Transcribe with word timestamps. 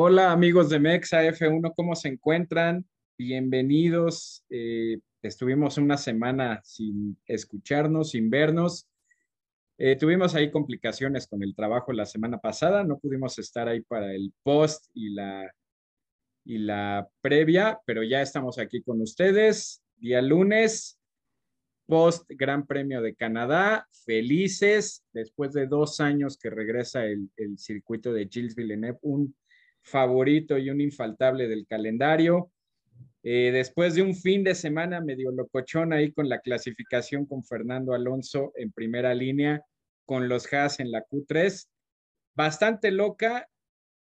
Hola 0.00 0.30
amigos 0.30 0.70
de 0.70 0.78
Mexa 0.78 1.24
F1, 1.24 1.74
¿cómo 1.74 1.96
se 1.96 2.06
encuentran? 2.06 2.86
Bienvenidos. 3.18 4.44
Eh, 4.48 5.00
estuvimos 5.22 5.76
una 5.76 5.96
semana 5.96 6.60
sin 6.62 7.18
escucharnos, 7.26 8.10
sin 8.10 8.30
vernos. 8.30 8.86
Eh, 9.76 9.96
tuvimos 9.96 10.36
ahí 10.36 10.52
complicaciones 10.52 11.26
con 11.26 11.42
el 11.42 11.52
trabajo 11.52 11.92
la 11.92 12.06
semana 12.06 12.38
pasada, 12.38 12.84
no 12.84 13.00
pudimos 13.00 13.40
estar 13.40 13.66
ahí 13.66 13.80
para 13.80 14.14
el 14.14 14.32
post 14.44 14.86
y 14.94 15.08
la, 15.10 15.52
y 16.44 16.58
la 16.58 17.08
previa, 17.20 17.80
pero 17.84 18.04
ya 18.04 18.22
estamos 18.22 18.60
aquí 18.60 18.80
con 18.82 19.00
ustedes. 19.00 19.82
Día 19.96 20.22
lunes, 20.22 21.00
post 21.86 22.24
Gran 22.28 22.68
Premio 22.68 23.02
de 23.02 23.16
Canadá, 23.16 23.88
felices 24.04 25.04
después 25.12 25.52
de 25.54 25.66
dos 25.66 25.98
años 25.98 26.38
que 26.38 26.50
regresa 26.50 27.04
el, 27.04 27.28
el 27.36 27.58
circuito 27.58 28.12
de 28.12 28.28
Gilles 28.28 28.54
Villeneuve, 28.54 29.00
un 29.02 29.34
favorito 29.88 30.58
y 30.58 30.70
un 30.70 30.80
infaltable 30.80 31.48
del 31.48 31.66
calendario. 31.66 32.50
Eh, 33.22 33.50
después 33.52 33.94
de 33.94 34.02
un 34.02 34.14
fin 34.14 34.44
de 34.44 34.54
semana 34.54 35.00
medio 35.00 35.32
locochón 35.32 35.92
ahí 35.92 36.12
con 36.12 36.28
la 36.28 36.40
clasificación 36.40 37.26
con 37.26 37.44
Fernando 37.44 37.92
Alonso 37.92 38.52
en 38.54 38.72
primera 38.72 39.14
línea, 39.14 39.62
con 40.06 40.28
los 40.28 40.52
Haas 40.52 40.80
en 40.80 40.90
la 40.90 41.04
Q3, 41.04 41.66
bastante 42.34 42.90
loca. 42.90 43.48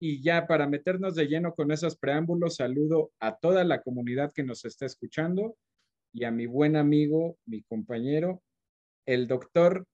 Y 0.01 0.23
ya 0.23 0.47
para 0.47 0.67
meternos 0.67 1.15
de 1.15 1.27
lleno 1.27 1.55
con 1.55 1.71
esos 1.71 1.97
preámbulos, 1.97 2.57
saludo 2.57 3.13
a 3.21 3.37
toda 3.37 3.65
la 3.65 3.81
comunidad 3.81 4.33
que 4.35 4.43
nos 4.43 4.65
está 4.65 4.85
escuchando 4.85 5.57
y 6.13 6.25
a 6.25 6.31
mi 6.31 6.47
buen 6.47 6.77
amigo, 6.77 7.39
mi 7.47 7.63
compañero, 7.63 8.43
el 9.07 9.27
doctor, 9.27 9.87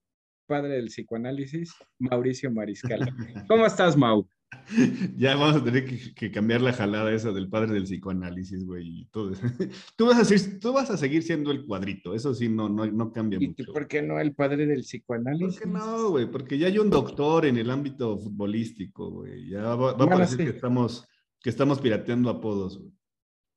padre 0.47 0.73
del 0.73 0.87
psicoanálisis, 0.87 1.73
Mauricio 1.99 2.51
Mariscal. 2.51 2.99
¿Cómo 3.47 3.65
estás, 3.65 3.95
Mau? 3.95 4.27
Ya 5.17 5.35
vamos 5.35 5.61
a 5.61 5.63
tener 5.63 5.85
que, 6.13 6.31
cambiar 6.31 6.61
la 6.61 6.73
jalada 6.73 7.11
esa 7.13 7.31
del 7.31 7.49
padre 7.49 7.73
del 7.73 7.83
psicoanálisis, 7.83 8.65
güey. 8.65 9.07
Tú, 9.11 9.31
tú, 9.95 10.05
vas 10.07 10.19
a 10.19 10.25
seguir, 10.25 10.59
tú 10.59 10.73
vas 10.73 10.89
a 10.89 10.97
seguir 10.97 11.23
siendo 11.23 11.51
el 11.51 11.65
cuadrito, 11.65 12.13
eso 12.13 12.33
sí, 12.33 12.49
no, 12.49 12.69
no, 12.69 12.85
no 12.85 13.11
cambia 13.11 13.39
¿Y 13.41 13.47
mucho. 13.47 13.63
¿Y 13.63 13.65
por 13.65 13.87
qué 13.87 14.01
no 14.01 14.19
el 14.19 14.33
padre 14.33 14.65
del 14.65 14.81
psicoanálisis? 14.81 15.59
¿Por 15.59 15.71
qué 15.71 15.77
no, 15.77 16.09
güey? 16.11 16.29
Porque 16.29 16.57
ya 16.57 16.67
hay 16.67 16.77
un 16.79 16.89
doctor 16.89 17.45
en 17.45 17.57
el 17.57 17.69
ámbito 17.69 18.17
futbolístico, 18.17 19.09
güey. 19.11 19.49
Ya 19.49 19.75
va, 19.75 19.91
a 19.91 19.97
parecer 19.97 20.37
que, 20.37 20.49
estamos, 20.49 21.07
que 21.41 21.49
estamos 21.49 21.79
pirateando 21.79 22.29
apodos, 22.29 22.77
güey. 22.77 22.91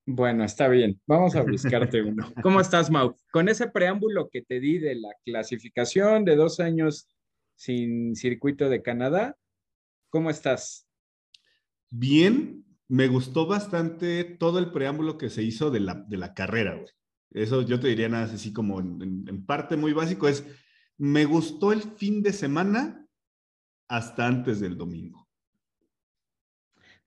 Bueno, 0.07 0.45
está 0.45 0.69
bien. 0.69 1.01
Vamos 1.07 1.35
a 1.35 1.43
buscarte 1.43 2.03
uno. 2.03 2.31
¿Cómo 2.43 2.61
estás, 2.61 2.91
Mau? 2.91 3.17
Con 3.33 3.49
ese 3.49 3.71
preámbulo 3.71 4.29
que 4.29 4.43
te 4.43 4.61
di 4.61 4.79
de 4.79 4.97
la 4.97 5.09
clasificación 5.25 6.27
de 6.27 6.37
dos 6.37 6.61
años 6.61 7.09
sin 7.57 8.15
circuito 8.15 8.69
de 8.69 8.83
Canadá, 8.83 9.37
¿cómo 10.15 10.31
estás? 10.31 10.87
bien, 11.91 12.65
me 12.87 13.09
gustó 13.09 13.47
bastante 13.47 14.23
todo 14.23 14.61
el 14.61 14.71
preámbulo 14.71 15.19
que 15.19 15.29
se 15.29 15.43
hizo 15.43 15.73
de 15.73 15.81
la, 15.81 15.95
de 15.95 16.17
la 16.17 16.35
carrera, 16.35 16.77
güey. 16.77 16.89
Eso 17.33 17.63
yo 17.63 17.81
te 17.81 17.89
diría 17.89 18.09
nada 18.09 18.27
así 18.27 18.53
como 18.53 18.79
en, 18.79 19.45
parte 19.45 19.77
muy 19.77 19.93
básico, 19.93 20.29
es, 20.29 20.45
me 20.99 21.25
gustó 21.25 21.73
el 21.73 21.83
fin 21.83 22.23
de 22.23 22.33
semana 22.33 23.09
hasta 23.89 24.29
antes 24.29 24.61
del 24.61 24.77
domingo. 24.77 25.29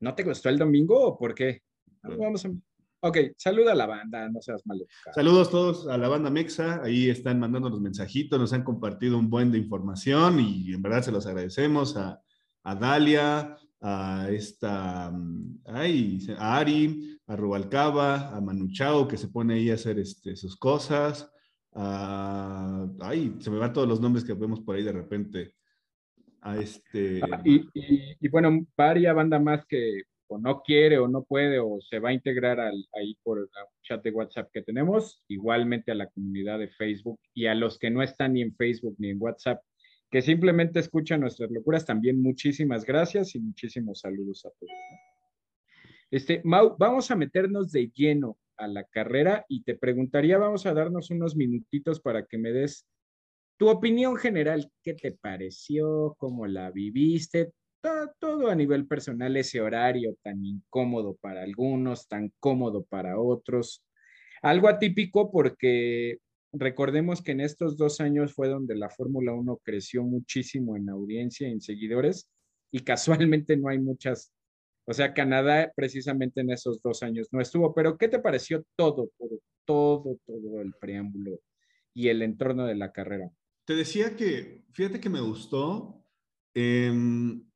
¿No 0.01 0.13
te 0.13 0.23
gustó 0.23 0.49
el 0.49 0.57
domingo 0.57 0.99
o 1.01 1.17
por 1.17 1.33
qué? 1.33 1.63
Vamos 2.01 2.45
a... 2.45 2.51
Ok, 2.99 3.19
saluda 3.37 3.71
a 3.71 3.75
la 3.75 3.85
banda, 3.85 4.27
no 4.27 4.41
seas 4.41 4.65
malo. 4.65 4.85
Saludos 5.15 5.49
todos 5.49 5.87
a 5.87 5.97
la 5.97 6.09
banda 6.09 6.29
Mexa, 6.29 6.83
ahí 6.83 7.09
están 7.09 7.39
mandando 7.39 7.69
los 7.69 7.79
mensajitos, 7.79 8.37
nos 8.37 8.51
han 8.51 8.65
compartido 8.65 9.17
un 9.17 9.29
buen 9.29 9.49
de 9.53 9.59
información 9.59 10.41
y 10.41 10.73
en 10.73 10.81
verdad 10.81 11.03
se 11.03 11.13
los 11.13 11.25
agradecemos 11.25 11.95
a, 11.95 12.21
a 12.67 12.75
Dalia, 12.75 13.57
a 13.79 14.27
esta, 14.29 15.09
mm, 15.09 15.61
ay, 15.67 16.19
a 16.37 16.57
Ari, 16.57 17.17
a 17.27 17.35
Rubalcaba, 17.37 18.35
a 18.35 18.41
Manuchao, 18.41 19.07
que 19.07 19.15
se 19.15 19.29
pone 19.29 19.53
ahí 19.53 19.69
a 19.71 19.75
hacer 19.75 19.99
este, 19.99 20.35
sus 20.35 20.57
cosas. 20.57 21.31
ay, 21.73 23.35
se 23.39 23.51
me 23.51 23.57
van 23.57 23.71
todos 23.71 23.87
los 23.87 24.01
nombres 24.01 24.25
que 24.25 24.33
vemos 24.33 24.59
por 24.61 24.75
ahí 24.75 24.83
de 24.83 24.91
repente. 24.91 25.53
A 26.41 26.57
este... 26.57 27.21
Ah, 27.23 27.41
y, 27.45 27.65
y, 27.73 28.27
bueno, 28.29 28.65
varias 28.75 29.15
banda 29.15 29.39
más 29.39 29.65
que 29.65 30.03
o 30.27 30.37
no 30.37 30.61
quiere 30.61 30.97
o 30.97 31.07
no 31.07 31.23
puede 31.23 31.59
o 31.59 31.79
se 31.79 31.99
va 31.99 32.09
a 32.09 32.13
integrar 32.13 32.59
al, 32.59 32.85
ahí 32.93 33.15
por 33.23 33.39
el 33.39 33.47
chat 33.83 34.03
de 34.03 34.11
WhatsApp 34.11 34.49
que 34.51 34.61
tenemos, 34.61 35.23
igualmente 35.29 35.91
a 35.91 35.95
la 35.95 36.07
comunidad 36.07 36.59
de 36.59 36.67
Facebook 36.67 37.19
y 37.33 37.45
a 37.45 37.55
los 37.55 37.79
que 37.79 37.89
no 37.89 38.03
están 38.03 38.33
ni 38.33 38.41
en 38.41 38.53
Facebook 38.55 38.95
ni 38.97 39.11
en 39.11 39.21
WhatsApp, 39.21 39.61
que 40.09 40.21
simplemente 40.21 40.79
escuchan 40.79 41.21
nuestras 41.21 41.51
locuras, 41.51 41.85
también 41.85 42.21
muchísimas 42.21 42.85
gracias 42.85 43.35
y 43.35 43.39
muchísimos 43.39 43.99
saludos 43.99 44.45
a 44.45 44.49
todos. 44.51 44.71
Este, 46.09 46.41
Mau, 46.45 46.75
vamos 46.77 47.11
a 47.11 47.15
meternos 47.15 47.71
de 47.71 47.91
lleno 47.93 48.37
a 48.55 48.67
la 48.67 48.85
carrera 48.85 49.45
y 49.49 49.63
te 49.63 49.75
preguntaría, 49.75 50.37
vamos 50.37 50.65
a 50.65 50.73
darnos 50.73 51.09
unos 51.11 51.35
minutitos 51.35 51.99
para 51.99 52.25
que 52.25 52.37
me 52.37 52.51
des 52.51 52.87
tu 53.57 53.69
opinión 53.69 54.15
general, 54.15 54.71
qué 54.83 54.93
te 54.93 55.11
pareció, 55.11 56.15
cómo 56.17 56.47
la 56.47 56.71
viviste, 56.71 57.51
todo, 57.81 58.11
todo, 58.19 58.47
a 58.49 58.55
nivel 58.55 58.87
personal, 58.87 59.35
ese 59.35 59.61
horario 59.61 60.15
tan 60.21 60.45
incómodo 60.45 61.15
para 61.15 61.43
algunos, 61.43 62.07
tan 62.07 62.31
cómodo 62.39 62.83
para 62.83 63.19
otros. 63.19 63.83
Algo 64.41 64.67
atípico 64.67 65.31
porque 65.31 66.19
recordemos 66.53 67.21
que 67.21 67.31
en 67.31 67.41
estos 67.41 67.77
dos 67.77 67.99
años 67.99 68.33
fue 68.33 68.49
donde 68.49 68.75
la 68.75 68.89
Fórmula 68.89 69.33
1 69.33 69.61
creció 69.63 70.03
muchísimo 70.03 70.75
en 70.75 70.89
audiencia 70.89 71.47
y 71.47 71.51
en 71.51 71.61
seguidores 71.61 72.29
y 72.71 72.79
casualmente 72.81 73.57
no 73.57 73.69
hay 73.69 73.79
muchas, 73.79 74.33
o 74.85 74.93
sea, 74.93 75.13
Canadá 75.13 75.71
precisamente 75.75 76.41
en 76.41 76.51
esos 76.51 76.81
dos 76.81 77.03
años 77.03 77.27
no 77.31 77.41
estuvo, 77.41 77.73
pero 77.73 77.97
¿qué 77.97 78.07
te 78.07 78.19
pareció 78.19 78.65
todo, 78.75 79.11
todo, 79.17 79.39
todo, 79.65 80.19
todo 80.25 80.61
el 80.61 80.73
preámbulo 80.79 81.39
y 81.93 82.09
el 82.09 82.21
entorno 82.21 82.65
de 82.65 82.75
la 82.75 82.91
carrera? 82.91 83.29
Te 83.65 83.75
decía 83.75 84.15
que, 84.15 84.63
fíjate 84.71 84.99
que 84.99 85.09
me 85.09 85.21
gustó. 85.21 86.05
en 86.53 87.51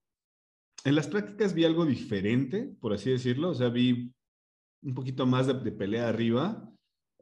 las 0.83 1.07
prácticas 1.07 1.53
vi 1.53 1.63
algo 1.63 1.85
diferente, 1.85 2.75
por 2.81 2.93
así 2.93 3.09
decirlo, 3.11 3.49
o 3.51 3.55
sea, 3.55 3.69
vi 3.69 4.13
un 4.83 4.93
poquito 4.93 5.25
más 5.25 5.47
de 5.47 5.71
pelea 5.71 6.09
arriba 6.09 6.70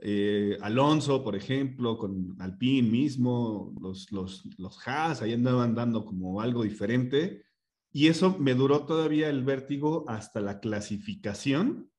eh, 0.01 0.57
Alonso, 0.61 1.23
por 1.23 1.35
ejemplo, 1.35 1.97
con 1.97 2.35
Alpine 2.39 2.89
mismo, 2.89 3.73
los, 3.81 4.11
los, 4.11 4.45
los 4.57 4.87
Haas, 4.87 5.21
ahí 5.21 5.33
andaban 5.33 5.75
dando 5.75 6.05
como 6.05 6.41
algo 6.41 6.63
diferente. 6.63 7.43
Y 7.91 8.07
eso 8.07 8.37
me 8.39 8.53
duró 8.53 8.85
todavía 8.85 9.29
el 9.29 9.43
vértigo 9.43 10.05
hasta 10.07 10.39
la 10.39 10.59
clasificación, 10.59 11.91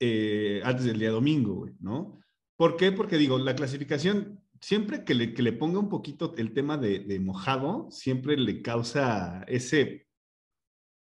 eh, 0.00 0.62
antes 0.64 0.84
del 0.84 0.98
día 0.98 1.10
domingo, 1.10 1.68
¿no? 1.80 2.20
¿Por 2.56 2.76
qué? 2.76 2.92
Porque 2.92 3.18
digo, 3.18 3.38
la 3.38 3.56
clasificación, 3.56 4.40
siempre 4.60 5.04
que 5.04 5.14
le, 5.14 5.34
que 5.34 5.42
le 5.42 5.52
ponga 5.52 5.80
un 5.80 5.88
poquito 5.88 6.34
el 6.36 6.52
tema 6.52 6.78
de, 6.78 7.00
de 7.00 7.20
mojado, 7.20 7.88
siempre 7.90 8.36
le 8.36 8.62
causa 8.62 9.44
ese 9.48 10.06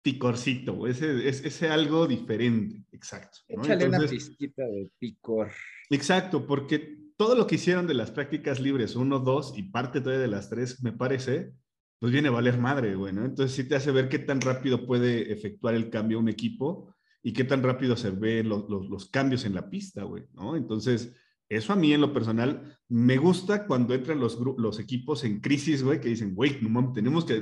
picorcito, 0.05 0.85
ese, 0.85 1.27
ese, 1.27 1.67
algo 1.67 2.05
diferente, 2.05 2.85
exacto. 2.91 3.39
Échale 3.47 3.87
una 3.87 3.97
pizquita 4.01 4.63
de 4.63 4.91
picor. 4.99 5.49
Exacto, 5.89 6.45
porque 6.45 6.99
todo 7.17 7.33
lo 7.33 7.47
que 7.47 7.55
hicieron 7.55 7.87
de 7.87 7.95
las 7.95 8.11
prácticas 8.11 8.59
libres, 8.59 8.95
uno, 8.95 9.17
dos 9.17 9.57
y 9.57 9.63
parte 9.63 10.01
todavía 10.01 10.21
de 10.21 10.27
las 10.27 10.47
tres, 10.47 10.83
me 10.83 10.91
parece, 10.91 11.53
pues 11.97 12.13
viene 12.13 12.27
a 12.27 12.33
valer 12.33 12.59
madre, 12.59 12.93
güey, 12.93 13.13
¿no? 13.13 13.25
Entonces 13.25 13.55
sí 13.55 13.67
te 13.67 13.75
hace 13.75 13.89
ver 13.89 14.07
qué 14.07 14.19
tan 14.19 14.41
rápido 14.41 14.85
puede 14.85 15.33
efectuar 15.33 15.73
el 15.73 15.89
cambio 15.89 16.19
un 16.19 16.29
equipo 16.29 16.93
y 17.23 17.33
qué 17.33 17.43
tan 17.43 17.63
rápido 17.63 17.97
se 17.97 18.11
ven 18.11 18.47
los, 18.47 18.69
los, 18.69 19.09
cambios 19.09 19.43
en 19.43 19.55
la 19.55 19.71
pista, 19.71 20.03
güey, 20.03 20.25
¿no? 20.35 20.55
Entonces, 20.55 21.15
eso 21.49 21.73
a 21.73 21.75
mí 21.75 21.91
en 21.93 22.01
lo 22.01 22.13
personal 22.13 22.77
me 22.89 23.17
gusta 23.17 23.65
cuando 23.65 23.95
entran 23.95 24.19
los, 24.19 24.37
los 24.39 24.79
equipos 24.79 25.23
en 25.23 25.39
crisis, 25.39 25.81
güey, 25.81 25.99
que 25.99 26.09
dicen, 26.09 26.35
güey, 26.35 26.59
no 26.61 26.93
tenemos 26.93 27.25
que, 27.25 27.41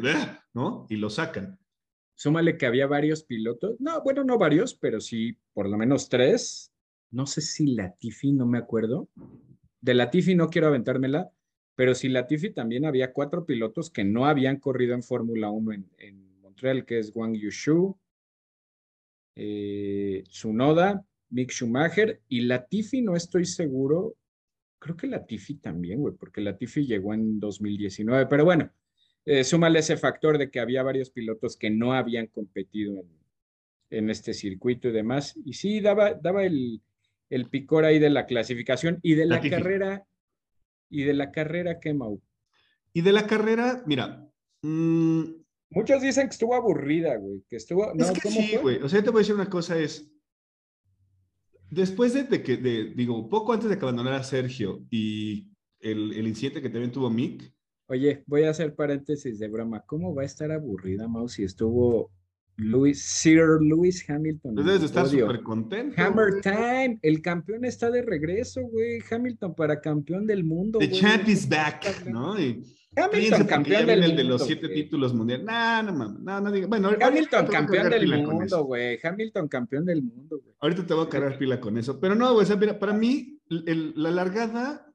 ¿no? 0.54 0.88
Y 0.90 0.96
lo 0.96 1.10
sacan. 1.10 1.60
Súmale 2.16 2.58
que 2.58 2.66
había 2.66 2.88
varios 2.88 3.24
pilotos, 3.24 3.80
no, 3.80 4.02
bueno, 4.04 4.24
no 4.24 4.38
varios, 4.38 4.76
pero 4.76 5.00
sí 5.00 5.38
por 5.54 5.68
lo 5.68 5.78
menos 5.78 6.10
tres 6.10 6.74
no 7.14 7.28
sé 7.28 7.42
si 7.42 7.68
Latifi, 7.68 8.34
no 8.34 8.48
me 8.48 8.58
acuerdo. 8.58 9.08
De 9.80 9.94
Latifi 9.94 10.34
no 10.34 10.50
quiero 10.50 10.68
aventármela, 10.68 11.32
pero 11.76 11.94
si 11.94 12.10
Latifi 12.10 12.50
también 12.50 12.86
había 12.86 13.14
cuatro 13.14 13.46
pilotos 13.46 13.92
que 13.92 14.04
no 14.04 14.26
habían 14.26 14.60
corrido 14.60 14.96
en 14.96 15.04
Fórmula 15.04 15.52
1 15.52 15.86
en, 16.00 16.42
Montreal, 16.42 16.86
que 16.86 16.98
es 16.98 17.16
Wang 17.16 17.36
Yushu, 17.36 17.96
eh, 19.36 20.24
Tsunoda, 20.28 21.06
Mick 21.30 21.52
Schumacher 21.52 22.22
y 22.28 22.42
Latifi, 22.42 23.04
no 23.04 23.16
estoy 23.16 23.46
seguro. 23.46 24.16
Creo 24.80 24.98
que 24.98 25.08
Latifi 25.08 25.56
también, 25.56 26.00
güey, 26.00 26.16
porque 26.16 26.42
Latifi 26.42 26.86
llegó 26.88 27.14
en 27.14 27.40
2019, 27.40 28.26
pero 28.26 28.44
bueno, 28.44 28.72
eh, 29.26 29.44
súmale 29.44 29.80
ese 29.80 29.98
factor 29.98 30.38
de 30.38 30.50
que 30.50 30.60
había 30.60 30.84
varios 30.84 31.10
pilotos 31.10 31.58
que 31.58 31.70
no 31.70 31.94
habían 31.94 32.28
competido 32.28 33.00
en, 33.00 33.10
en 33.90 34.10
este 34.10 34.34
circuito 34.34 34.90
y 34.90 34.92
demás. 34.92 35.36
Y 35.46 35.54
sí, 35.54 35.80
daba, 35.80 36.14
daba 36.14 36.44
el, 36.44 36.82
el 37.30 37.50
picor 37.50 37.86
ahí 37.86 38.00
de 38.00 38.10
la 38.10 38.26
clasificación 38.26 39.00
y 39.02 39.16
de 39.16 39.26
la, 39.26 39.42
carrera. 39.42 40.06
¿Y 40.90 41.04
de 41.04 41.14
la 41.14 41.32
carrera 41.32 41.80
qué, 41.80 41.94
Mau? 41.94 42.22
Y 42.94 43.02
de 43.02 43.12
la 43.12 43.26
carrera, 43.26 43.84
mira, 43.86 44.28
mm, 44.62 45.24
Muchos 45.74 46.02
dicen 46.02 46.28
que 46.28 46.34
estuvo 46.34 46.56
aburrida, 46.56 47.18
güey. 47.18 47.44
Que 47.50 47.56
estuvo. 47.56 47.92
es 47.94 48.12
que 48.12 48.30
sí, 48.30 48.58
güey. 48.62 48.78
O 48.82 48.90
sea, 48.90 49.04
te 49.04 49.10
voy 49.10 49.20
a 49.20 49.24
decir 49.24 49.36
una 49.36 49.50
cosa: 49.50 49.78
es. 49.78 50.10
Después 51.70 52.14
de, 52.14 52.44
que, 52.44 52.58
digo, 52.58 53.28
poco 53.28 53.52
antes 53.52 53.68
de 53.68 53.78
que 53.78 53.84
abandonara 53.84 54.24
Sergio 54.24 54.86
y 54.92 55.50
el, 55.80 56.14
el 56.14 56.28
incidente 56.28 56.62
que 56.62 56.70
también 56.70 56.92
tuvo 56.92 57.10
Mick. 57.10 57.52
Oye, 57.88 58.24
voy 58.28 58.44
a 58.44 58.52
hacer 58.52 58.76
paréntesis 58.76 59.40
de 59.40 59.48
broma. 59.48 59.84
¿Cómo 59.86 60.16
va 60.16 60.24
a 60.24 60.26
estar 60.26 60.52
aburrida, 60.52 61.08
Mau, 61.08 61.28
si 61.28 61.44
estuvo 61.44 62.12
Sir 62.94 63.60
Lewis 63.62 64.08
Hamilton. 64.08 64.56
Pues 64.56 64.66
debes 64.66 64.84
estar 64.84 65.08
súper 65.08 65.42
contento. 65.42 66.00
Hammer 66.02 66.42
Time, 66.42 67.00
el 67.02 67.22
campeón 67.22 67.66
está 67.66 67.90
de 67.90 68.04
regreso, 68.04 68.62
güey. 68.62 69.00
Hamilton 69.10 69.56
para 69.56 69.82
campeón 69.82 70.28
del 70.28 70.44
mundo. 70.44 70.80
The 70.80 70.92
champ 70.92 71.28
is 71.28 71.48
back, 71.50 72.06
¿no? 72.06 72.36
Hamilton 72.96 73.48
campeón 73.48 73.88
del 73.88 74.04
el 74.04 74.16
de 74.16 74.24
los 74.24 74.46
siete 74.46 74.70
títulos 74.70 75.16
mundiales. 75.16 75.46
No, 75.46 75.84
no 75.84 75.94
mames, 75.94 76.20
no, 76.22 76.42
no 76.42 76.52
diga. 76.52 76.68
Bueno, 76.68 76.92
Hamilton 77.02 77.48
campeón 77.48 77.90
del 77.90 78.24
mundo, 78.24 78.66
güey. 78.66 79.00
Hamilton 79.02 79.48
campeón 79.48 79.86
del 79.86 80.04
mundo, 80.04 80.40
güey. 80.44 80.56
Ahorita 80.60 80.86
te 80.86 80.94
voy 80.94 81.06
a 81.08 81.10
cargar 81.10 81.38
pila 81.40 81.60
con 81.60 81.78
eso. 81.78 82.00
Pero 82.00 82.14
no, 82.14 82.34
güey, 82.34 82.44
o 82.44 82.48
sea, 82.48 82.56
mira, 82.56 82.78
para 82.78 82.94
mí, 82.94 83.40
la 83.50 84.12
largada 84.12 84.93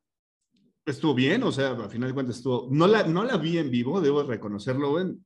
estuvo 0.90 1.14
bien, 1.14 1.42
o 1.42 1.52
sea, 1.52 1.70
al 1.70 1.90
final 1.90 2.08
de 2.08 2.14
cuentas 2.14 2.36
estuvo. 2.36 2.68
No 2.70 2.86
la, 2.86 3.04
no 3.04 3.24
la 3.24 3.36
vi 3.36 3.58
en 3.58 3.70
vivo, 3.70 4.00
debo 4.00 4.22
reconocerlo, 4.22 4.90
güey 4.90 5.16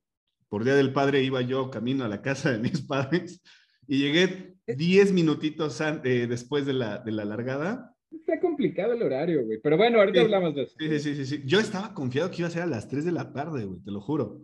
por 0.53 0.65
Día 0.65 0.75
del 0.75 0.93
Padre 0.93 1.23
iba 1.23 1.41
yo 1.41 1.71
camino 1.71 2.05
a 2.05 2.09
la 2.09 2.21
casa 2.21 2.53
de 2.53 2.59
mis 2.59 2.83
padres 2.87 3.43
y 3.89 4.01
llegué 4.01 4.55
10 4.67 5.15
minutitos 5.15 5.81
eh, 5.81 6.27
después 6.29 6.67
de 6.67 6.75
la, 6.75 6.99
de 6.99 7.11
la 7.11 7.25
largada. 7.25 7.97
Está 8.11 8.39
complicado 8.39 8.93
el 8.93 9.03
horario, 9.03 9.47
güey. 9.47 9.59
Pero 9.63 9.79
bueno, 9.79 9.99
ahorita 10.01 10.21
hablamos 10.21 10.55
de 10.55 10.65
eso. 10.65 10.77
Sí, 10.79 11.01
sí, 11.01 11.15
sí, 11.15 11.25
sí. 11.25 11.43
Yo 11.47 11.59
estaba 11.59 11.95
confiado 11.95 12.31
que 12.31 12.43
iba 12.43 12.49
a 12.49 12.51
ser 12.51 12.65
a 12.65 12.67
las 12.67 12.87
3 12.87 13.07
de 13.07 13.13
la 13.13 13.33
tarde, 13.33 13.65
güey, 13.65 13.81
te 13.81 13.91
lo 13.91 14.03
juro. 14.03 14.43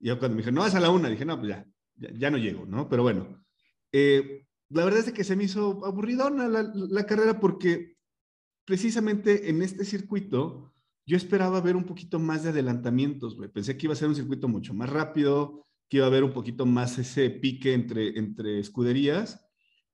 Y 0.00 0.08
yo 0.08 0.18
cuando 0.18 0.34
me 0.34 0.40
dijeron, 0.40 0.56
no, 0.56 0.66
es 0.66 0.74
a 0.74 0.80
la 0.80 0.90
1, 0.90 1.10
dije, 1.10 1.24
no, 1.24 1.38
pues 1.38 1.50
ya, 1.50 1.64
ya, 1.94 2.28
no 2.28 2.38
llego, 2.38 2.66
¿no? 2.66 2.88
Pero 2.88 3.04
bueno, 3.04 3.40
eh, 3.92 4.46
la 4.70 4.84
verdad 4.84 5.04
es 5.06 5.12
que 5.12 5.22
se 5.22 5.36
me 5.36 5.44
hizo 5.44 5.86
aburridona 5.86 6.48
la, 6.48 6.72
la 6.74 7.06
carrera 7.06 7.38
porque 7.38 7.95
precisamente 8.66 9.48
en 9.48 9.62
este 9.62 9.84
circuito 9.84 10.72
yo 11.06 11.16
esperaba 11.16 11.60
ver 11.60 11.76
un 11.76 11.84
poquito 11.84 12.18
más 12.18 12.42
de 12.42 12.50
adelantamientos, 12.50 13.36
güey. 13.36 13.48
Pensé 13.48 13.76
que 13.76 13.86
iba 13.86 13.92
a 13.92 13.96
ser 13.96 14.08
un 14.08 14.16
circuito 14.16 14.48
mucho 14.48 14.74
más 14.74 14.90
rápido, 14.90 15.64
que 15.88 15.98
iba 15.98 16.06
a 16.06 16.08
haber 16.08 16.24
un 16.24 16.32
poquito 16.32 16.66
más 16.66 16.98
ese 16.98 17.30
pique 17.30 17.74
entre, 17.74 18.18
entre 18.18 18.58
escuderías 18.58 19.40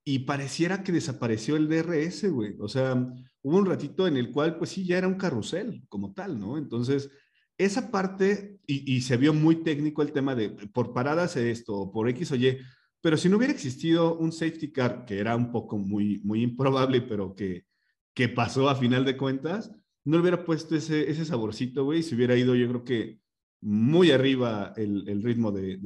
y 0.04 0.20
pareciera 0.20 0.82
que 0.82 0.92
desapareció 0.92 1.56
el 1.56 1.68
DRS, 1.68 2.30
güey. 2.30 2.56
O 2.58 2.68
sea, 2.68 2.94
hubo 3.42 3.58
un 3.58 3.66
ratito 3.66 4.06
en 4.06 4.16
el 4.16 4.30
cual, 4.32 4.56
pues 4.56 4.70
sí, 4.70 4.84
ya 4.84 4.98
era 4.98 5.06
un 5.06 5.14
carrusel 5.14 5.84
como 5.88 6.12
tal, 6.12 6.40
¿no? 6.40 6.58
Entonces, 6.58 7.10
esa 7.58 7.90
parte, 7.90 8.58
y, 8.66 9.00
se 9.02 9.16
vio 9.16 9.34
muy 9.34 9.56
técnico 9.62 10.02
el 10.02 10.12
tema 10.12 10.34
de 10.34 10.48
por 10.50 10.92
paradas 10.92 11.36
esto, 11.36 11.74
o 11.76 11.92
por 11.92 12.08
X 12.08 12.32
o 12.32 12.36
Y, 12.36 12.58
pero 13.00 13.16
si 13.16 13.28
no 13.28 13.36
hubiera 13.36 13.52
existido 13.52 14.16
un 14.18 14.32
safety 14.32 14.72
car, 14.72 15.04
que 15.04 15.18
era 15.18 15.36
un 15.36 15.52
poco 15.52 15.78
muy, 15.78 16.20
muy 16.24 16.42
improbable, 16.42 17.02
pero 17.02 17.34
que, 17.34 17.66
que 18.14 18.28
pasó 18.28 18.68
a 18.68 18.76
final 18.76 19.04
de 19.04 19.16
cuentas, 19.16 19.70
no 20.04 20.16
le 20.16 20.22
hubiera 20.22 20.44
puesto 20.44 20.74
ese, 20.74 21.10
ese 21.10 21.24
saborcito, 21.24 21.84
güey, 21.84 22.02
si 22.02 22.14
hubiera 22.14 22.36
ido, 22.36 22.54
yo 22.54 22.68
creo 22.68 22.84
que 22.84 23.20
muy 23.62 24.10
arriba 24.10 24.72
el, 24.76 25.08
el 25.08 25.22
ritmo 25.22 25.52
de, 25.52 25.78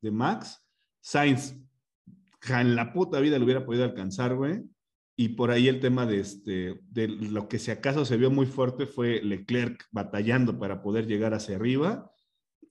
de, 0.00 0.10
Max. 0.10 0.62
Sainz, 1.00 1.56
en 2.48 2.76
la 2.76 2.92
puta 2.92 3.20
vida 3.20 3.38
lo 3.38 3.44
hubiera 3.44 3.64
podido 3.64 3.84
alcanzar, 3.84 4.36
güey. 4.36 4.62
Y 5.16 5.30
por 5.30 5.50
ahí 5.50 5.68
el 5.68 5.80
tema 5.80 6.06
de, 6.06 6.20
este, 6.20 6.80
de 6.90 7.08
lo 7.08 7.48
que 7.48 7.58
si 7.58 7.70
acaso 7.70 8.04
se 8.04 8.16
vio 8.16 8.30
muy 8.30 8.46
fuerte 8.46 8.86
fue 8.86 9.22
Leclerc 9.22 9.86
batallando 9.90 10.58
para 10.58 10.82
poder 10.82 11.06
llegar 11.06 11.34
hacia 11.34 11.56
arriba. 11.56 12.10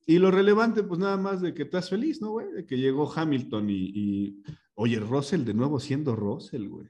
Y 0.05 0.17
lo 0.17 0.31
relevante, 0.31 0.83
pues 0.83 0.99
nada 0.99 1.17
más 1.17 1.41
de 1.41 1.53
que 1.53 1.63
estás 1.63 1.89
feliz, 1.89 2.21
¿no, 2.21 2.31
güey? 2.31 2.51
De 2.51 2.65
que 2.65 2.77
llegó 2.77 3.11
Hamilton 3.11 3.69
y, 3.69 3.91
y, 3.93 4.43
oye, 4.75 4.99
Russell 4.99 5.43
de 5.43 5.53
nuevo 5.53 5.79
siendo 5.79 6.15
Russell, 6.15 6.67
güey. 6.67 6.87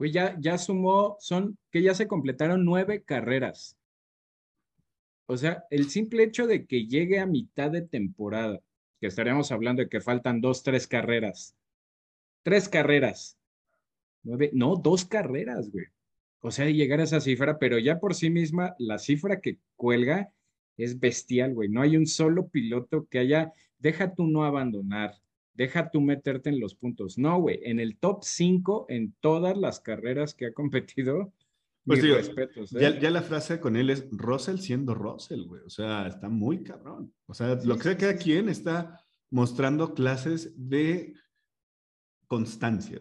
Güey, 0.00 0.12
ya, 0.12 0.34
ya 0.40 0.56
sumó, 0.56 1.18
son 1.20 1.58
que 1.70 1.82
ya 1.82 1.92
se 1.92 2.08
completaron 2.08 2.64
nueve 2.64 3.02
carreras. 3.02 3.76
O 5.26 5.36
sea, 5.36 5.64
el 5.68 5.90
simple 5.90 6.22
hecho 6.22 6.46
de 6.46 6.64
que 6.64 6.86
llegue 6.86 7.18
a 7.18 7.26
mitad 7.26 7.70
de 7.70 7.82
temporada, 7.82 8.62
que 8.98 9.08
estaríamos 9.08 9.52
hablando 9.52 9.82
de 9.82 9.90
que 9.90 10.00
faltan 10.00 10.40
dos, 10.40 10.62
tres 10.62 10.86
carreras. 10.86 11.54
Tres 12.42 12.66
carreras. 12.66 13.36
Nueve, 14.22 14.48
no, 14.54 14.76
dos 14.76 15.04
carreras, 15.04 15.70
güey. 15.70 15.84
O 16.40 16.50
sea, 16.50 16.64
llegar 16.64 17.00
a 17.00 17.04
esa 17.04 17.20
cifra, 17.20 17.58
pero 17.58 17.78
ya 17.78 18.00
por 18.00 18.14
sí 18.14 18.30
misma, 18.30 18.74
la 18.78 18.98
cifra 18.98 19.42
que 19.42 19.58
cuelga 19.76 20.32
es 20.78 20.98
bestial, 20.98 21.52
güey. 21.52 21.68
No 21.68 21.82
hay 21.82 21.98
un 21.98 22.06
solo 22.06 22.48
piloto 22.48 23.06
que 23.10 23.18
haya, 23.18 23.52
deja 23.76 24.14
tú 24.14 24.26
no 24.26 24.44
abandonar, 24.44 25.20
deja 25.60 25.90
tú 25.90 26.00
meterte 26.00 26.48
en 26.48 26.58
los 26.58 26.74
puntos. 26.74 27.18
No, 27.18 27.38
güey, 27.38 27.60
en 27.64 27.80
el 27.80 27.98
top 27.98 28.20
5 28.22 28.86
en 28.88 29.14
todas 29.20 29.58
las 29.58 29.80
carreras 29.80 30.34
que 30.34 30.46
ha 30.46 30.54
competido. 30.54 31.32
Pues 31.82 32.02
digo, 32.02 32.16
respetos, 32.16 32.74
¿eh? 32.74 32.98
ya, 33.00 33.10
la 33.10 33.22
frase 33.22 33.58
con 33.58 33.74
él 33.74 33.88
es 33.88 34.06
Russell 34.12 34.58
siendo 34.58 34.94
Russell, 34.94 35.46
güey. 35.46 35.62
O 35.62 35.70
sea, 35.70 36.06
está 36.06 36.28
muy 36.28 36.62
cabrón. 36.62 37.12
O 37.24 37.32
sea, 37.32 37.58
lo 37.64 37.76
que 37.76 37.82
sea 37.82 37.96
cada 37.96 38.16
quien 38.16 38.50
está 38.50 39.02
mostrando 39.30 39.94
clases 39.94 40.52
de 40.56 41.14
constancia, 42.26 43.00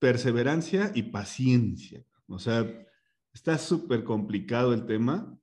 perseverancia 0.00 0.90
y 0.92 1.04
paciencia. 1.04 2.04
O 2.26 2.40
sea, 2.40 2.66
está 3.32 3.56
súper 3.56 4.02
complicado 4.02 4.74
el 4.74 4.86
tema, 4.86 5.38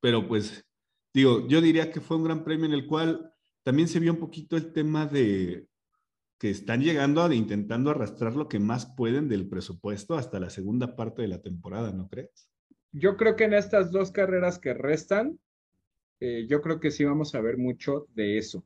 pero 0.00 0.28
pues, 0.28 0.64
digo, 1.12 1.48
yo 1.48 1.60
diría 1.60 1.90
que 1.90 2.00
fue 2.00 2.18
un 2.18 2.24
gran 2.24 2.44
premio 2.44 2.66
en 2.66 2.72
el 2.72 2.86
cual 2.86 3.34
también 3.62 3.88
se 3.88 4.00
vio 4.00 4.12
un 4.12 4.18
poquito 4.18 4.56
el 4.56 4.72
tema 4.72 5.06
de 5.06 5.68
que 6.38 6.50
están 6.50 6.82
llegando 6.82 7.22
a 7.22 7.34
intentando 7.34 7.90
arrastrar 7.90 8.36
lo 8.36 8.48
que 8.48 8.60
más 8.60 8.86
pueden 8.86 9.28
del 9.28 9.48
presupuesto 9.48 10.16
hasta 10.16 10.38
la 10.38 10.50
segunda 10.50 10.94
parte 10.94 11.22
de 11.22 11.28
la 11.28 11.42
temporada, 11.42 11.92
¿no 11.92 12.08
crees? 12.08 12.48
Yo 12.92 13.16
creo 13.16 13.36
que 13.36 13.44
en 13.44 13.54
estas 13.54 13.90
dos 13.90 14.12
carreras 14.12 14.58
que 14.58 14.72
restan, 14.72 15.38
eh, 16.20 16.46
yo 16.48 16.62
creo 16.62 16.80
que 16.80 16.90
sí 16.90 17.04
vamos 17.04 17.34
a 17.34 17.40
ver 17.40 17.58
mucho 17.58 18.06
de 18.14 18.38
eso. 18.38 18.64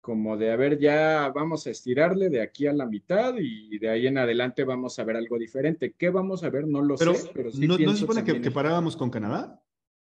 Como 0.00 0.36
de, 0.36 0.52
a 0.52 0.56
ver, 0.56 0.78
ya 0.78 1.30
vamos 1.34 1.66
a 1.66 1.70
estirarle 1.70 2.30
de 2.30 2.40
aquí 2.40 2.66
a 2.66 2.72
la 2.72 2.86
mitad 2.86 3.34
y 3.38 3.78
de 3.78 3.90
ahí 3.90 4.06
en 4.06 4.16
adelante 4.16 4.64
vamos 4.64 4.98
a 4.98 5.04
ver 5.04 5.16
algo 5.16 5.36
diferente. 5.36 5.94
¿Qué 5.98 6.08
vamos 6.10 6.44
a 6.44 6.50
ver? 6.50 6.66
No 6.66 6.80
lo 6.80 6.96
sé, 6.96 7.30
pero 7.34 7.50
sí 7.50 7.66
¿no, 7.66 7.76
¿no 7.76 7.92
se 7.92 7.98
supone 7.98 8.24
que, 8.24 8.40
que, 8.40 8.50
parábamos 8.50 8.96
con 8.96 9.10
Canadá? 9.10 9.60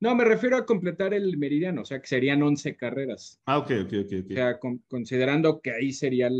No, 0.01 0.15
me 0.15 0.25
refiero 0.25 0.57
a 0.57 0.65
completar 0.65 1.13
el 1.13 1.37
meridiano, 1.39 1.83
o 1.83 1.85
sea, 1.85 2.01
que 2.01 2.07
serían 2.07 2.43
11 2.43 2.77
carreras. 2.77 3.41
Ah, 3.47 3.59
ok, 3.59 3.71
ok, 3.85 3.93
ok. 4.05 4.31
O 4.31 4.35
sea, 4.35 4.59
considerando 4.89 5.61
que 5.61 5.73
ahí 5.73 5.93
sería 5.93 6.31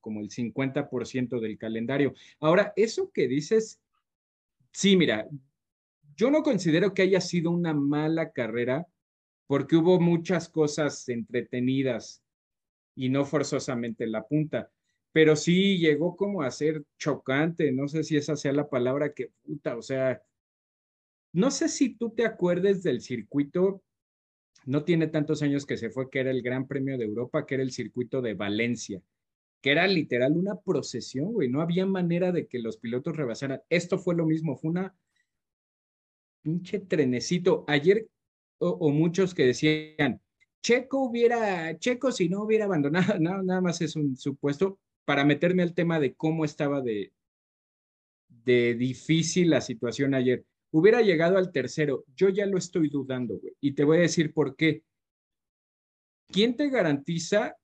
como 0.00 0.20
el 0.20 0.30
50% 0.30 1.40
del 1.40 1.58
calendario. 1.58 2.14
Ahora, 2.40 2.72
eso 2.76 3.10
que 3.12 3.28
dices, 3.28 3.80
sí, 4.72 4.96
mira, 4.96 5.28
yo 6.16 6.30
no 6.30 6.42
considero 6.42 6.94
que 6.94 7.02
haya 7.02 7.20
sido 7.20 7.50
una 7.50 7.74
mala 7.74 8.32
carrera 8.32 8.86
porque 9.46 9.76
hubo 9.76 10.00
muchas 10.00 10.48
cosas 10.48 11.08
entretenidas 11.08 12.22
y 12.94 13.08
no 13.08 13.24
forzosamente 13.24 14.06
la 14.06 14.26
punta, 14.26 14.70
pero 15.12 15.36
sí 15.36 15.78
llegó 15.78 16.16
como 16.16 16.42
a 16.42 16.50
ser 16.50 16.84
chocante, 16.98 17.72
no 17.72 17.88
sé 17.88 18.04
si 18.04 18.16
esa 18.16 18.36
sea 18.36 18.52
la 18.52 18.68
palabra 18.68 19.12
que 19.12 19.30
puta, 19.42 19.76
o 19.76 19.82
sea, 19.82 20.22
no 21.34 21.50
sé 21.50 21.68
si 21.68 21.96
tú 21.96 22.10
te 22.10 22.24
acuerdes 22.24 22.84
del 22.84 23.00
circuito, 23.00 23.82
no 24.66 24.84
tiene 24.84 25.08
tantos 25.08 25.42
años 25.42 25.66
que 25.66 25.76
se 25.76 25.90
fue, 25.90 26.08
que 26.08 26.20
era 26.20 26.30
el 26.30 26.42
Gran 26.42 26.68
Premio 26.68 26.96
de 26.96 27.04
Europa, 27.04 27.44
que 27.44 27.54
era 27.54 27.64
el 27.64 27.72
circuito 27.72 28.22
de 28.22 28.34
Valencia, 28.34 29.02
que 29.60 29.72
era 29.72 29.88
literal 29.88 30.36
una 30.36 30.60
procesión, 30.60 31.32
güey, 31.32 31.48
no 31.48 31.60
había 31.60 31.86
manera 31.86 32.30
de 32.30 32.46
que 32.46 32.60
los 32.60 32.76
pilotos 32.76 33.16
rebasaran. 33.16 33.60
Esto 33.68 33.98
fue 33.98 34.14
lo 34.14 34.26
mismo, 34.26 34.56
fue 34.56 34.70
una 34.70 34.94
pinche 36.42 36.78
trenecito. 36.78 37.64
Ayer, 37.66 38.08
o, 38.58 38.90
muchos 38.90 39.34
que 39.34 39.46
decían, 39.46 40.20
Checo 40.62 41.00
hubiera, 41.02 41.76
Checo 41.80 42.12
si 42.12 42.28
no 42.28 42.44
hubiera 42.44 42.66
abandonado, 42.66 43.18
nada 43.18 43.60
más 43.60 43.80
es 43.80 43.96
un 43.96 44.16
supuesto 44.16 44.78
para 45.04 45.24
meterme 45.24 45.64
al 45.64 45.74
tema 45.74 45.98
de 45.98 46.14
cómo 46.14 46.44
estaba 46.44 46.80
de, 46.80 47.12
de 48.28 48.74
difícil 48.74 49.50
la 49.50 49.60
situación 49.60 50.14
ayer 50.14 50.44
hubiera 50.74 51.02
llegado 51.02 51.38
al 51.38 51.52
tercero. 51.52 52.04
Yo 52.16 52.28
ya 52.30 52.46
lo 52.46 52.58
estoy 52.58 52.88
dudando, 52.88 53.38
güey. 53.38 53.54
Y 53.60 53.74
te 53.74 53.84
voy 53.84 53.98
a 53.98 54.00
decir 54.00 54.32
por 54.32 54.56
qué. 54.56 54.82
¿Quién 56.26 56.56
te 56.56 56.68
garantiza 56.68 57.56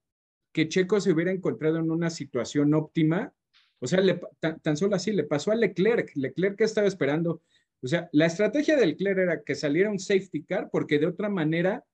que 0.53 0.69
Checo 0.69 1.01
se 1.01 1.11
hubiera 1.11 1.33
encontrado 1.33 1.79
en 1.79 1.91
una 1.91 2.09
situación 2.09 2.73
óptima? 2.73 3.35
O 3.81 3.89
sea, 3.89 4.01
tan, 4.63 4.77
solo 4.77 4.95
así 4.95 5.11
le 5.11 5.25
pasó 5.25 5.51
a 5.51 5.57
Leclerc. 5.57 6.13
Leclerc 6.15 6.61
estaba 6.61 6.87
esperando. 6.87 7.43
O 7.83 7.89
sea, 7.89 8.09
la 8.13 8.27
estrategia 8.27 8.77
de 8.77 8.87
Leclerc 8.87 9.19
era 9.19 9.43
que 9.43 9.57
saliera 9.57 9.91
un 9.91 9.99
safety 9.99 10.45
car 10.45 10.69
porque 10.71 11.01
de 11.01 11.07
otra 11.07 11.29
manera 11.29 11.85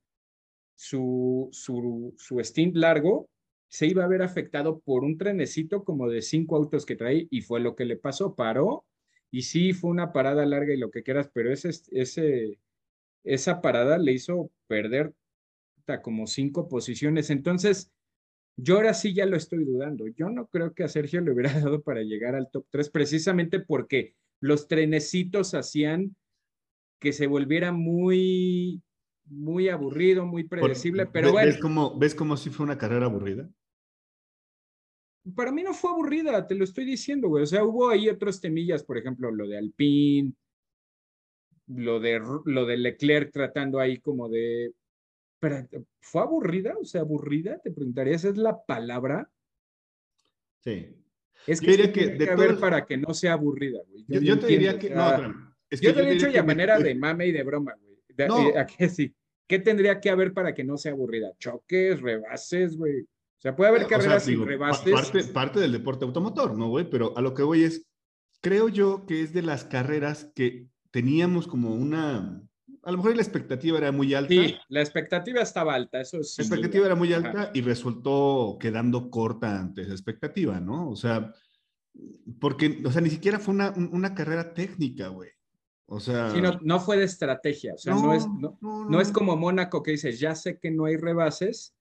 su, 0.75 1.49
su, 1.51 2.15
su 2.19 2.39
stint 2.41 2.77
largo 2.77 3.31
se 3.69 3.87
iba 3.87 4.05
a 4.05 4.09
ver 4.09 4.21
afectado 4.21 4.81
por 4.81 5.03
un 5.03 5.17
trenecito 5.17 5.83
como 5.83 6.11
de 6.11 6.21
cinco 6.21 6.57
autos 6.57 6.85
que 6.85 6.97
trae 6.97 7.27
y 7.31 7.41
fue 7.41 7.61
lo 7.61 7.75
que 7.75 7.87
le 7.87 7.97
pasó. 7.97 8.35
Paró, 8.35 8.85
y 9.31 9.43
sí, 9.43 9.73
fue 9.73 9.91
una 9.91 10.13
parada 10.13 10.47
larga 10.47 10.73
y 10.75 10.79
lo 10.79 10.91
que 10.91 11.03
quieras, 11.03 11.31
pero 11.33 11.53
ese, 11.53 11.71
ese, 11.91 12.59
esa 13.25 13.61
parada 13.61 13.99
le 13.99 14.13
hizo 14.13 14.51
perder 14.67 15.15
como 16.03 16.27
cinco 16.27 16.69
posiciones. 16.69 17.31
Entonces, 17.31 17.93
yo 18.57 18.77
ahora 18.77 18.95
sí 18.95 19.15
ya 19.15 19.27
lo 19.27 19.37
estoy 19.37 19.65
dudando. 19.65 20.07
Yo 20.09 20.31
no 20.31 20.47
creo 20.47 20.75
que 20.75 20.85
a 20.85 20.89
Sergio 20.89 21.21
le 21.21 21.33
hubiera 21.33 21.53
dado 21.61 21.83
para 21.83 22.03
llegar 22.03 22.35
al 22.35 22.51
top 22.51 22.67
3, 22.71 22.91
precisamente 22.91 23.61
porque 23.61 24.15
los 24.41 24.69
trenecitos 24.69 25.55
hacían 25.55 26.17
que 26.99 27.13
se 27.13 27.27
volviera 27.27 27.73
muy, 27.73 28.83
muy 29.27 29.69
aburrido, 29.69 30.27
muy 30.27 30.45
predecible, 30.45 31.07
pero 31.07 31.33
bueno. 31.33 31.47
¿Ves 31.47 31.59
como, 31.59 31.99
¿Ves 31.99 32.15
como 32.15 32.37
si 32.37 32.51
fue 32.51 32.65
una 32.65 32.79
carrera 32.79 33.07
aburrida? 33.07 33.49
Para 35.35 35.53
mí 35.53 35.63
no 35.63 35.75
fue 35.75 35.91
aburrida, 35.91 36.47
te 36.47 36.55
lo 36.55 36.65
estoy 36.65 36.85
diciendo, 36.85 37.29
güey. 37.29 37.45
O 37.45 37.47
sea, 37.47 37.65
hubo 37.65 37.89
ahí 37.89 38.09
otros 38.09 38.41
temillas, 38.41 38.85
por 38.85 38.99
ejemplo, 38.99 39.31
lo 39.31 39.49
de 39.49 39.59
Alpine, 39.59 40.33
lo 41.69 41.99
de, 41.99 42.21
lo 42.45 42.65
de 42.65 42.77
Leclerc 42.77 43.33
tratando 43.33 43.81
ahí 43.81 43.99
como 43.99 44.29
de 44.29 44.73
pero, 45.39 45.67
¿fue 46.01 46.23
aburrida? 46.23 46.75
O 46.81 46.85
sea, 46.85 47.03
aburrida, 47.03 47.59
te 47.59 47.71
preguntaría, 47.71 48.15
¿esa 48.15 48.29
es 48.29 48.37
la 48.37 48.65
palabra? 48.65 49.31
Sí. 50.65 50.97
Es 51.47 51.61
que, 51.61 51.67
tiene 51.67 51.93
que, 51.93 52.17
que 52.17 52.31
haber 52.31 52.59
para 52.59 52.87
que 52.87 52.97
no 52.97 53.13
sea 53.15 53.35
aburrida, 53.35 53.81
güey. 53.89 54.05
Yo, 54.09 54.39
te 54.39 54.47
diría 54.47 54.79
que, 54.79 54.91
no, 54.91 55.55
es 55.69 55.81
que 55.81 55.87
yo 55.87 55.95
te 55.95 56.03
he 56.03 56.15
dicho 56.15 56.29
ya 56.29 56.43
manera 56.43 56.79
de 56.79 56.95
mame 56.97 57.27
y 57.27 57.33
de 57.33 57.43
broma, 57.43 57.77
güey. 57.81 58.29
no. 58.29 58.37
¿A 58.59 58.67
qué 58.67 58.89
sí? 58.89 59.15
¿Qué 59.47 59.61
tendría 59.61 60.01
que 60.01 60.11
haber 60.11 60.33
para 60.33 60.55
que 60.55 60.65
no 60.65 60.77
sea 60.77 60.93
aburrida? 60.93 61.33
Choques, 61.39 62.01
rebases, 62.01 62.77
güey. 62.77 63.07
O 63.47 63.49
sea, 63.49 63.55
puede 63.55 63.71
haber 63.71 63.87
carreras 63.87 64.25
sin 64.25 64.45
rebases. 64.45 64.93
Parte, 64.93 65.23
parte 65.25 65.61
del 65.61 65.71
deporte 65.71 66.05
automotor, 66.05 66.59
¿no, 66.59 66.69
güey? 66.69 66.91
Pero 66.91 67.17
a 67.17 67.21
lo 67.21 67.33
que 67.33 67.45
voy 67.45 67.63
es, 67.63 67.87
creo 68.41 68.69
yo 68.69 69.07
que 69.07 69.23
es 69.23 69.33
de 69.33 69.43
las 69.43 69.63
carreras 69.63 70.33
que 70.35 70.67
teníamos 70.91 71.47
como 71.47 71.73
una, 71.73 72.43
a 72.83 72.91
lo 72.91 72.97
mejor 72.97 73.15
la 73.15 73.23
expectativa 73.23 73.79
era 73.79 73.93
muy 73.93 74.15
alta. 74.15 74.35
Sí, 74.35 74.57
la 74.69 74.81
expectativa 74.81 75.43
estaba 75.43 75.77
alta, 75.77 76.01
eso 76.01 76.25
sí. 76.25 76.43
La 76.43 76.47
expectativa 76.49 76.87
era 76.87 76.97
muy 76.97 77.13
alta 77.13 77.53
y 77.55 77.61
resultó 77.61 78.57
quedando 78.59 79.11
corta 79.11 79.61
ante 79.61 79.83
esa 79.83 79.93
expectativa, 79.93 80.59
¿no? 80.59 80.91
O 80.91 80.97
sea, 80.97 81.33
porque, 82.41 82.83
o 82.85 82.91
sea, 82.91 83.01
ni 83.01 83.11
siquiera 83.11 83.39
fue 83.39 83.55
una, 83.55 83.73
una 83.77 84.13
carrera 84.13 84.55
técnica, 84.55 85.07
güey. 85.07 85.31
O 85.87 86.01
sea. 86.01 86.33
Sí, 86.33 86.41
no, 86.41 86.59
no, 86.63 86.81
fue 86.81 86.97
de 86.97 87.05
estrategia. 87.05 87.75
O 87.75 87.79
sea, 87.79 87.95
no, 87.95 88.13
es, 88.13 88.27
no, 88.27 88.59
no, 88.61 89.01
es 89.01 89.13
como 89.13 89.37
Mónaco 89.37 89.85
que 89.85 89.93
dices, 89.93 90.19
ya 90.19 90.35
sé 90.35 90.59
que 90.59 90.73
no 90.73 90.87
hay 90.87 90.97
rebases, 90.97 91.76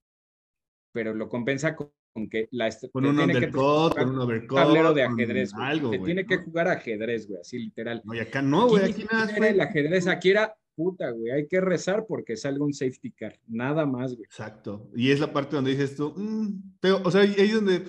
pero 0.95 1.13
lo 1.13 1.27
compensa 1.27 1.75
con, 1.75 1.91
que 2.29 2.47
la 2.51 2.73
con 2.89 3.05
un 3.05 3.19
undercut, 3.19 3.97
con 3.97 4.11
un 4.11 4.19
overcut, 4.19 4.57
tablero 4.57 4.93
de 4.93 5.03
ajedrez, 5.03 5.51
güey. 5.51 5.67
Algo, 5.67 5.91
te 5.91 5.99
tiene 5.99 6.25
que 6.25 6.37
jugar 6.37 6.69
ajedrez, 6.69 7.27
güey, 7.27 7.41
así 7.41 7.59
literal. 7.59 8.01
No, 8.05 8.13
y 8.13 8.19
acá 8.19 8.41
no, 8.41 8.69
güey, 8.69 8.91
aquí, 8.91 9.03
nada. 9.11 9.29
Era 9.35 9.49
el 9.49 9.59
ajedrez, 9.59 10.07
aquí 10.07 10.29
era 10.29 10.55
puta, 10.73 11.11
güey, 11.11 11.31
hay 11.31 11.47
que 11.49 11.59
rezar 11.59 12.05
porque 12.07 12.37
salga 12.37 12.63
un 12.63 12.73
safety 12.73 13.11
car, 13.11 13.37
nada 13.45 13.85
más, 13.85 14.13
güey. 14.13 14.23
Exacto. 14.23 14.89
Y 14.95 15.11
es 15.11 15.19
la 15.19 15.33
parte 15.33 15.57
donde 15.57 15.71
dices 15.71 15.97
tú, 15.97 16.13
mm", 16.15 16.77
pero, 16.79 17.01
o 17.03 17.11
sea, 17.11 17.23
ahí 17.23 17.35
es 17.37 17.53
donde 17.53 17.83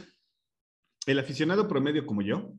el 1.07 1.19
aficionado 1.21 1.69
promedio 1.69 2.05
como 2.05 2.23
yo. 2.23 2.53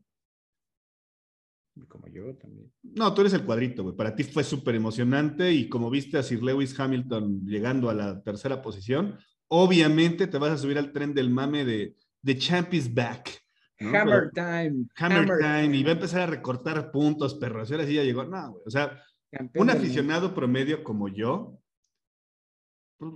Como 1.88 2.08
yo 2.08 2.34
también. 2.36 2.72
No, 2.82 3.12
tú 3.12 3.20
eres 3.20 3.34
el 3.34 3.44
cuadrito, 3.44 3.82
güey. 3.82 3.94
Para 3.94 4.16
ti 4.16 4.24
fue 4.24 4.44
súper 4.44 4.74
emocionante 4.76 5.52
y 5.52 5.68
como 5.68 5.90
viste 5.90 6.16
a 6.16 6.22
Sir 6.22 6.42
Lewis 6.42 6.78
Hamilton 6.80 7.44
llegando 7.44 7.90
a 7.90 7.94
la 7.94 8.22
tercera 8.22 8.62
posición, 8.62 9.18
obviamente 9.48 10.26
te 10.26 10.38
vas 10.38 10.52
a 10.52 10.58
subir 10.58 10.78
al 10.78 10.92
tren 10.92 11.14
del 11.14 11.30
mame 11.30 11.64
de 11.64 11.96
The 12.24 12.38
Champ 12.38 12.74
is 12.74 12.92
back. 12.92 13.42
Hammer 13.80 14.30
time. 14.32 14.86
Hammer, 14.96 15.38
time. 15.38 15.76
Y 15.76 15.82
va 15.82 15.90
a 15.90 15.94
empezar 15.94 16.22
a 16.22 16.26
recortar 16.26 16.90
puntos, 16.90 17.34
perro. 17.34 17.62
Así 17.62 17.74
ya 17.94 18.02
llegó. 18.02 18.24
No, 18.24 18.52
güey. 18.52 18.62
O 18.66 18.70
sea, 18.70 19.02
un 19.54 19.70
aficionado 19.70 20.34
promedio 20.34 20.82
como 20.82 21.08
yo, 21.08 21.60
pues, 22.98 23.12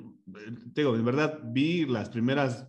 digo, 0.74 0.96
de 0.96 1.02
verdad, 1.02 1.40
vi 1.42 1.84
las 1.86 2.10
primeras 2.10 2.68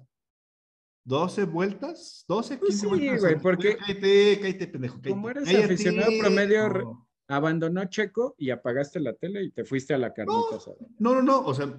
12 1.06 1.46
vueltas, 1.46 2.26
12, 2.28 2.60
15 2.60 2.78
sí, 2.78 2.86
vueltas. 2.88 3.22
güey, 3.22 3.40
porque. 3.40 3.78
Cállate, 3.78 4.40
cállate, 4.42 4.68
pendejo. 4.68 5.00
Como 5.08 5.30
eres 5.30 5.54
aficionado 5.54 6.12
promedio, 6.20 7.08
abandonó 7.28 7.86
Checo 7.86 8.36
y 8.38 8.50
apagaste 8.50 9.00
la 9.00 9.14
tele 9.14 9.44
y 9.44 9.52
te 9.52 9.66
fuiste 9.66 9.94
a 9.94 9.98
la 9.98 10.14
carnita. 10.14 10.58
No, 10.98 11.14
no, 11.16 11.22
no, 11.22 11.42
o 11.42 11.54
sea, 11.54 11.72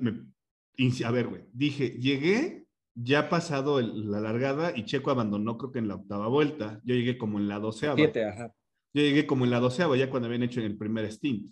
a 1.04 1.10
ver, 1.10 1.28
güey, 1.28 1.42
dije, 1.52 1.90
llegué, 1.90 2.66
ya 2.94 3.28
pasado 3.28 3.80
la 3.80 4.20
largada 4.20 4.72
y 4.76 4.84
Checo 4.84 5.10
abandonó, 5.10 5.58
creo 5.58 5.72
que 5.72 5.78
en 5.78 5.88
la 5.88 5.96
octava 5.96 6.28
vuelta. 6.28 6.80
Yo 6.84 6.94
llegué 6.94 7.18
como 7.18 7.38
en 7.38 7.48
la 7.48 7.58
doceava. 7.58 7.96
Siete, 7.96 8.24
ajá. 8.24 8.54
Yo 8.92 9.02
llegué 9.02 9.26
como 9.26 9.44
en 9.44 9.50
la 9.50 9.60
doceava, 9.60 9.96
ya 9.96 10.10
cuando 10.10 10.26
habían 10.26 10.44
hecho 10.44 10.60
en 10.60 10.66
el 10.66 10.78
primer 10.78 11.10
stint. 11.10 11.50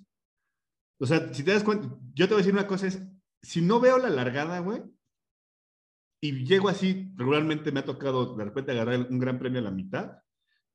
O 1.01 1.07
sea, 1.07 1.33
si 1.35 1.43
te 1.43 1.53
das 1.53 1.65
cuenta, 1.65 1.89
yo 2.15 2.29
te 2.29 2.35
voy 2.35 2.43
a 2.43 2.45
decir 2.45 2.53
una 2.53 2.69
cosa, 2.69 2.87
es, 2.87 3.03
si 3.43 3.61
no 3.61 3.81
veo 3.81 3.99
la 3.99 4.09
largada, 4.09 4.61
güey, 4.61 4.83
y 6.23 6.45
llego 6.45 6.69
así, 6.69 7.13
regularmente 7.17 7.73
me 7.73 7.81
ha 7.81 7.85
tocado 7.85 8.37
de 8.37 8.45
repente 8.45 8.71
agarrar 8.71 9.09
un 9.11 9.19
gran 9.19 9.41
premio 9.41 9.59
a 9.59 9.65
la 9.65 9.73
mitad, 9.73 10.23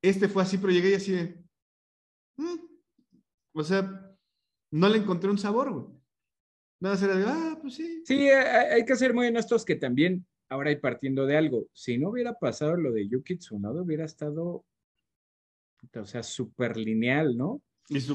este 0.02 0.28
fue 0.28 0.44
así, 0.44 0.58
pero 0.58 0.74
llegué 0.74 0.98
así 0.98 1.14
de, 1.14 1.44
mm". 2.36 2.58
o 3.54 3.64
sea, 3.64 4.18
no 4.72 4.90
le 4.90 4.98
encontré 4.98 5.30
un 5.30 5.38
sabor, 5.38 5.72
güey. 5.72 5.97
Nada, 6.80 6.98
será 6.98 7.16
de, 7.16 7.26
ah, 7.26 7.58
pues 7.62 7.76
sí. 7.76 8.04
Sí, 8.06 8.30
hay 8.30 8.86
que 8.86 8.96
ser 8.96 9.14
muy 9.14 9.28
honestos 9.28 9.66
que 9.66 9.76
también, 9.76 10.26
ahora 10.50 10.70
hay 10.70 10.78
partiendo 10.78 11.26
de 11.26 11.38
algo, 11.38 11.68
si 11.74 11.98
no 11.98 12.10
hubiera 12.10 12.34
pasado 12.34 12.76
lo 12.78 12.92
de 12.92 13.08
Yuki 13.08 13.38
Tsunoda, 13.38 13.82
hubiera 13.82 14.06
estado 14.06 14.66
o 15.96 16.06
sea, 16.06 16.24
súper 16.24 16.78
lineal, 16.78 17.38
¿no? 17.38 17.62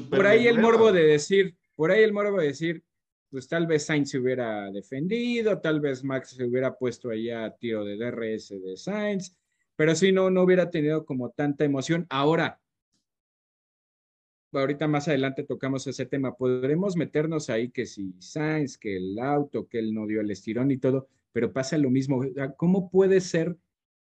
por 0.09 0.27
ahí 0.27 0.47
el 0.47 0.59
morbo 0.59 0.91
de 0.91 1.03
decir, 1.03 1.55
por 1.75 1.91
ahí 1.91 2.03
el 2.03 2.13
morbo 2.13 2.39
de 2.39 2.47
decir, 2.47 2.83
pues 3.31 3.47
tal 3.47 3.65
vez 3.65 3.85
Sainz 3.87 4.11
se 4.11 4.19
hubiera 4.19 4.69
defendido, 4.71 5.59
tal 5.59 5.79
vez 5.79 6.03
Max 6.03 6.31
se 6.31 6.45
hubiera 6.45 6.77
puesto 6.77 7.09
ahí 7.09 7.31
a 7.31 7.49
tiro 7.55 7.83
de 7.83 7.97
DRS 7.97 8.49
de 8.61 8.77
Sainz, 8.77 9.35
pero 9.75 9.95
si 9.95 10.11
no, 10.11 10.29
no 10.29 10.43
hubiera 10.43 10.69
tenido 10.69 11.03
como 11.05 11.31
tanta 11.31 11.65
emoción. 11.65 12.05
Ahora, 12.09 12.61
ahorita 14.53 14.87
más 14.87 15.07
adelante 15.07 15.43
tocamos 15.43 15.85
ese 15.87 16.05
tema, 16.05 16.35
podremos 16.35 16.95
meternos 16.95 17.49
ahí 17.49 17.69
que 17.69 17.85
si 17.85 18.13
Sainz, 18.19 18.77
que 18.77 18.97
el 18.97 19.19
auto, 19.19 19.67
que 19.67 19.79
él 19.79 19.93
no 19.93 20.07
dio 20.07 20.21
el 20.21 20.31
estirón 20.31 20.71
y 20.71 20.77
todo, 20.77 21.07
pero 21.31 21.51
pasa 21.51 21.77
lo 21.77 21.89
mismo. 21.89 22.21
¿Cómo 22.57 22.89
puede 22.89 23.21
ser 23.21 23.57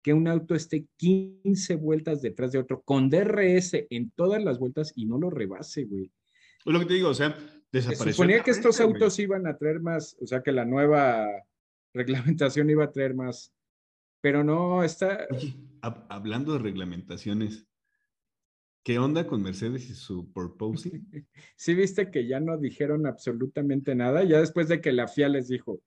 que 0.02 0.14
un 0.14 0.28
auto 0.28 0.54
esté 0.54 0.86
15 0.96 1.76
vueltas 1.76 2.22
detrás 2.22 2.52
de 2.52 2.58
otro 2.58 2.82
con 2.82 3.10
DRS 3.10 3.86
en 3.90 4.10
todas 4.10 4.42
las 4.42 4.58
vueltas 4.58 4.92
y 4.96 5.06
no 5.06 5.18
lo 5.18 5.30
rebase, 5.30 5.84
güey. 5.84 6.10
Lo 6.64 6.78
que 6.80 6.86
te 6.86 6.94
digo, 6.94 7.10
o 7.10 7.14
sea, 7.14 7.36
desapareció. 7.72 8.04
Se 8.04 8.12
suponía 8.12 8.42
que 8.42 8.50
estos 8.50 8.80
autos 8.80 9.18
iban 9.18 9.46
a 9.46 9.56
traer 9.56 9.80
más, 9.80 10.16
o 10.20 10.26
sea, 10.26 10.42
que 10.42 10.52
la 10.52 10.64
nueva 10.64 11.26
reglamentación 11.94 12.70
iba 12.70 12.84
a 12.84 12.92
traer 12.92 13.14
más, 13.14 13.52
pero 14.20 14.44
no 14.44 14.82
está. 14.82 15.26
Oye, 15.30 15.54
hablando 15.80 16.54
de 16.54 16.60
reglamentaciones, 16.60 17.66
¿qué 18.82 18.98
onda 18.98 19.26
con 19.26 19.42
Mercedes 19.42 19.88
y 19.90 19.94
su 19.94 20.32
purposing? 20.32 21.06
sí, 21.56 21.74
viste 21.74 22.10
que 22.10 22.26
ya 22.26 22.40
no 22.40 22.58
dijeron 22.58 23.06
absolutamente 23.06 23.94
nada, 23.94 24.24
ya 24.24 24.40
después 24.40 24.68
de 24.68 24.80
que 24.80 24.92
la 24.92 25.08
FIA 25.08 25.28
les 25.28 25.48
dijo, 25.48 25.80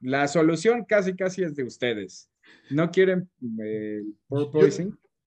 la 0.00 0.26
solución 0.28 0.84
casi, 0.84 1.14
casi 1.14 1.42
es 1.42 1.54
de 1.54 1.64
ustedes 1.64 2.28
no 2.70 2.90
quieren 2.90 3.28
eh, 3.62 4.02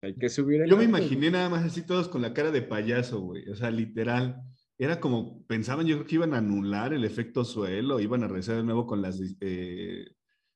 hay 0.02 0.14
que 0.16 0.28
subir 0.28 0.62
el 0.62 0.70
Yo 0.70 0.76
me 0.76 0.84
imaginé 0.84 1.30
nada 1.30 1.48
más 1.48 1.64
así 1.64 1.82
todos 1.82 2.08
con 2.08 2.22
la 2.22 2.34
cara 2.34 2.50
de 2.50 2.62
payaso, 2.62 3.20
güey. 3.20 3.48
O 3.48 3.54
sea, 3.54 3.70
literal. 3.70 4.42
Era 4.76 4.98
como, 4.98 5.46
pensaban 5.46 5.86
yo 5.86 5.96
creo 5.96 6.06
que 6.06 6.14
iban 6.16 6.34
a 6.34 6.38
anular 6.38 6.92
el 6.92 7.04
efecto 7.04 7.44
suelo, 7.44 8.00
iban 8.00 8.24
a 8.24 8.26
regresar 8.26 8.56
de 8.56 8.64
nuevo 8.64 8.84
con 8.84 9.00
las 9.00 9.20
eh, 9.40 10.06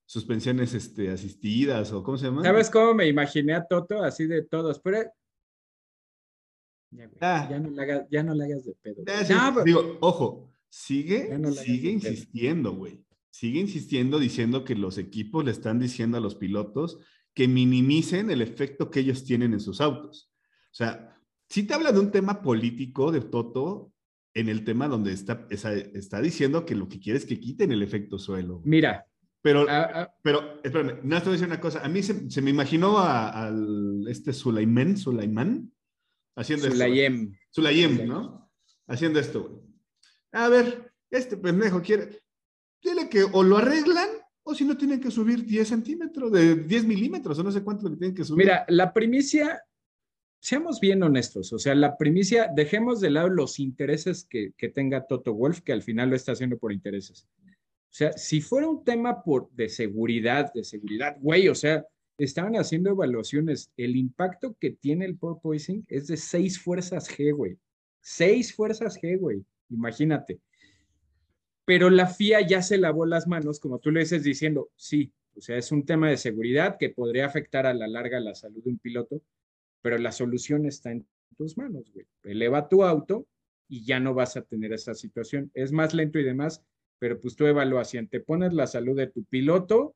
suspensiones 0.05 0.75
este, 0.75 1.11
asistidas 1.11 1.93
o 1.93 2.03
cómo 2.03 2.19
se 2.19 2.27
llama. 2.27 2.43
¿Sabes 2.43 2.71
cómo 2.71 2.95
me 2.95 3.07
imaginé 3.07 3.55
a 3.55 3.65
Toto 3.65 4.03
así 4.03 4.27
de 4.27 4.43
todos? 4.43 4.81
Pero 4.81 4.99
ya, 6.91 7.11
ah. 7.21 7.49
ya, 7.51 7.59
no 7.59 7.71
le 7.71 7.83
hagas, 7.83 8.07
ya 8.11 8.23
no 8.23 8.35
le 8.35 8.45
hagas 8.45 8.65
de 8.65 8.75
pedo. 8.83 9.65
Digo, 9.65 9.99
ojo, 10.01 10.51
sigue, 10.69 11.31
sigue 11.55 11.91
insistiendo, 11.91 12.73
güey 12.73 13.07
sigue 13.37 13.61
insistiendo 13.61 14.19
diciendo 14.19 14.65
que 14.65 14.75
los 14.75 14.97
equipos 14.97 15.45
le 15.45 15.51
están 15.51 15.79
diciendo 15.79 16.17
a 16.17 16.21
los 16.21 16.37
pilotos 16.37 16.99
que 17.35 17.49
minimicen 17.49 18.31
el 18.31 18.41
efecto 18.41 18.91
que 18.91 19.01
ellos 19.01 19.25
tienen 19.25 19.53
en 19.53 19.61
sus 19.61 19.83
autos. 19.83 20.33
O 20.73 20.75
sea, 20.75 21.21
si 21.47 21.65
te 21.65 21.75
habla 21.75 21.93
de 21.93 22.01
un 22.01 22.11
tema 22.11 22.41
político 22.41 23.13
de 23.13 23.21
Toto 23.21 23.93
en 24.33 24.49
el 24.49 24.65
tema 24.65 24.89
donde 24.89 25.13
está, 25.13 25.47
está 25.51 26.23
diciendo 26.23 26.65
que 26.65 26.75
lo 26.75 26.89
que 26.89 26.99
quiere 26.99 27.19
es 27.19 27.27
que 27.27 27.39
quiten 27.39 27.73
el 27.73 27.83
efecto 27.83 28.19
suelo. 28.19 28.63
Mira. 28.65 29.05
Pero, 29.43 29.67
pero 30.23 30.61
espérame, 30.65 31.01
no 31.05 31.19
te 31.19 31.25
voy 31.27 31.29
a 31.29 31.33
decir 31.33 31.47
una 31.47 31.61
cosa. 31.61 31.85
A 31.85 31.89
mí 31.91 32.03
se, 32.03 32.41
me 32.41 32.51
imaginó 32.51 32.99
al 32.99 34.07
este 34.09 34.33
Sulaimán, 34.33 34.97
Sulaimán, 34.97 35.71
haciendo 36.37 36.71
Sulayem. 36.71 37.33
esto. 37.33 37.39
Sulayem, 37.51 38.07
¿no? 38.07 38.51
Haciendo 38.87 39.19
esto. 39.19 39.65
A 40.33 40.49
ver, 40.49 40.93
este 41.11 41.37
pendejo 41.37 41.83
quiere, 41.83 42.21
Dile 42.83 43.09
que 43.09 43.25
o 43.25 43.43
lo 43.43 43.57
arreglan 43.57 44.09
o 44.45 44.55
si 44.55 44.65
no 44.65 44.77
tienen 44.77 45.01
que 45.01 45.11
subir 45.11 45.45
10 45.45 45.67
centímetros, 45.67 46.31
de 46.31 46.55
10 46.55 46.85
milímetros, 46.85 47.37
o 47.39 47.43
no 47.43 47.51
sé 47.51 47.65
cuánto 47.65 47.89
le 47.89 47.97
tienen 47.97 48.15
que 48.15 48.23
subir. 48.23 48.45
Mira, 48.45 48.65
la 48.69 48.93
primicia, 48.93 49.61
seamos 50.41 50.79
bien 50.79 51.03
honestos, 51.03 51.53
o 51.53 51.59
sea, 51.59 51.75
la 51.75 51.97
primicia, 51.99 52.49
dejemos 52.55 53.01
de 53.01 53.11
lado 53.11 53.29
los 53.29 53.59
intereses 53.59 54.25
que, 54.25 54.53
que 54.57 54.69
tenga 54.69 55.09
Toto 55.09 55.35
Wolf, 55.35 55.63
que 55.63 55.73
al 55.73 55.83
final 55.83 56.11
lo 56.11 56.17
está 56.17 56.33
haciendo 56.33 56.59
por 56.59 56.73
intereses. 56.73 57.27
O 57.45 57.99
sea, 57.99 58.13
si 58.13 58.41
fuera 58.41 58.69
un 58.69 58.85
tema 58.85 59.25
por, 59.25 59.51
de 59.51 59.69
seguridad, 59.69 60.53
de 60.53 60.63
seguridad, 60.63 61.17
güey, 61.19 61.49
o 61.49 61.55
sea, 61.55 61.85
estaban 62.19 62.55
haciendo 62.55 62.91
evaluaciones. 62.91 63.71
El 63.77 63.97
impacto 63.97 64.57
que 64.59 64.71
tiene 64.71 65.05
el 65.05 65.17
porpoising 65.17 65.85
es 65.89 66.07
de 66.07 66.17
seis 66.17 66.61
fuerzas 66.61 67.09
G, 67.09 67.35
güey. 67.35 67.59
Seis 68.01 68.55
fuerzas 68.55 68.99
G, 69.01 69.19
güey. 69.19 69.45
Imagínate. 69.71 70.41
Pero 71.65 71.91
la 71.91 72.07
FIA 72.07 72.47
ya 72.47 72.63
se 72.63 72.79
lavó 72.79 73.07
las 73.07 73.27
manos, 73.27 73.59
como 73.59 73.81
tú 73.81 73.91
le 73.91 74.01
dices, 74.01 74.23
diciendo, 74.23 74.71
sí, 74.77 75.13
o 75.37 75.41
sea, 75.41 75.57
es 75.57 75.73
un 75.73 75.85
tema 75.85 76.09
de 76.09 76.17
seguridad 76.17 76.77
que 76.79 76.91
podría 76.91 77.27
afectar 77.27 77.67
a 77.67 77.75
la 77.75 77.89
larga 77.89 78.21
la 78.21 78.35
salud 78.35 78.63
de 78.63 78.71
un 78.71 78.79
piloto, 78.79 79.21
pero 79.83 79.99
la 79.99 80.13
solución 80.13 80.65
está 80.65 80.93
en 80.93 81.07
tus 81.37 81.59
manos, 81.59 81.93
güey. 81.93 82.07
Eleva 82.25 82.69
tu 82.69 82.85
auto 82.85 83.27
y 83.69 83.85
ya 83.85 84.01
no 84.01 84.15
vas 84.15 84.37
a 84.37 84.43
tener 84.43 84.73
esa 84.73 84.95
situación. 84.95 85.51
Es 85.55 85.73
más 85.73 85.93
lento 85.93 86.19
y 86.19 86.25
demás, 86.25 86.63
pero 86.99 87.21
pues 87.21 87.37
tú 87.37 87.47
evalúas 87.47 87.91
si 87.91 88.07
te 88.07 88.21
pones 88.21 88.55
la 88.55 88.67
salud 88.67 88.97
de 88.97 89.09
tu 89.09 89.25
piloto 89.25 89.95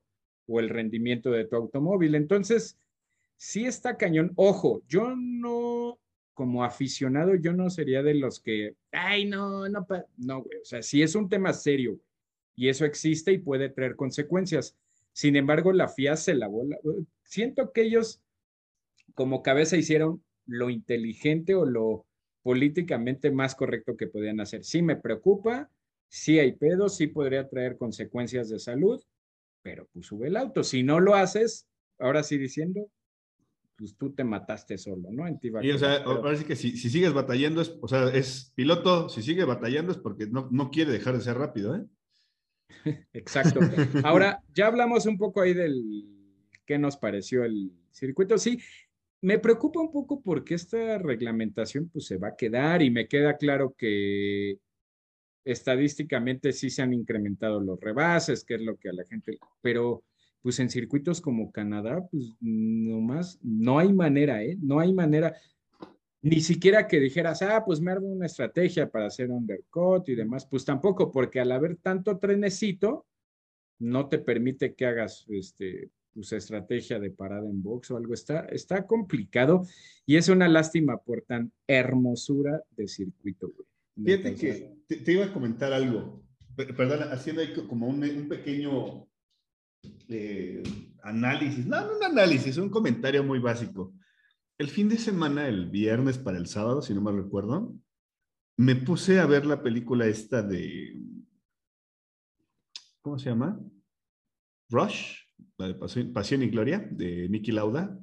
o 0.51 0.61
el 0.61 0.69
rendimiento 0.69 1.31
de 1.31 1.45
tu 1.45 1.57
automóvil. 1.57 2.15
Entonces, 2.15 2.77
sí 3.37 3.65
está 3.65 3.97
cañón. 3.97 4.33
Ojo, 4.35 4.83
yo 4.89 5.15
no, 5.17 5.99
como 6.35 6.65
aficionado, 6.65 7.35
yo 7.37 7.53
no 7.53 7.71
sería 7.71 8.03
de 8.03 8.15
los 8.15 8.41
que, 8.41 8.75
ay, 8.93 9.27
no, 9.27 9.69
no, 9.69 9.87
no, 10.17 10.43
güey. 10.43 10.59
O 10.59 10.65
sea, 10.65 10.83
sí 10.83 11.03
es 11.03 11.15
un 11.15 11.29
tema 11.29 11.53
serio 11.53 12.01
y 12.57 12.69
eso 12.69 12.85
existe 12.85 13.33
y 13.33 13.39
puede 13.39 13.71
traer 13.71 13.97
consecuencias. 13.97 14.77
Sin 15.13 15.37
embargo, 15.37 15.73
la 15.73 15.89
FIA 15.89 16.17
se. 16.17 16.35
La... 16.35 16.51
Siento 17.25 17.73
que 17.73 17.83
ellos 17.83 18.21
como 19.15 19.43
cabeza 19.43 19.77
hicieron 19.77 20.23
lo 20.47 20.71
inteligente 20.71 21.55
o 21.55 21.65
lo 21.65 22.07
políticamente 22.43 23.31
más 23.31 23.55
correcto 23.55 23.97
que 23.97 24.07
podían 24.07 24.41
hacer. 24.41 24.65
Sí 24.65 24.83
me 24.83 24.97
preocupa, 24.97 25.71
sí 26.09 26.39
hay 26.39 26.53
pedo, 26.53 26.89
sí 26.89 27.07
podría 27.07 27.49
traer 27.49 27.77
consecuencias 27.77 28.49
de 28.49 28.59
salud, 28.59 29.03
pero 29.63 29.89
pues 29.93 30.07
sube 30.07 30.29
el 30.29 30.37
auto. 30.37 30.63
Si 30.65 30.83
no 30.83 31.01
lo 31.01 31.15
haces, 31.15 31.67
ahora 31.99 32.23
sí 32.23 32.39
diciendo, 32.39 32.89
pues 33.77 33.97
tú 33.97 34.13
te 34.13 34.25
mataste 34.25 34.77
solo, 34.77 35.09
¿no? 35.11 35.27
En 35.27 35.41
y 35.63 35.71
o 35.71 35.79
sea, 35.79 36.03
ahora 36.05 36.37
sí 36.37 36.45
que 36.45 36.57
si, 36.57 36.77
si, 36.77 36.91
sigues 36.91 37.13
batallando, 37.13 37.63
es, 37.63 37.75
o 37.81 37.89
sea, 37.89 38.09
es 38.09 38.53
piloto, 38.55 39.09
si 39.09 39.23
sigue 39.23 39.45
batallando 39.45 39.93
es 39.93 39.99
porque 39.99 40.27
no, 40.27 40.49
no 40.51 40.71
quiere 40.71 40.93
dejar 40.93 41.17
de 41.17 41.23
ser 41.23 41.39
rápido, 41.39 41.77
¿eh? 41.77 41.85
Exacto. 43.13 43.61
Ahora, 44.05 44.43
ya 44.55 44.67
hablamos 44.67 45.07
un 45.07 45.19
poco 45.19 45.41
ahí 45.41 45.55
del 45.55 46.07
qué 46.67 46.79
nos 46.79 46.97
pareció 46.97 47.45
el 47.45 47.73
circuito. 47.91 48.39
Sí, 48.39 48.61
me 49.23 49.39
preocupa 49.39 49.81
un 49.81 49.91
poco 49.91 50.23
porque 50.23 50.55
esta 50.55 50.99
reglamentación 50.99 51.89
pues 51.89 52.07
se 52.07 52.17
va 52.17 52.29
a 52.29 52.37
quedar 52.37 52.83
y 52.83 52.91
me 52.91 53.09
queda 53.09 53.37
claro 53.37 53.75
que 53.77 54.59
estadísticamente 55.45 56.53
sí 56.53 56.71
se 56.71 56.83
han 56.83 56.93
incrementado 56.93 57.61
los 57.61 57.81
rebases, 57.81 58.45
que 58.45 58.55
es 58.55 58.61
lo 58.61 58.77
que 58.77 58.89
a 58.89 58.93
la 58.93 59.05
gente, 59.05 59.39
pero 59.61 60.05
pues 60.43 60.59
en 60.59 60.71
circuitos 60.71 61.21
como 61.21 61.53
Canadá, 61.53 62.07
pues 62.11 62.33
nomás 62.41 63.39
no 63.43 63.79
hay 63.79 63.93
manera, 63.93 64.43
¿eh? 64.43 64.57
No 64.61 64.81
hay 64.81 64.93
manera. 64.93 65.35
Ni 66.23 66.41
siquiera 66.41 66.87
que 66.87 67.01
dijeras, 67.01 67.43
ah, 67.43 67.63
pues 67.65 67.81
me 67.81 67.93
armo 67.93 68.09
una 68.09 68.27
estrategia 68.27 68.91
para 68.91 69.07
hacer 69.07 69.31
undercut 69.31 70.09
y 70.09 70.15
demás, 70.15 70.47
pues 70.47 70.65
tampoco, 70.65 71.11
porque 71.11 71.41
al 71.41 71.53
haber 71.53 71.77
tanto 71.77 72.19
trenecito, 72.19 73.07
no 73.79 74.09
te 74.09 74.19
permite 74.19 74.75
que 74.75 74.87
hagas 74.87 75.25
este, 75.29 75.91
pues, 76.15 76.33
estrategia 76.33 76.99
de 76.99 77.11
parada 77.11 77.49
en 77.49 77.63
box 77.63 77.91
o 77.91 77.97
algo. 77.97 78.15
Está, 78.15 78.41
está 78.47 78.87
complicado 78.87 79.63
y 80.07 80.17
es 80.17 80.29
una 80.29 80.49
lástima 80.49 80.99
por 80.99 81.23
tan 81.23 81.53
hermosura 81.67 82.63
de 82.77 82.87
circuito, 82.89 83.49
güey. 83.49 83.67
Fíjate 84.05 84.35
que 84.35 84.77
te, 84.87 85.13
iba 85.13 85.27
a 85.27 85.33
comentar 85.33 85.73
algo, 85.73 86.25
perdón, 86.57 87.09
haciendo 87.13 87.43
ahí 87.43 87.53
como 87.69 87.89
un, 87.89 88.03
un 88.03 88.29
pequeño 88.29 89.07
eh, 90.09 90.63
análisis, 91.03 91.67
no, 91.67 91.81
no 91.83 91.97
un 91.97 92.05
análisis, 92.05 92.57
un 92.57 92.71
comentario 92.71 93.23
muy 93.25 93.39
básico. 93.39 93.95
El 94.59 94.69
fin 94.69 94.89
de 94.89 94.99
semana, 94.99 95.49
el 95.49 95.71
viernes 95.71 96.19
para 96.19 96.39
el 96.39 96.47
sábado, 96.47 96.83
si 96.83 96.93
no 96.93 97.01
me 97.01 97.13
recuerdo, 97.13 97.75
me 98.59 98.77
puse 98.77 99.19
a 99.19 99.27
ver 99.27 99.47
la 99.47 99.63
película 99.63 100.07
esta 100.07 100.43
de... 100.43 101.01
¿Cómo 103.01 103.19
se 103.19 103.31
llama? 103.31 103.59
Rush, 104.69 105.15
la 105.57 105.69
de 105.69 105.75
Pasión, 106.13 106.43
y 106.43 106.51
Gloria, 106.51 106.87
de 106.91 107.29
Nicky 107.31 107.53
Lauda. 107.53 107.99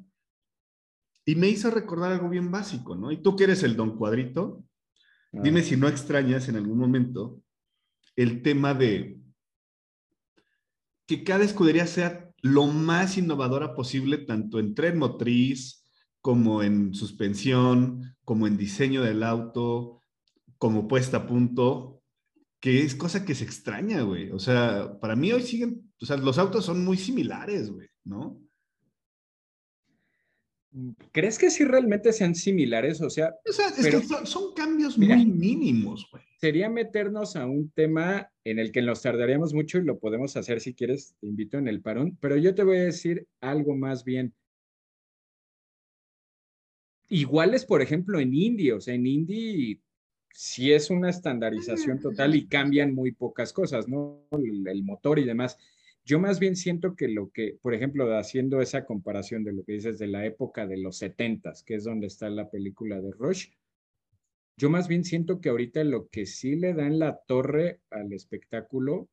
Y 1.25 1.35
me 1.35 1.47
hizo 1.47 1.69
recordar 1.69 2.13
algo 2.13 2.29
bien 2.29 2.49
básico, 2.49 2.95
¿no? 2.95 3.11
Y 3.11 3.21
tú 3.21 3.35
que 3.35 3.43
eres 3.43 3.61
el 3.61 3.75
don 3.75 3.95
cuadrito, 3.95 4.63
dime 5.31 5.59
ah. 5.59 5.63
si 5.63 5.77
no 5.77 5.87
extrañas 5.87 6.49
en 6.49 6.55
algún 6.55 6.77
momento 6.77 7.41
el 8.15 8.41
tema 8.41 8.73
de 8.73 9.19
que 11.07 11.23
cada 11.23 11.43
escudería 11.43 11.87
sea 11.87 12.31
lo 12.41 12.67
más 12.67 13.17
innovadora 13.17 13.73
posible, 13.75 14.17
tanto 14.17 14.59
en 14.59 14.75
tren 14.75 14.97
motriz, 14.97 15.83
como 16.21 16.63
en 16.63 16.93
suspensión, 16.93 18.15
como 18.25 18.47
en 18.47 18.57
diseño 18.57 19.01
del 19.01 19.23
auto, 19.23 20.01
como 20.57 20.87
puesta 20.87 21.17
a 21.17 21.27
punto, 21.27 22.01
que 22.59 22.81
es 22.81 22.95
cosa 22.95 23.23
que 23.23 23.35
se 23.35 23.45
extraña, 23.45 24.01
güey. 24.01 24.31
O 24.31 24.39
sea, 24.39 24.99
para 24.99 25.15
mí 25.15 25.31
hoy 25.31 25.43
siguen, 25.43 25.91
o 26.01 26.05
sea, 26.05 26.17
los 26.17 26.37
autos 26.37 26.65
son 26.65 26.83
muy 26.83 26.97
similares, 26.97 27.71
güey, 27.71 27.87
¿no? 28.03 28.41
¿Crees 31.11 31.39
que 31.39 31.49
sí 31.49 31.63
realmente 31.63 32.13
sean 32.13 32.35
similares? 32.35 33.01
O 33.01 33.09
sea, 33.09 33.33
o 33.47 33.51
sea 33.51 33.69
es 33.69 33.87
que 33.87 34.01
son, 34.25 34.53
cambios 34.55 34.97
muy 34.97 35.25
mínimos, 35.25 36.07
güey. 36.11 36.23
Sería 36.39 36.69
meternos 36.69 37.35
a 37.35 37.47
un 37.47 37.71
tema 37.71 38.29
en 38.43 38.59
el 38.59 38.71
que 38.71 38.81
nos 38.81 39.01
tardaríamos 39.01 39.53
mucho 39.53 39.79
y 39.79 39.85
lo 39.85 39.97
podemos 39.97 40.37
hacer 40.37 40.59
si 40.59 40.75
quieres, 40.75 41.15
te 41.19 41.27
invito 41.27 41.57
en 41.57 41.67
el 41.67 41.81
parón, 41.81 42.17
pero 42.21 42.37
yo 42.37 42.53
te 42.53 42.63
voy 42.63 42.77
a 42.77 42.83
decir 42.83 43.27
algo 43.41 43.75
más 43.75 44.03
bien 44.03 44.35
iguales, 47.09 47.65
por 47.65 47.81
ejemplo, 47.81 48.19
en 48.19 48.33
Indy, 48.33 48.71
o 48.71 48.81
sea, 48.81 48.93
en 48.93 49.07
Indy 49.07 49.81
sí 50.31 50.71
es 50.71 50.89
una 50.89 51.09
estandarización 51.09 51.99
total 51.99 52.35
y 52.35 52.47
cambian 52.47 52.93
muy 52.93 53.11
pocas 53.11 53.53
cosas, 53.53 53.87
¿no? 53.87 54.27
El, 54.31 54.83
motor 54.83 55.19
y 55.19 55.25
demás. 55.25 55.57
Yo 56.07 56.19
más 56.19 56.39
bien 56.39 56.55
siento 56.55 56.95
que 56.95 57.09
lo 57.09 57.31
que, 57.31 57.57
por 57.61 57.73
ejemplo, 57.73 58.17
haciendo 58.17 58.61
esa 58.61 58.85
comparación 58.85 59.43
de 59.43 59.51
lo 59.51 59.65
que 59.65 59.73
dices 59.73 59.99
de 59.99 60.07
la 60.07 60.25
época 60.25 60.65
de 60.65 60.77
los 60.77 60.99
setentas, 60.99 61.63
que 61.63 61.75
es 61.75 61.83
donde 61.83 62.07
está 62.07 62.29
la 62.29 62.49
película 62.49 63.01
de 63.01 63.11
Rush, 63.11 63.49
yo 64.55 64.69
más 64.69 64.87
bien 64.87 65.03
siento 65.03 65.41
que 65.41 65.49
ahorita 65.49 65.83
lo 65.83 66.07
que 66.07 66.25
sí 66.25 66.55
le 66.55 66.73
da 66.73 66.87
en 66.87 66.97
la 66.97 67.17
torre 67.27 67.81
al 67.89 68.13
espectáculo 68.13 69.09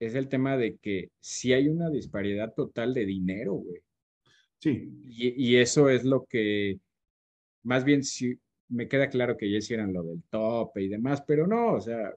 es 0.00 0.14
el 0.14 0.30
tema 0.30 0.56
de 0.56 0.78
que 0.78 1.10
sí 1.20 1.52
hay 1.52 1.68
una 1.68 1.90
disparidad 1.90 2.54
total 2.54 2.94
de 2.94 3.04
dinero, 3.04 3.52
güey. 3.52 3.82
Y, 4.62 5.56
eso 5.56 5.90
es 5.90 6.02
lo 6.02 6.24
que, 6.24 6.80
más 7.62 7.84
bien, 7.84 8.02
sí, 8.02 8.40
me 8.68 8.88
queda 8.88 9.10
claro 9.10 9.36
que 9.36 9.50
ya 9.50 9.58
hicieron 9.58 9.92
lo 9.92 10.02
del 10.02 10.22
tope 10.30 10.80
y 10.80 10.88
demás, 10.88 11.22
pero 11.26 11.46
no, 11.46 11.74
o 11.74 11.80
sea, 11.82 12.10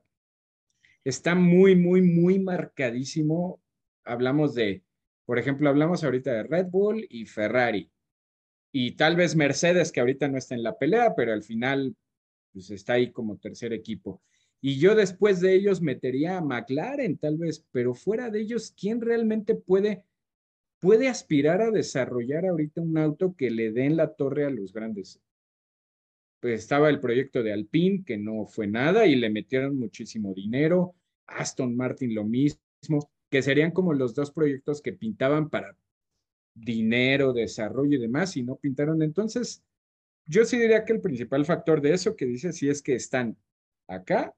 está 1.09 1.35
muy, 1.35 1.75
muy, 1.75 2.01
muy 2.01 2.39
marcadísimo. 2.39 3.61
Hablamos 4.03 4.55
de, 4.55 4.83
por 5.25 5.39
ejemplo, 5.39 5.69
hablamos 5.69 6.03
ahorita 6.03 6.33
de 6.33 6.43
Red 6.43 6.67
Bull 6.67 7.05
y 7.09 7.25
Ferrari. 7.25 7.91
Y 8.71 8.91
tal 8.91 9.15
vez 9.15 9.35
Mercedes, 9.35 9.91
que 9.91 9.99
ahorita 9.99 10.27
no 10.27 10.37
está 10.37 10.55
en 10.55 10.63
la 10.63 10.77
pelea, 10.77 11.15
pero 11.15 11.33
al 11.33 11.43
final, 11.43 11.95
pues 12.51 12.69
está 12.71 12.93
ahí 12.93 13.11
como 13.11 13.37
tercer 13.37 13.73
equipo. 13.73 14.21
Y 14.59 14.79
yo 14.79 14.95
después 14.95 15.39
de 15.39 15.53
ellos 15.53 15.81
metería 15.81 16.37
a 16.37 16.41
McLaren, 16.41 17.17
tal 17.17 17.37
vez, 17.37 17.65
pero 17.71 17.93
fuera 17.93 18.29
de 18.29 18.41
ellos, 18.41 18.73
¿quién 18.77 19.01
realmente 19.01 19.55
puede 19.55 20.03
puede 20.79 21.07
aspirar 21.07 21.61
a 21.61 21.71
desarrollar 21.71 22.45
ahorita 22.45 22.81
un 22.81 22.97
auto 22.97 23.35
que 23.35 23.49
le 23.49 23.71
den 23.71 23.97
la 23.97 24.13
torre 24.13 24.45
a 24.45 24.49
los 24.49 24.73
grandes. 24.73 25.19
Pues 26.39 26.61
estaba 26.61 26.89
el 26.89 26.99
proyecto 26.99 27.41
de 27.41 27.53
Alpine, 27.53 28.03
que 28.05 28.17
no 28.17 28.45
fue 28.45 28.67
nada 28.67 29.05
y 29.07 29.15
le 29.15 29.29
metieron 29.29 29.77
muchísimo 29.77 30.33
dinero. 30.33 30.95
Aston 31.25 31.75
Martin 31.75 32.13
lo 32.13 32.23
mismo, 32.23 33.09
que 33.29 33.41
serían 33.41 33.71
como 33.71 33.93
los 33.93 34.13
dos 34.13 34.31
proyectos 34.31 34.81
que 34.81 34.93
pintaban 34.93 35.49
para 35.49 35.75
dinero, 36.53 37.33
desarrollo 37.33 37.97
y 37.97 38.01
demás, 38.01 38.37
y 38.37 38.43
no 38.43 38.55
pintaron. 38.55 39.01
Entonces, 39.01 39.63
yo 40.25 40.45
sí 40.45 40.57
diría 40.57 40.85
que 40.85 40.93
el 40.93 41.01
principal 41.01 41.45
factor 41.45 41.81
de 41.81 41.93
eso 41.93 42.15
que 42.15 42.25
dice 42.25 42.51
sí 42.51 42.69
es 42.69 42.81
que 42.81 42.95
están 42.95 43.37
acá, 43.87 44.35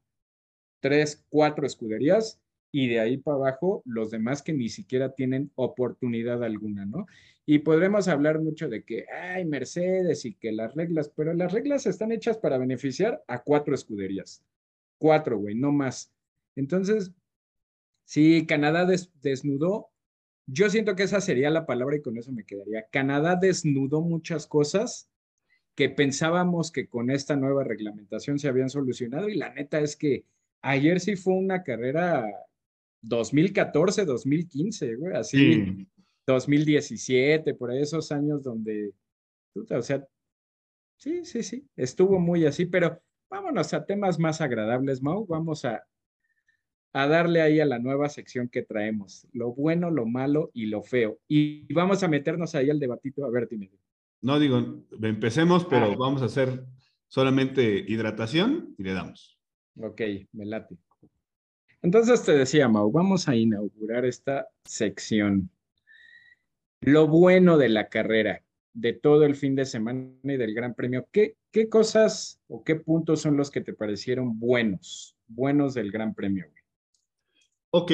tres, 0.79 1.25
cuatro 1.29 1.65
escuderías 1.65 2.39
y 2.71 2.87
de 2.87 2.99
ahí 2.99 3.17
para 3.17 3.37
abajo 3.37 3.81
los 3.85 4.11
demás 4.11 4.41
que 4.41 4.53
ni 4.53 4.69
siquiera 4.69 5.13
tienen 5.13 5.51
oportunidad 5.55 6.43
alguna, 6.43 6.85
¿no? 6.85 7.07
Y 7.45 7.59
podremos 7.59 8.07
hablar 8.07 8.39
mucho 8.39 8.69
de 8.69 8.83
que 8.83 9.05
hay 9.09 9.43
Mercedes 9.45 10.25
y 10.25 10.35
que 10.35 10.51
las 10.51 10.75
reglas, 10.75 11.09
pero 11.15 11.33
las 11.33 11.51
reglas 11.51 11.87
están 11.87 12.11
hechas 12.11 12.37
para 12.37 12.59
beneficiar 12.59 13.23
a 13.27 13.41
cuatro 13.41 13.73
escuderías. 13.73 14.43
Cuatro, 14.99 15.39
güey, 15.39 15.55
no 15.55 15.71
más. 15.71 16.11
Entonces, 16.55 17.11
si 18.05 18.45
Canadá 18.45 18.87
desnudó, 19.21 19.89
yo 20.45 20.69
siento 20.69 20.95
que 20.95 21.03
esa 21.03 21.21
sería 21.21 21.49
la 21.49 21.65
palabra 21.65 21.95
y 21.95 22.01
con 22.01 22.17
eso 22.17 22.31
me 22.31 22.43
quedaría. 22.43 22.87
Canadá 22.91 23.35
desnudó 23.35 24.01
muchas 24.01 24.45
cosas 24.45 25.09
que 25.75 25.89
pensábamos 25.89 26.71
que 26.71 26.87
con 26.87 27.09
esta 27.09 27.35
nueva 27.35 27.63
reglamentación 27.63 28.37
se 28.37 28.47
habían 28.47 28.69
solucionado 28.69 29.29
y 29.29 29.35
la 29.35 29.53
neta 29.53 29.79
es 29.79 29.95
que 29.95 30.25
ayer 30.61 30.99
sí 30.99 31.15
fue 31.15 31.33
una 31.35 31.63
carrera 31.63 32.27
2014, 33.01 34.05
2015, 34.05 34.95
güey, 34.95 35.15
así, 35.15 35.87
2017, 36.25 37.53
por 37.53 37.73
esos 37.73 38.11
años 38.11 38.43
donde, 38.43 38.93
o 39.55 39.81
sea, 39.81 40.05
sí, 40.97 41.23
sí, 41.25 41.43
sí, 41.43 41.67
estuvo 41.75 42.19
muy 42.19 42.45
así, 42.45 42.65
pero 42.65 43.01
vámonos 43.29 43.73
a 43.73 43.85
temas 43.85 44.19
más 44.19 44.41
agradables, 44.41 45.01
Mau, 45.01 45.25
vamos 45.25 45.65
a, 45.65 45.83
a 46.93 47.07
darle 47.07 47.41
ahí 47.41 47.59
a 47.59 47.65
la 47.65 47.79
nueva 47.79 48.09
sección 48.09 48.49
que 48.49 48.63
traemos, 48.63 49.27
lo 49.31 49.53
bueno, 49.53 49.91
lo 49.91 50.05
malo 50.05 50.51
y 50.53 50.65
lo 50.65 50.83
feo. 50.83 51.19
Y 51.27 51.71
vamos 51.73 52.03
a 52.03 52.07
meternos 52.07 52.55
ahí 52.55 52.69
al 52.69 52.79
debatito, 52.79 53.25
a 53.25 53.29
ver, 53.29 53.47
dime. 53.47 53.71
No 54.21 54.39
digo, 54.39 54.83
empecemos, 55.01 55.65
pero 55.65 55.85
ah. 55.85 55.95
vamos 55.97 56.21
a 56.21 56.25
hacer 56.25 56.65
solamente 57.07 57.85
hidratación 57.87 58.75
y 58.77 58.83
le 58.83 58.93
damos. 58.93 59.39
Ok, 59.77 60.01
me 60.33 60.45
late. 60.45 60.77
Entonces 61.81 62.23
te 62.23 62.33
decía, 62.33 62.67
Mau, 62.67 62.91
vamos 62.91 63.27
a 63.27 63.35
inaugurar 63.35 64.05
esta 64.05 64.47
sección. 64.65 65.49
Lo 66.81 67.07
bueno 67.07 67.57
de 67.57 67.69
la 67.69 67.89
carrera, 67.89 68.43
de 68.73 68.93
todo 68.93 69.23
el 69.23 69.35
fin 69.35 69.55
de 69.55 69.65
semana 69.65 70.11
y 70.23 70.37
del 70.37 70.53
Gran 70.53 70.75
Premio. 70.75 71.07
¿Qué, 71.11 71.35
qué 71.51 71.69
cosas 71.69 72.41
o 72.47 72.63
qué 72.63 72.75
puntos 72.75 73.21
son 73.21 73.37
los 73.37 73.49
que 73.51 73.61
te 73.61 73.73
parecieron 73.73 74.39
buenos, 74.39 75.15
buenos 75.27 75.73
del 75.73 75.91
Gran 75.91 76.13
Premio? 76.13 76.47
Ok. 77.71 77.91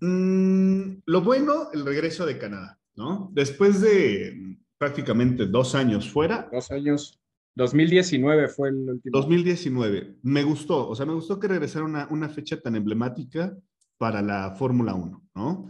Mm, 0.00 1.00
lo 1.06 1.22
bueno, 1.22 1.70
el 1.72 1.84
regreso 1.84 2.26
de 2.26 2.38
Canadá, 2.38 2.78
¿no? 2.94 3.30
Después 3.32 3.80
de 3.80 4.56
prácticamente 4.78 5.46
dos 5.46 5.74
años 5.74 6.10
fuera. 6.10 6.48
Dos 6.52 6.70
años. 6.70 7.20
2019 7.58 8.48
fue 8.48 8.68
el 8.68 8.88
último. 8.88 9.18
2019. 9.18 10.18
Me 10.22 10.44
gustó, 10.44 10.88
o 10.88 10.94
sea, 10.94 11.04
me 11.04 11.12
gustó 11.12 11.40
que 11.40 11.48
regresara 11.48 11.84
una, 11.84 12.06
una 12.10 12.28
fecha 12.28 12.60
tan 12.60 12.76
emblemática 12.76 13.56
para 13.98 14.22
la 14.22 14.52
Fórmula 14.52 14.94
1, 14.94 15.28
¿no? 15.34 15.68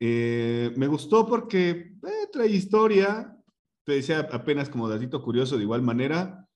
Eh, 0.00 0.72
me 0.76 0.88
gustó 0.88 1.26
porque 1.26 1.70
eh, 1.70 2.26
trae 2.32 2.48
historia, 2.48 3.36
te 3.84 3.92
decía 3.92 4.28
apenas 4.32 4.68
como 4.68 4.88
datito 4.88 5.22
curioso, 5.22 5.56
de 5.56 5.62
igual 5.62 5.82
manera, 5.82 6.48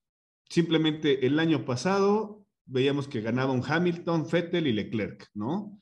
simplemente 0.48 1.24
el 1.24 1.38
año 1.38 1.64
pasado 1.64 2.44
veíamos 2.66 3.06
que 3.06 3.20
ganaba 3.20 3.52
un 3.52 3.62
Hamilton, 3.64 4.26
Vettel 4.30 4.66
y 4.66 4.72
Leclerc, 4.72 5.28
¿no? 5.34 5.80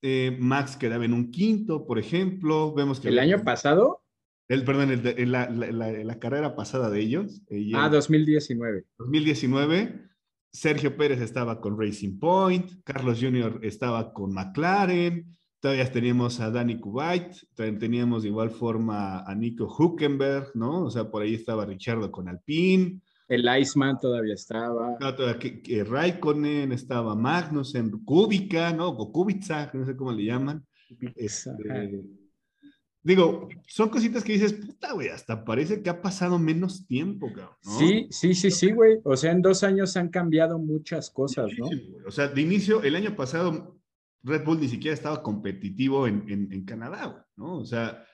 Eh, 0.00 0.36
Max 0.40 0.76
quedaba 0.76 1.04
en 1.04 1.12
un 1.12 1.30
quinto, 1.30 1.86
por 1.86 1.98
ejemplo, 1.98 2.72
vemos 2.72 3.00
que... 3.00 3.08
¿El 3.08 3.18
año 3.18 3.42
pasado? 3.42 4.03
El, 4.48 4.64
perdón, 4.64 4.90
el, 4.90 5.32
la, 5.32 5.48
la, 5.48 6.18
carrera 6.18 6.54
pasada 6.54 6.90
de 6.90 7.00
ellos. 7.00 7.42
ah, 7.74 7.88
2019. 7.88 8.84
2019. 8.98 10.04
Sergio 10.54 10.96
Pérez 10.96 11.20
estaba 11.20 11.60
con 11.60 11.80
Racing 11.80 12.18
Point, 12.20 12.70
Carlos 12.84 13.18
Jr. 13.20 13.58
estaba 13.62 14.12
con 14.12 14.32
McLaren, 14.32 15.26
todavía 15.58 15.90
teníamos 15.90 16.38
a 16.38 16.50
Danny 16.50 16.78
Kuwait, 16.78 17.34
también 17.54 17.80
teníamos 17.80 18.22
de 18.22 18.28
igual 18.28 18.50
forma 18.50 19.24
a 19.24 19.34
Nico 19.34 19.66
Huckenberg, 19.66 20.52
¿no? 20.54 20.84
O 20.84 20.90
sea, 20.90 21.10
por 21.10 21.22
ahí 21.22 21.34
estaba 21.34 21.64
Richardo 21.64 22.12
con 22.12 22.28
Alpine. 22.28 23.00
El 23.26 23.48
Iceman 23.58 23.98
todavía 23.98 24.34
estaba. 24.34 24.96
Todavía, 24.98 25.84
Raikkonen, 25.84 26.70
estaba 26.70 27.16
Magnussen, 27.16 27.90
Kubica, 28.04 28.72
¿no? 28.72 28.90
O 28.90 29.10
Kubica, 29.10 29.72
no 29.74 29.84
sé 29.84 29.96
cómo 29.96 30.12
le 30.12 30.24
llaman. 30.24 30.64
Este, 31.16 31.50
Digo, 33.04 33.50
son 33.66 33.90
cositas 33.90 34.24
que 34.24 34.32
dices, 34.32 34.54
puta, 34.54 34.94
güey, 34.94 35.10
hasta 35.10 35.44
parece 35.44 35.82
que 35.82 35.90
ha 35.90 36.00
pasado 36.00 36.38
menos 36.38 36.86
tiempo, 36.86 37.30
cabrón. 37.34 37.54
Sí, 37.60 38.06
sí, 38.10 38.34
sí, 38.34 38.50
sí, 38.50 38.72
güey. 38.72 38.98
O 39.04 39.14
sea, 39.14 39.32
en 39.32 39.42
dos 39.42 39.62
años 39.62 39.94
han 39.98 40.08
cambiado 40.08 40.58
muchas 40.58 41.10
cosas, 41.10 41.50
¿no? 41.58 41.68
o 42.06 42.10
sea, 42.10 42.28
de 42.28 42.40
inicio, 42.40 42.82
el 42.82 42.96
año 42.96 43.14
pasado, 43.14 43.78
Red 44.22 44.44
Bull 44.46 44.58
ni 44.58 44.68
siquiera 44.68 44.94
estaba 44.94 45.22
competitivo 45.22 46.08
en, 46.08 46.48
en, 46.50 46.64
Canadá, 46.64 47.04
güey, 47.08 47.22
¿no? 47.36 47.58
O 47.58 47.64
sea, 47.66 48.06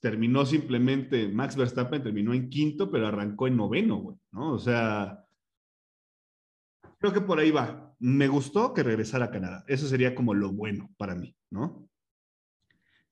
terminó 0.00 0.44
simplemente, 0.44 1.28
Max 1.28 1.54
Verstappen 1.54 2.02
terminó 2.02 2.34
en 2.34 2.50
quinto, 2.50 2.90
pero 2.90 3.06
arrancó 3.06 3.46
en 3.46 3.56
noveno, 3.56 3.98
güey, 3.98 4.16
¿no? 4.32 4.54
O 4.54 4.58
sea, 4.58 5.24
creo 6.98 7.12
que 7.12 7.20
por 7.20 7.38
ahí 7.38 7.52
va. 7.52 7.94
Me 8.00 8.26
gustó 8.26 8.74
que 8.74 8.82
regresara 8.82 9.26
a 9.26 9.30
Canadá. 9.30 9.64
Eso 9.68 9.86
sería 9.86 10.12
como 10.16 10.34
lo 10.34 10.50
bueno 10.50 10.90
para 10.96 11.14
mí, 11.14 11.36
¿no? 11.50 11.88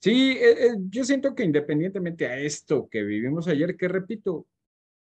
Sí, 0.02 0.32
eh, 0.32 0.66
eh, 0.66 0.74
yo 0.90 1.04
siento 1.04 1.32
que 1.32 1.44
independientemente 1.44 2.26
a 2.26 2.36
esto 2.36 2.88
que 2.90 3.04
vivimos 3.04 3.46
ayer, 3.46 3.76
que 3.76 3.86
repito, 3.86 4.48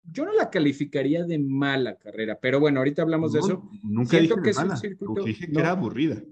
yo 0.10 0.24
no 0.24 0.32
la 0.32 0.50
calificaría 0.50 1.26
de 1.26 1.38
mala 1.38 1.98
carrera, 1.98 2.40
pero 2.42 2.62
bueno, 2.62 2.80
ahorita 2.80 3.02
hablamos 3.02 3.34
de 3.34 3.40
eso. 3.40 3.70
Nunca 3.84 4.12
siento 4.12 4.42
que 4.42 4.52
es 4.52 4.58
un 4.58 4.78
circuito. 4.78 5.26
Dije 5.26 5.52
que 5.52 5.60
era 5.60 5.72
aburrida. 5.72 6.24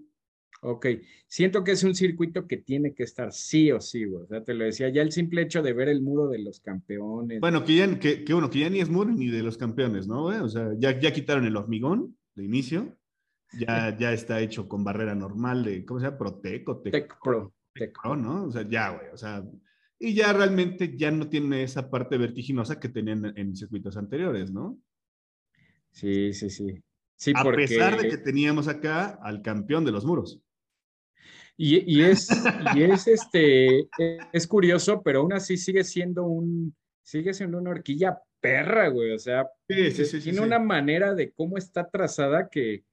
Ok, 0.62 0.86
siento 1.28 1.62
que 1.65 1.73
es 1.73 1.84
un 1.84 1.93
circuito 1.93 2.47
que 2.47 2.56
tiene 2.56 2.93
que 2.93 3.04
estar 3.04 3.34
sí 3.34 3.69
o 3.69 3.82
sí, 3.82 4.06
güey. 4.06 4.23
O 4.23 4.28
sea, 4.28 4.45
te 4.45 4.54
lo 4.54 4.63
decía, 4.63 4.88
ya 4.88 5.02
el 5.02 5.12
simple 5.12 5.41
hecho 5.41 5.62
de 5.62 5.73
ver 5.73 5.89
el 5.89 6.02
muro 6.02 6.30
de 6.30 6.39
los 6.39 6.62
campeones. 6.62 7.41
Bueno, 7.41 7.65
que 7.65 7.76
ya, 7.76 7.99
que, 7.99 8.23
que, 8.23 8.32
bueno, 8.32 8.49
que 8.49 8.60
ya 8.60 8.69
ni 8.69 8.80
es 8.80 8.89
muro 8.89 9.12
ni 9.12 9.28
de 9.28 9.43
los 9.43 9.58
campeones, 9.58 10.08
¿no? 10.08 10.23
Güey? 10.23 10.39
O 10.39 10.47
sea, 10.47 10.69
ya, 10.78 10.97
ya 10.97 11.12
quitaron 11.12 11.43
el 11.43 11.58
hormigón 11.58 12.15
de 12.36 12.45
inicio, 12.45 12.95
ya, 13.60 13.93
ya 13.97 14.13
está 14.13 14.39
hecho 14.39 14.69
con 14.69 14.86
barrera 14.86 15.15
normal 15.15 15.65
de, 15.65 15.84
¿cómo 15.84 15.99
se 15.99 16.06
llama? 16.06 16.17
Proteco. 16.17 16.78
Tech 16.78 17.13
Pro. 17.21 17.54
¿No? 18.18 18.46
O 18.46 18.52
sea, 18.52 18.68
ya, 18.68 18.90
güey, 18.90 19.10
o 19.14 19.18
sea, 19.18 19.44
y 20.00 20.14
ya 20.14 20.34
realmente 20.34 20.98
ya 20.98 21.12
no 21.12 21.30
tiene 21.30 21.64
esa 21.64 21.90
parte 21.90 22.18
vertiginosa 22.18 22.80
que 22.80 22.90
tenían 22.90 23.34
en 23.38 23.56
circuitos 23.56 23.98
anteriores, 23.98 24.52
¿no? 24.52 24.78
Sí, 25.92 26.34
sí, 26.34 26.50
sí. 26.50 26.84
sí 27.16 27.34
a 27.36 27.44
pesar 27.44 28.02
de 28.02 28.10
que 28.10 28.18
teníamos 28.18 28.68
acá 28.68 29.20
al 29.22 29.42
campeón 29.42 29.86
de 29.86 29.92
los 29.92 30.06
muros. 30.06 30.42
Y, 31.56 32.02
es, 32.02 32.30
y 32.76 32.84
es 32.84 33.08
este, 33.08 33.88
es 34.34 34.48
curioso, 34.48 35.04
pero 35.04 35.20
aún 35.20 35.34
así 35.34 35.56
sigue 35.56 35.84
siendo 35.84 36.26
un, 36.26 36.76
sigue 37.04 37.34
siendo 37.34 37.60
una 37.60 37.70
horquilla 37.70 38.20
perra, 38.40 38.88
güey. 38.90 39.12
O 39.12 39.20
sea, 39.20 39.48
tiene 39.68 40.42
una 40.42 40.60
manera 40.60 41.14
de 41.14 41.32
cómo 41.32 41.58
está 41.58 41.88
trazada 41.88 42.50
que, 42.50 42.84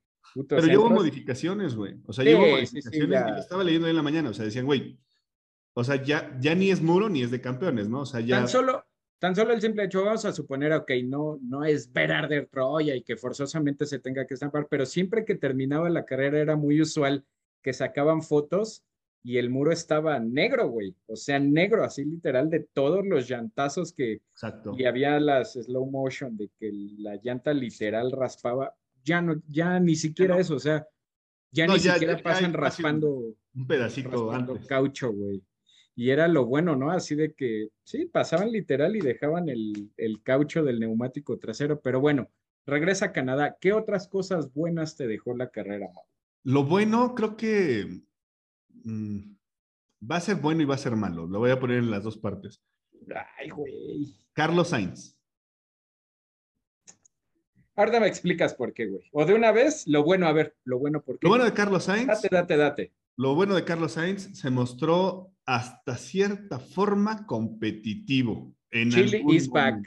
pero 0.48 0.66
llevo 0.66 0.90
modificaciones, 0.90 1.74
güey. 1.74 1.96
O 2.06 2.12
sea, 2.12 2.24
llevo 2.24 2.46
modificaciones. 2.46 3.38
estaba 3.38 3.64
leyendo 3.64 3.88
en 3.88 3.96
la 3.96 4.02
mañana. 4.02 4.30
O 4.30 4.34
sea, 4.34 4.44
decían, 4.44 4.66
güey, 4.66 4.98
o 5.74 5.84
sea, 5.84 6.02
ya, 6.02 6.36
ya 6.40 6.54
ni 6.54 6.70
es 6.70 6.82
muro 6.82 7.08
ni 7.08 7.22
es 7.22 7.30
de 7.30 7.40
campeones, 7.40 7.88
¿no? 7.88 8.00
O 8.00 8.06
sea, 8.06 8.20
ya. 8.20 8.38
Tan 8.38 8.48
solo, 8.48 8.84
tan 9.18 9.36
solo 9.36 9.52
el 9.52 9.60
simple 9.60 9.84
hecho, 9.84 10.04
vamos 10.04 10.24
a 10.24 10.32
suponer, 10.32 10.72
ok, 10.72 10.90
no, 11.04 11.38
no 11.42 11.64
es 11.64 11.92
ver 11.92 12.12
arder 12.12 12.46
Troya 12.46 12.94
y 12.96 13.02
que 13.02 13.16
forzosamente 13.16 13.86
se 13.86 13.98
tenga 13.98 14.26
que 14.26 14.34
estampar, 14.34 14.66
pero 14.68 14.86
siempre 14.86 15.24
que 15.24 15.36
terminaba 15.36 15.88
la 15.90 16.04
carrera 16.04 16.40
era 16.40 16.56
muy 16.56 16.80
usual 16.80 17.24
que 17.62 17.72
sacaban 17.72 18.22
fotos 18.22 18.84
y 19.22 19.36
el 19.36 19.50
muro 19.50 19.70
estaba 19.70 20.18
negro, 20.18 20.68
güey. 20.68 20.94
O 21.06 21.16
sea, 21.16 21.38
negro, 21.38 21.84
así 21.84 22.04
literal, 22.04 22.48
de 22.48 22.60
todos 22.60 23.06
los 23.06 23.28
llantazos 23.28 23.92
que. 23.92 24.14
Exacto. 24.32 24.74
Y 24.76 24.86
había 24.86 25.20
las 25.20 25.52
slow 25.52 25.90
motion 25.90 26.36
de 26.36 26.50
que 26.58 26.70
la 26.98 27.16
llanta 27.16 27.52
literal 27.52 28.12
raspaba 28.12 28.74
ya 29.04 29.20
no, 29.20 29.40
ya 29.48 29.78
ni 29.80 29.96
siquiera 29.96 30.38
eso, 30.38 30.56
o 30.56 30.60
sea, 30.60 30.86
ya 31.50 31.66
ni 31.66 31.78
siquiera 31.78 32.22
pasan 32.22 32.52
raspando 32.52 33.34
un 33.54 33.66
pedacito 33.66 34.30
antes. 34.30 34.66
caucho, 34.66 35.12
güey. 35.12 35.42
Y 35.94 36.10
era 36.10 36.28
lo 36.28 36.46
bueno, 36.46 36.76
¿no? 36.76 36.90
Así 36.90 37.14
de 37.14 37.34
que, 37.34 37.68
sí, 37.82 38.06
pasaban 38.06 38.52
literal 38.52 38.96
y 38.96 39.00
dejaban 39.00 39.48
el, 39.48 39.90
caucho 40.22 40.62
del 40.62 40.80
neumático 40.80 41.38
trasero, 41.38 41.80
pero 41.80 42.00
bueno, 42.00 42.30
regresa 42.64 43.06
a 43.06 43.12
Canadá. 43.12 43.58
¿Qué 43.60 43.72
otras 43.72 44.08
cosas 44.08 44.52
buenas 44.54 44.96
te 44.96 45.06
dejó 45.06 45.36
la 45.36 45.50
carrera, 45.50 45.88
Lo 46.44 46.64
bueno, 46.64 47.14
creo 47.14 47.36
que 47.36 48.02
mm, 48.84 49.18
va 50.10 50.16
a 50.16 50.20
ser 50.20 50.36
bueno 50.36 50.62
y 50.62 50.66
va 50.66 50.76
a 50.76 50.78
ser 50.78 50.96
malo. 50.96 51.26
Lo 51.26 51.40
voy 51.40 51.50
a 51.50 51.60
poner 51.60 51.78
en 51.78 51.90
las 51.90 52.04
dos 52.04 52.16
partes. 52.16 52.62
Ay, 53.38 53.50
güey. 53.50 54.14
Carlos 54.32 54.68
Sainz. 54.68 55.19
Ahora 57.80 57.98
me 57.98 58.08
explicas 58.08 58.52
por 58.52 58.74
qué, 58.74 58.88
güey. 58.88 59.08
O 59.10 59.24
de 59.24 59.32
una 59.32 59.52
vez, 59.52 59.86
lo 59.86 60.04
bueno, 60.04 60.26
a 60.26 60.32
ver, 60.32 60.54
lo 60.64 60.78
bueno 60.78 61.02
por 61.02 61.18
qué. 61.18 61.26
Lo 61.26 61.30
bueno 61.30 61.46
de 61.46 61.54
Carlos 61.54 61.84
Sainz. 61.84 62.08
Date, 62.08 62.28
date, 62.30 62.56
date. 62.58 62.92
Lo 63.16 63.34
bueno 63.34 63.54
de 63.54 63.64
Carlos 63.64 63.92
Sainz 63.92 64.38
se 64.38 64.50
mostró 64.50 65.32
hasta 65.46 65.96
cierta 65.96 66.58
forma 66.58 67.24
competitivo. 67.26 68.54
En 68.70 68.90
Chile 68.90 69.24
is 69.30 69.48
back. 69.48 69.78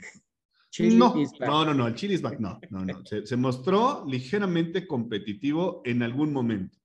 no, 0.80 1.14
no, 1.38 1.64
no, 1.66 1.72
no, 1.72 1.86
el 1.86 1.94
Chile 1.94 2.14
is 2.14 2.22
back, 2.22 2.40
no, 2.40 2.58
no, 2.70 2.84
no. 2.84 3.02
Se, 3.04 3.36
mostró 3.36 4.04
ligeramente 4.08 4.88
competitivo 4.88 5.80
en 5.84 6.02
algún 6.02 6.32
momento. 6.32 6.76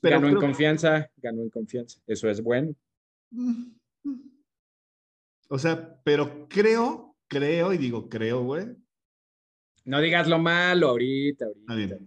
ganó 0.00 0.28
en 0.28 0.36
confianza, 0.36 1.10
ganó 1.16 1.42
en 1.42 1.50
confianza. 1.50 2.00
Eso 2.06 2.30
es 2.30 2.40
bueno. 2.40 2.76
Mm, 3.32 3.72
mm. 4.04 4.30
O 5.48 5.58
sea, 5.58 6.00
pero 6.04 6.46
creo 6.48 7.11
creo, 7.32 7.72
y 7.72 7.78
digo 7.78 8.08
creo, 8.08 8.42
güey. 8.42 8.66
No 9.84 10.00
digas 10.00 10.28
lo 10.28 10.38
malo 10.38 10.90
ahorita, 10.90 11.46
ahorita. 11.66 11.98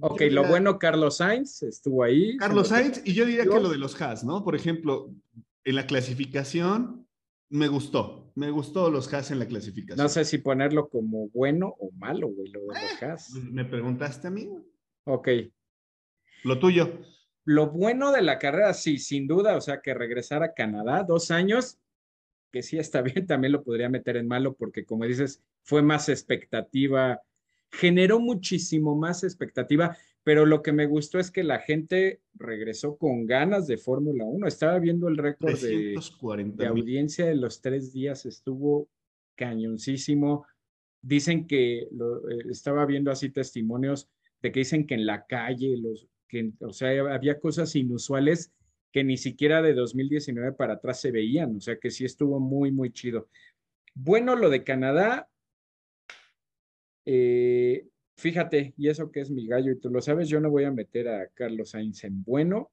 Ok, 0.00 0.22
lo 0.30 0.46
bueno, 0.46 0.78
Carlos 0.78 1.16
Sainz 1.16 1.62
estuvo 1.62 2.04
ahí. 2.04 2.36
Carlos 2.36 2.68
Sainz, 2.68 3.00
y 3.04 3.14
yo 3.14 3.24
diría 3.24 3.44
que 3.44 3.48
lo 3.48 3.70
de 3.70 3.78
los 3.78 4.00
Haas, 4.00 4.22
¿no? 4.22 4.44
Por 4.44 4.54
ejemplo, 4.54 5.10
en 5.64 5.76
la 5.76 5.86
clasificación, 5.86 7.08
me 7.48 7.68
gustó. 7.68 8.30
Me 8.34 8.50
gustó 8.50 8.90
los 8.90 9.12
Haas 9.12 9.30
en 9.30 9.38
la 9.38 9.46
clasificación. 9.46 10.04
No 10.04 10.10
sé 10.10 10.26
si 10.26 10.38
ponerlo 10.38 10.88
como 10.90 11.28
bueno 11.30 11.74
o 11.78 11.90
malo, 11.92 12.28
güey, 12.28 12.50
lo 12.50 12.60
de 12.60 12.66
los 12.66 12.76
eh, 12.76 13.04
Haas. 13.06 13.30
Me 13.30 13.64
preguntaste 13.64 14.28
a 14.28 14.30
mí, 14.30 14.50
Ok. 15.04 15.28
Lo 16.44 16.58
tuyo. 16.58 17.00
Lo 17.46 17.70
bueno 17.70 18.12
de 18.12 18.22
la 18.22 18.38
carrera, 18.38 18.74
sí, 18.74 18.98
sin 18.98 19.26
duda, 19.26 19.56
o 19.56 19.60
sea, 19.60 19.80
que 19.80 19.94
regresar 19.94 20.42
a 20.42 20.54
Canadá 20.54 21.04
dos 21.04 21.30
años, 21.30 21.78
que 22.54 22.62
sí 22.62 22.78
está 22.78 23.02
bien, 23.02 23.26
también 23.26 23.52
lo 23.52 23.64
podría 23.64 23.88
meter 23.88 24.16
en 24.16 24.28
malo 24.28 24.54
porque, 24.54 24.84
como 24.84 25.04
dices, 25.04 25.42
fue 25.64 25.82
más 25.82 26.08
expectativa, 26.08 27.20
generó 27.72 28.20
muchísimo 28.20 28.94
más 28.94 29.24
expectativa, 29.24 29.96
pero 30.22 30.46
lo 30.46 30.62
que 30.62 30.72
me 30.72 30.86
gustó 30.86 31.18
es 31.18 31.32
que 31.32 31.42
la 31.42 31.58
gente 31.58 32.20
regresó 32.34 32.96
con 32.96 33.26
ganas 33.26 33.66
de 33.66 33.76
Fórmula 33.76 34.24
1. 34.24 34.46
Estaba 34.46 34.78
viendo 34.78 35.08
el 35.08 35.16
récord 35.16 35.58
de, 35.58 35.96
de 36.54 36.66
audiencia 36.66 37.26
de 37.26 37.34
los 37.34 37.60
tres 37.60 37.92
días, 37.92 38.24
estuvo 38.24 38.88
cañoncísimo. 39.34 40.46
Dicen 41.02 41.48
que 41.48 41.88
lo, 41.90 42.30
eh, 42.30 42.44
estaba 42.50 42.86
viendo 42.86 43.10
así 43.10 43.30
testimonios 43.30 44.08
de 44.40 44.52
que 44.52 44.60
dicen 44.60 44.86
que 44.86 44.94
en 44.94 45.06
la 45.06 45.26
calle, 45.26 45.76
los, 45.76 46.06
que, 46.28 46.52
o 46.60 46.72
sea, 46.72 46.90
había 47.12 47.40
cosas 47.40 47.74
inusuales 47.74 48.52
que 48.94 49.02
ni 49.02 49.16
siquiera 49.16 49.60
de 49.60 49.74
2019 49.74 50.52
para 50.52 50.74
atrás 50.74 51.00
se 51.00 51.10
veían, 51.10 51.56
o 51.56 51.60
sea 51.60 51.80
que 51.80 51.90
sí 51.90 52.04
estuvo 52.04 52.38
muy, 52.38 52.70
muy 52.70 52.92
chido. 52.92 53.28
Bueno, 53.92 54.36
lo 54.36 54.50
de 54.50 54.62
Canadá, 54.62 55.28
eh, 57.04 57.88
fíjate, 58.16 58.72
y 58.76 58.88
eso 58.88 59.10
que 59.10 59.18
es 59.22 59.32
mi 59.32 59.48
gallo, 59.48 59.72
y 59.72 59.80
tú 59.80 59.90
lo 59.90 60.00
sabes, 60.00 60.28
yo 60.28 60.38
no 60.38 60.48
voy 60.48 60.62
a 60.62 60.70
meter 60.70 61.08
a 61.08 61.26
Carlos 61.34 61.70
Sainz 61.70 62.04
en 62.04 62.22
bueno, 62.22 62.70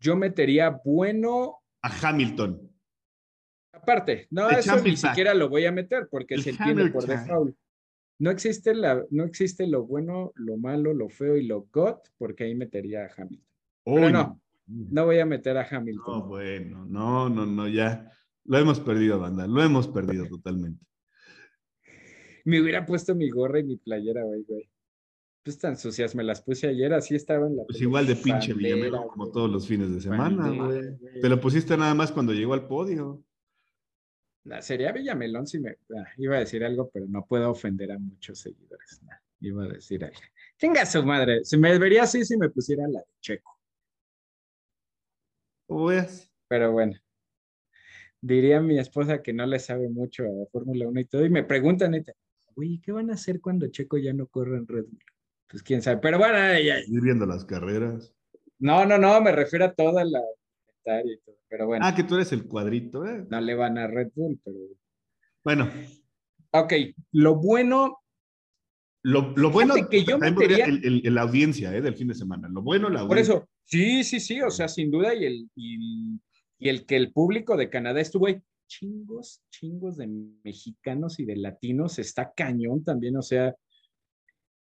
yo 0.00 0.16
metería 0.16 0.70
bueno 0.82 1.58
a 1.82 2.08
Hamilton. 2.08 2.72
Aparte, 3.72 4.26
no, 4.30 4.48
eso 4.48 4.80
ni 4.80 4.96
siquiera 4.96 5.34
lo 5.34 5.50
voy 5.50 5.66
a 5.66 5.72
meter 5.72 6.08
porque 6.10 6.38
se 6.38 6.48
entiende 6.48 6.88
por 6.88 7.06
default. 7.06 7.54
No 8.20 8.30
existe, 8.30 8.72
la, 8.72 9.04
no 9.10 9.24
existe 9.24 9.66
lo 9.66 9.84
bueno, 9.84 10.32
lo 10.36 10.56
malo, 10.56 10.94
lo 10.94 11.10
feo 11.10 11.36
y 11.36 11.44
lo 11.44 11.68
God, 11.70 11.98
porque 12.16 12.44
ahí 12.44 12.54
metería 12.54 13.04
a 13.04 13.12
Hamilton. 13.14 13.46
Pero 13.84 14.08
no, 14.08 14.40
no 14.66 15.04
voy 15.04 15.18
a 15.18 15.26
meter 15.26 15.56
a 15.56 15.66
Hamilton. 15.68 16.18
No, 16.18 16.26
bueno, 16.26 16.86
no, 16.86 17.28
no, 17.28 17.46
no, 17.46 17.68
ya 17.68 18.10
lo 18.44 18.58
hemos 18.58 18.80
perdido, 18.80 19.18
banda, 19.18 19.46
lo 19.46 19.62
hemos 19.62 19.88
perdido 19.88 20.26
totalmente. 20.26 20.84
Me 22.44 22.60
hubiera 22.60 22.84
puesto 22.84 23.14
mi 23.14 23.30
gorra 23.30 23.60
y 23.60 23.64
mi 23.64 23.76
playera, 23.76 24.22
güey, 24.22 24.42
güey. 24.42 24.70
Pues 25.42 25.58
tan 25.58 25.76
sucias, 25.76 26.14
me 26.14 26.24
las 26.24 26.40
puse 26.40 26.68
ayer, 26.68 26.92
así 26.94 27.14
estaba 27.14 27.46
en 27.46 27.56
la. 27.56 27.64
Pues 27.64 27.80
igual 27.80 28.06
de 28.06 28.16
pinche 28.16 28.54
Villamelo 28.54 29.08
como 29.08 29.30
todos 29.30 29.50
los 29.50 29.66
fines 29.66 29.92
de 29.92 30.00
semana, 30.00 30.50
güey. 30.50 30.96
Te 31.20 31.28
lo 31.28 31.40
pusiste 31.40 31.76
nada 31.76 31.94
más 31.94 32.12
cuando 32.12 32.32
llegó 32.32 32.54
al 32.54 32.66
podio. 32.66 33.22
Sería 34.60 34.92
Villamelón 34.92 35.46
si 35.46 35.58
me 35.58 35.70
ah, 35.70 36.04
iba 36.18 36.36
a 36.36 36.40
decir 36.40 36.64
algo, 36.64 36.90
pero 36.92 37.06
no 37.08 37.24
puedo 37.26 37.50
ofender 37.50 37.92
a 37.92 37.98
muchos 37.98 38.38
seguidores. 38.38 39.00
iba 39.40 39.64
a 39.64 39.68
decir 39.68 40.04
algo. 40.04 40.20
Tenga 40.58 40.84
su 40.84 41.02
madre. 41.02 41.44
Se 41.44 41.56
me 41.56 41.78
vería 41.78 42.02
así 42.02 42.24
si 42.24 42.36
me 42.36 42.50
pusiera 42.50 42.86
la 42.88 43.00
de 43.00 43.06
Checo. 43.20 43.53
Pues. 45.66 46.32
Pero 46.48 46.72
bueno. 46.72 46.94
Diría 48.20 48.60
mi 48.60 48.78
esposa 48.78 49.22
que 49.22 49.32
no 49.32 49.46
le 49.46 49.58
sabe 49.58 49.88
mucho 49.88 50.24
a 50.24 50.50
Fórmula 50.50 50.88
1 50.88 51.00
y 51.00 51.04
todo. 51.04 51.24
Y 51.24 51.30
me 51.30 51.44
preguntan, 51.44 51.90
neta, 51.90 52.12
oye, 52.54 52.80
¿qué 52.82 52.92
van 52.92 53.10
a 53.10 53.14
hacer 53.14 53.40
cuando 53.40 53.68
Checo 53.68 53.98
ya 53.98 54.12
no 54.12 54.26
corre 54.26 54.56
en 54.56 54.66
Red 54.66 54.84
Bull? 54.84 55.04
Pues 55.48 55.62
quién 55.62 55.82
sabe. 55.82 55.98
Pero 55.98 56.18
bueno, 56.18 56.36
ya. 56.36 56.78
Ir 56.80 57.00
viendo 57.00 57.26
las 57.26 57.44
carreras. 57.44 58.14
No, 58.58 58.86
no, 58.86 58.98
no, 58.98 59.20
me 59.20 59.32
refiero 59.32 59.66
a 59.66 59.72
toda 59.72 60.04
la 60.04 60.20
y 61.04 61.16
todo 61.18 61.36
pero 61.48 61.66
bueno. 61.66 61.86
Ah, 61.86 61.94
que 61.94 62.02
tú 62.02 62.16
eres 62.16 62.32
el 62.32 62.46
cuadrito, 62.46 63.06
¿eh? 63.06 63.26
No 63.30 63.40
le 63.40 63.54
van 63.54 63.78
a 63.78 63.86
Red 63.86 64.10
Bull, 64.14 64.40
pero. 64.44 64.58
Bueno. 65.44 65.70
Ok, 66.50 66.72
lo 67.12 67.36
bueno. 67.36 68.03
Lo, 69.04 69.32
lo 69.36 69.50
bueno 69.50 69.74
que 69.88 70.04
yo 70.04 70.18
metería... 70.18 70.64
el, 70.64 71.02
la 71.14 71.22
audiencia 71.22 71.74
¿eh? 71.74 71.82
del 71.82 71.94
fin 71.94 72.08
de 72.08 72.14
semana. 72.14 72.48
Lo 72.48 72.62
bueno, 72.62 72.88
la 72.88 73.00
audiencia. 73.00 73.34
Por 73.34 73.42
eso, 73.42 73.48
sí, 73.64 74.02
sí, 74.02 74.18
sí, 74.18 74.40
o 74.40 74.50
sea, 74.50 74.66
sin 74.66 74.90
duda, 74.90 75.14
y 75.14 75.24
el, 75.24 75.50
y, 75.54 76.20
el 76.58 76.86
que 76.86 76.96
el 76.96 77.12
público 77.12 77.56
de 77.56 77.68
Canadá 77.68 78.00
estuvo 78.00 78.26
ahí, 78.26 78.40
chingos, 78.66 79.42
chingos 79.50 79.98
de 79.98 80.06
mexicanos 80.42 81.20
y 81.20 81.26
de 81.26 81.36
latinos, 81.36 81.98
está 81.98 82.32
cañón 82.34 82.82
también, 82.82 83.16
o 83.16 83.22
sea, 83.22 83.54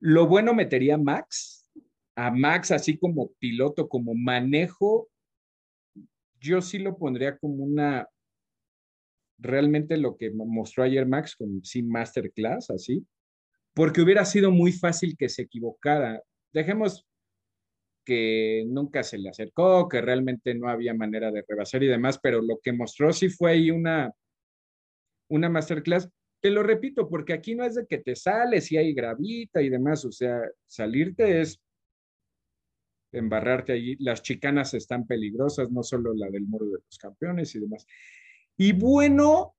lo 0.01 0.27
bueno 0.27 0.53
metería 0.53 0.99
Max, 0.99 1.71
a 2.17 2.31
Max 2.33 2.73
así 2.73 2.99
como 2.99 3.33
piloto, 3.39 3.89
como 3.89 4.15
manejo 4.15 5.09
yo 6.45 6.61
sí 6.61 6.79
lo 6.79 6.99
pondría 6.99 7.39
como 7.39 7.65
una, 7.65 8.07
realmente 9.39 9.97
lo 9.97 10.17
que 10.17 10.31
mostró 10.31 10.85
ayer 10.85 11.07
Max 11.07 11.37
con 11.37 11.65
sí 11.65 11.83
Masterclass, 11.83 12.71
así, 12.71 13.07
porque 13.75 14.01
hubiera 14.01 14.25
sido 14.25 14.51
muy 14.51 14.73
fácil 14.73 15.17
que 15.17 15.29
se 15.29 15.43
equivocara. 15.43 16.23
Dejemos 16.53 17.07
que 18.05 18.65
nunca 18.69 19.03
se 19.03 19.19
le 19.19 19.31
acercó, 19.31 19.89
que 19.89 20.01
realmente 20.01 20.55
no 20.55 20.69
había 20.69 20.95
manera 20.95 21.31
de 21.31 21.45
rebasar 21.47 21.83
y 21.83 21.89
demás, 21.89 22.19
pero 22.23 22.41
lo 22.43 22.59
que 22.63 22.73
mostró 22.73 23.13
sí 23.13 23.29
fue 23.29 23.53
ahí 23.53 23.71
una, 23.71 24.13
una 25.29 25.49
masterclass. 25.49 26.09
Te 26.41 26.51
lo 26.51 26.63
repito, 26.63 27.09
porque 27.09 27.33
aquí 27.33 27.55
no 27.55 27.65
es 27.65 27.75
de 27.75 27.87
que 27.87 27.99
te 27.99 28.15
sales 28.15 28.71
y 28.71 28.77
hay 28.77 28.93
gravita 28.93 29.63
y 29.63 29.71
demás, 29.71 30.05
o 30.05 30.13
sea, 30.13 30.39
salirte 30.67 31.41
es 31.41 31.59
embarrarte 33.13 33.73
allí. 33.73 33.97
Las 33.99 34.23
chicanas 34.23 34.75
están 34.75 35.07
peligrosas, 35.07 35.71
no 35.71 35.83
solo 35.83 36.13
la 36.15 36.29
del 36.29 36.45
muro 36.45 36.67
de 36.67 36.79
los 36.85 36.99
campeones 36.99 37.55
y 37.55 37.61
demás. 37.61 37.87
Y 38.57 38.73
bueno, 38.73 39.57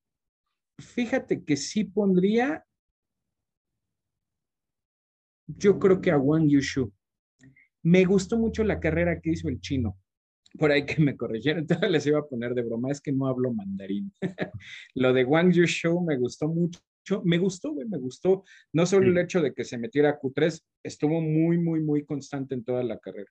fíjate 0.80 1.44
que 1.44 1.58
sí 1.58 1.86
pondría, 1.86 2.66
yo 5.48 5.80
creo 5.80 6.02
que 6.02 6.12
a 6.12 6.18
Wang 6.18 6.48
Yushu. 6.48 6.92
Me 7.84 8.04
gustó 8.06 8.38
mucho 8.38 8.64
la 8.64 8.80
carrera 8.80 9.20
que 9.22 9.32
hizo 9.32 9.48
el 9.48 9.60
chino. 9.60 9.98
Por 10.58 10.72
ahí 10.72 10.86
que 10.86 11.02
me 11.02 11.16
corrigieron, 11.16 11.62
entonces 11.70 11.92
les 11.92 12.06
iba 12.08 12.20
a 12.20 12.26
poner 12.26 12.54
de 12.54 12.64
broma, 12.64 12.92
es 12.92 13.02
que 13.02 13.12
no 13.12 13.28
hablo 13.28 13.54
mandarín. 13.54 14.12
Lo 14.96 15.14
de 15.14 15.24
Wang 15.24 15.52
Yushu 15.52 16.02
me 16.02 16.18
gustó 16.18 16.48
mucho. 16.48 16.80
Me 17.24 17.38
gustó, 17.38 17.76
me 17.76 18.00
gustó. 18.00 18.44
No 18.74 18.88
solo 18.88 19.08
el 19.08 19.18
hecho 19.20 19.40
de 19.40 19.54
que 19.54 19.64
se 19.64 19.78
metiera 19.78 20.10
a 20.10 20.20
Q3, 20.20 20.60
estuvo 20.82 21.22
muy, 21.22 21.60
muy, 21.60 21.82
muy 21.82 22.04
constante 22.04 22.56
en 22.56 22.64
toda 22.64 22.84
la 22.84 22.98
carrera. 22.98 23.30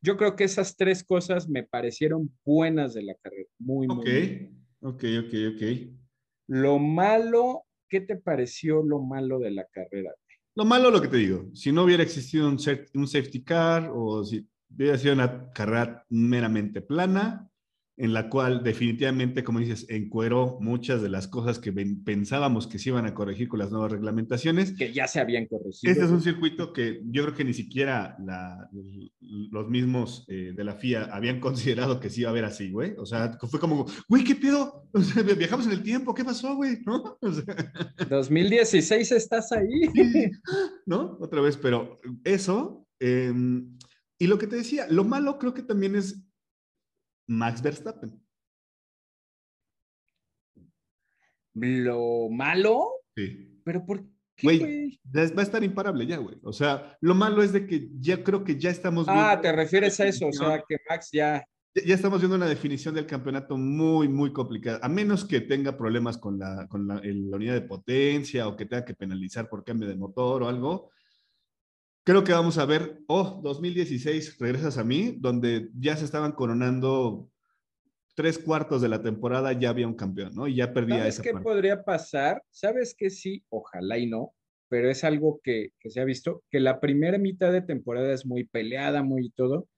Yo 0.00 0.16
creo 0.16 0.36
que 0.36 0.44
esas 0.44 0.76
tres 0.76 1.02
cosas 1.02 1.48
me 1.48 1.64
parecieron 1.64 2.30
buenas 2.44 2.94
de 2.94 3.02
la 3.02 3.16
carrera. 3.16 3.48
Muy, 3.58 3.88
muy. 3.88 4.52
Ok, 4.80 5.02
ok, 5.26 5.34
ok, 5.54 5.62
Lo 6.46 6.78
malo, 6.78 7.64
¿qué 7.88 8.00
te 8.00 8.16
pareció 8.16 8.84
lo 8.84 9.00
malo 9.00 9.40
de 9.40 9.50
la 9.50 9.66
carrera? 9.66 10.14
Lo 10.56 10.64
malo, 10.64 10.90
lo 10.90 11.02
que 11.02 11.08
te 11.08 11.18
digo, 11.18 11.50
si 11.54 11.70
no 11.70 11.84
hubiera 11.84 12.02
existido 12.02 12.48
un, 12.48 12.58
un 12.94 13.06
safety 13.06 13.44
car 13.44 13.90
o 13.92 14.24
si 14.24 14.48
hubiera 14.70 14.96
sido 14.96 15.12
una 15.12 15.50
carrera 15.50 16.02
meramente 16.08 16.80
plana, 16.80 17.46
en 17.98 18.12
la 18.12 18.28
cual 18.28 18.62
definitivamente, 18.62 19.42
como 19.42 19.58
dices, 19.58 19.86
encueró 19.88 20.58
muchas 20.60 21.00
de 21.00 21.08
las 21.08 21.28
cosas 21.28 21.58
que 21.58 21.72
pensábamos 21.72 22.66
que 22.66 22.78
se 22.78 22.90
iban 22.90 23.06
a 23.06 23.14
corregir 23.14 23.48
con 23.48 23.58
las 23.58 23.70
nuevas 23.70 23.90
reglamentaciones. 23.90 24.72
Que 24.72 24.92
ya 24.92 25.08
se 25.08 25.18
habían 25.18 25.46
corregido. 25.46 25.90
Este 25.90 26.04
es 26.04 26.10
un 26.10 26.20
circuito 26.20 26.74
que 26.74 27.00
yo 27.06 27.22
creo 27.22 27.34
que 27.34 27.44
ni 27.44 27.54
siquiera 27.54 28.18
los 29.50 29.68
mismos 29.68 30.26
eh, 30.28 30.52
de 30.54 30.64
la 30.64 30.74
FIA 30.74 31.04
habían 31.04 31.40
considerado 31.40 31.98
que 31.98 32.10
sí 32.10 32.20
iba 32.20 32.30
a 32.30 32.32
haber 32.32 32.44
así, 32.44 32.70
güey. 32.70 32.94
O 32.98 33.06
sea, 33.06 33.38
fue 33.48 33.58
como, 33.58 33.86
güey, 34.08 34.24
¿qué 34.24 34.34
pedo? 34.34 34.88
viajamos 35.38 35.66
en 35.66 35.72
el 35.72 35.82
tiempo, 35.82 36.14
¿qué 36.14 36.24
pasó, 36.24 36.54
güey? 36.54 36.78
¿No? 36.84 37.18
2016 38.10 39.12
estás 39.12 39.52
ahí. 39.52 39.90
¿No? 40.84 41.16
Otra 41.20 41.40
vez, 41.40 41.56
pero 41.56 41.96
eso... 42.24 42.86
Em, 42.98 43.76
y 44.18 44.26
lo 44.26 44.38
que 44.38 44.46
te 44.46 44.56
decía, 44.56 44.86
lo 44.88 45.04
malo 45.04 45.38
creo 45.38 45.52
que 45.52 45.62
también 45.62 45.94
es 45.94 46.25
Max 47.26 47.62
Verstappen. 47.62 48.20
Lo 51.54 52.28
malo. 52.30 52.90
Sí. 53.16 53.60
Pero 53.64 53.84
¿por 53.84 54.04
qué? 54.04 54.16
Güey, 54.42 55.00
va 55.14 55.40
a 55.40 55.44
estar 55.44 55.64
imparable 55.64 56.06
ya, 56.06 56.18
güey. 56.18 56.36
O 56.42 56.52
sea, 56.52 56.96
lo 57.00 57.14
malo 57.14 57.42
es 57.42 57.52
de 57.52 57.66
que 57.66 57.88
ya 57.98 58.22
creo 58.22 58.44
que 58.44 58.58
ya 58.58 58.70
estamos 58.70 59.06
Ah, 59.08 59.38
te 59.40 59.50
refieres 59.50 59.98
a 59.98 60.06
eso, 60.06 60.26
o 60.26 60.32
sea, 60.32 60.62
que 60.68 60.76
Max 60.88 61.08
ya. 61.10 61.42
Ya 61.74 61.94
estamos 61.94 62.20
viendo 62.20 62.36
una 62.36 62.46
definición 62.46 62.94
del 62.94 63.06
campeonato 63.06 63.56
muy, 63.56 64.08
muy 64.08 64.32
complicada. 64.32 64.78
A 64.82 64.88
menos 64.88 65.24
que 65.24 65.40
tenga 65.42 65.76
problemas 65.76 66.16
con 66.16 66.38
la, 66.38 66.66
con 66.68 66.86
la 66.86 67.00
unidad 67.02 67.54
de 67.54 67.62
potencia 67.62 68.48
o 68.48 68.56
que 68.56 68.64
tenga 68.64 68.84
que 68.84 68.94
penalizar 68.94 69.48
por 69.48 69.64
cambio 69.64 69.88
de 69.88 69.96
motor 69.96 70.42
o 70.42 70.48
algo 70.48 70.90
creo 72.06 72.22
que 72.22 72.32
vamos 72.32 72.56
a 72.56 72.64
ver, 72.64 73.00
oh, 73.08 73.40
2016, 73.42 74.38
regresas 74.38 74.78
a 74.78 74.84
mí, 74.84 75.16
donde 75.18 75.70
ya 75.76 75.96
se 75.96 76.04
estaban 76.04 76.32
coronando 76.32 77.28
tres 78.14 78.38
cuartos 78.38 78.80
de 78.80 78.88
la 78.88 79.02
temporada, 79.02 79.52
ya 79.52 79.70
había 79.70 79.88
un 79.88 79.96
campeón, 79.96 80.32
¿no? 80.32 80.46
Y 80.46 80.54
ya 80.54 80.72
perdía 80.72 80.98
¿Sabes 80.98 81.20
qué 81.20 81.32
podría 81.32 81.82
pasar? 81.82 82.44
¿Sabes 82.48 82.94
que 82.96 83.10
sí? 83.10 83.44
Ojalá 83.48 83.98
y 83.98 84.06
no, 84.06 84.32
pero 84.68 84.88
es 84.88 85.02
algo 85.02 85.40
que, 85.42 85.70
que 85.80 85.90
se 85.90 86.00
ha 86.00 86.04
visto, 86.04 86.44
que 86.48 86.60
la 86.60 86.78
primera 86.78 87.18
mitad 87.18 87.50
de 87.50 87.62
temporada 87.62 88.12
es 88.12 88.24
muy 88.24 88.44
peleada, 88.44 89.02
muy 89.02 89.30
todo, 89.30 89.68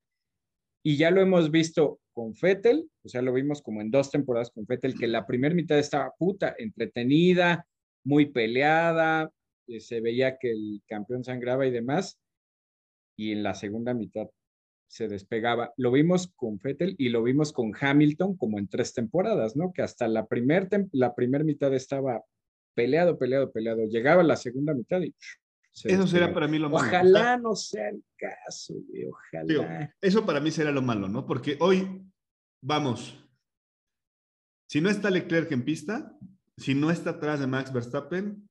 y 0.82 0.98
ya 0.98 1.10
lo 1.10 1.22
hemos 1.22 1.50
visto 1.50 1.98
con 2.12 2.34
Fettel, 2.34 2.90
o 3.04 3.08
sea, 3.08 3.22
lo 3.22 3.32
vimos 3.32 3.62
como 3.62 3.80
en 3.80 3.90
dos 3.90 4.10
temporadas 4.10 4.50
con 4.50 4.66
Fettel, 4.66 4.98
que 4.98 5.06
la 5.06 5.26
primera 5.26 5.54
mitad 5.54 5.78
estaba 5.78 6.12
puta, 6.18 6.54
entretenida, 6.58 7.66
muy 8.04 8.26
peleada, 8.26 9.32
se 9.81 10.00
veía 10.00 10.38
que 10.38 10.50
el 10.50 10.83
campeón 10.87 11.24
sangraba 11.24 11.66
y 11.66 11.70
demás. 11.70 12.18
y 13.16 13.33
en 13.33 13.42
la 13.42 13.54
segunda 13.54 13.94
mitad 13.94 14.28
se 14.87 15.09
despegaba. 15.09 15.72
Lo 15.76 15.90
vimos 15.90 16.33
con 16.35 16.61
Fettel 16.61 16.94
y 16.98 17.11
lo 17.11 17.22
vimos 17.22 17.52
con 17.52 17.72
Hamilton 17.78 18.37
como 18.37 18.59
en 18.59 18.68
tres 18.68 18.94
temporadas, 18.94 19.57
¿no? 19.57 19.72
Que 19.72 19.83
hasta 19.83 20.09
la 20.09 20.26
primera 20.26 20.68
la 20.92 21.14
primer 21.14 21.44
mitad 21.44 21.74
estaba 21.74 22.22
peleado, 22.74 23.18
peleado, 23.18 23.52
peleado. 23.52 23.85
Llegaba 23.87 24.22
la 24.22 24.37
segunda 24.37 24.74
mitad 24.74 25.00
y... 25.02 25.14
Eso 25.85 26.07
será 26.09 26.33
para 26.33 26.48
mí 26.48 26.59
lo 26.59 26.70
malo. 26.70 26.88
Ojalá 26.88 27.37
no 27.37 27.54
sea 27.54 27.90
el 27.90 28.02
caso, 28.16 28.74
güey, 28.88 29.04
ojalá. 29.07 29.94
eso 30.00 30.26
para 30.26 30.40
mí 30.40 30.50
será 30.50 30.72
lo 30.72 30.83
malo, 30.83 31.09
¿no? 31.09 31.24
Porque 31.24 31.57
hoy, 31.61 32.02
vamos, 32.61 33.24
si 34.68 34.81
no 34.81 34.90
está 34.90 35.09
Leclerc 35.11 35.50
en 35.52 35.64
pista, 35.64 36.18
si 36.57 36.74
no 36.74 36.90
está 36.90 37.11
atrás 37.11 37.38
de 37.38 37.46
Max 37.46 37.72
Verstappen, 37.72 38.47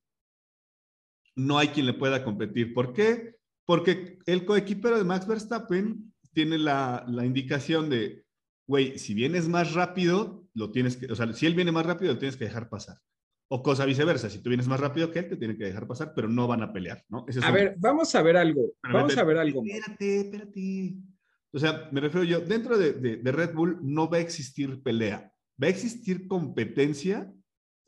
no 1.38 1.58
hay 1.58 1.68
quien 1.68 1.86
le 1.86 1.94
pueda 1.94 2.24
competir. 2.24 2.74
¿Por 2.74 2.92
qué? 2.92 3.36
Porque 3.64 4.18
el 4.26 4.44
coequipero 4.44 4.98
de 4.98 5.04
Max 5.04 5.26
Verstappen 5.26 6.12
tiene 6.32 6.58
la, 6.58 7.04
la 7.08 7.24
indicación 7.24 7.88
de, 7.88 8.24
güey, 8.66 8.98
si 8.98 9.14
vienes 9.14 9.48
más 9.48 9.72
rápido, 9.74 10.46
lo 10.54 10.72
tienes 10.72 10.96
que, 10.96 11.10
o 11.10 11.16
sea, 11.16 11.32
si 11.32 11.46
él 11.46 11.54
viene 11.54 11.72
más 11.72 11.86
rápido, 11.86 12.12
lo 12.12 12.18
tienes 12.18 12.36
que 12.36 12.44
dejar 12.44 12.68
pasar. 12.68 12.98
O 13.50 13.62
cosa 13.62 13.86
viceversa, 13.86 14.28
si 14.28 14.42
tú 14.42 14.50
vienes 14.50 14.68
más 14.68 14.80
rápido 14.80 15.10
que 15.10 15.20
él, 15.20 15.28
te 15.28 15.36
tiene 15.36 15.56
que 15.56 15.64
dejar 15.64 15.86
pasar, 15.86 16.12
pero 16.14 16.28
no 16.28 16.46
van 16.46 16.62
a 16.62 16.72
pelear, 16.72 17.02
¿no? 17.08 17.24
a 17.42 17.50
ver, 17.50 17.76
vamos 17.78 18.14
a 18.14 18.20
ver 18.20 18.36
algo. 18.36 18.72
vamos 18.82 19.16
a 19.16 19.24
ver 19.24 19.38
algo. 19.38 19.62
Espérate, 19.64 20.20
espérate. 20.20 20.96
O 21.52 21.58
sea, 21.58 21.88
me 21.92 22.00
refiero 22.00 22.24
yo, 22.24 22.40
dentro 22.40 22.76
de, 22.76 22.92
de, 22.92 23.32
Red 23.32 23.54
Bull 23.54 23.78
no 23.82 24.10
va 24.10 24.18
a 24.18 24.20
existir 24.20 24.82
pelea, 24.82 25.32
va 25.62 25.68
a 25.68 25.70
existir 25.70 26.28
competencia 26.28 27.32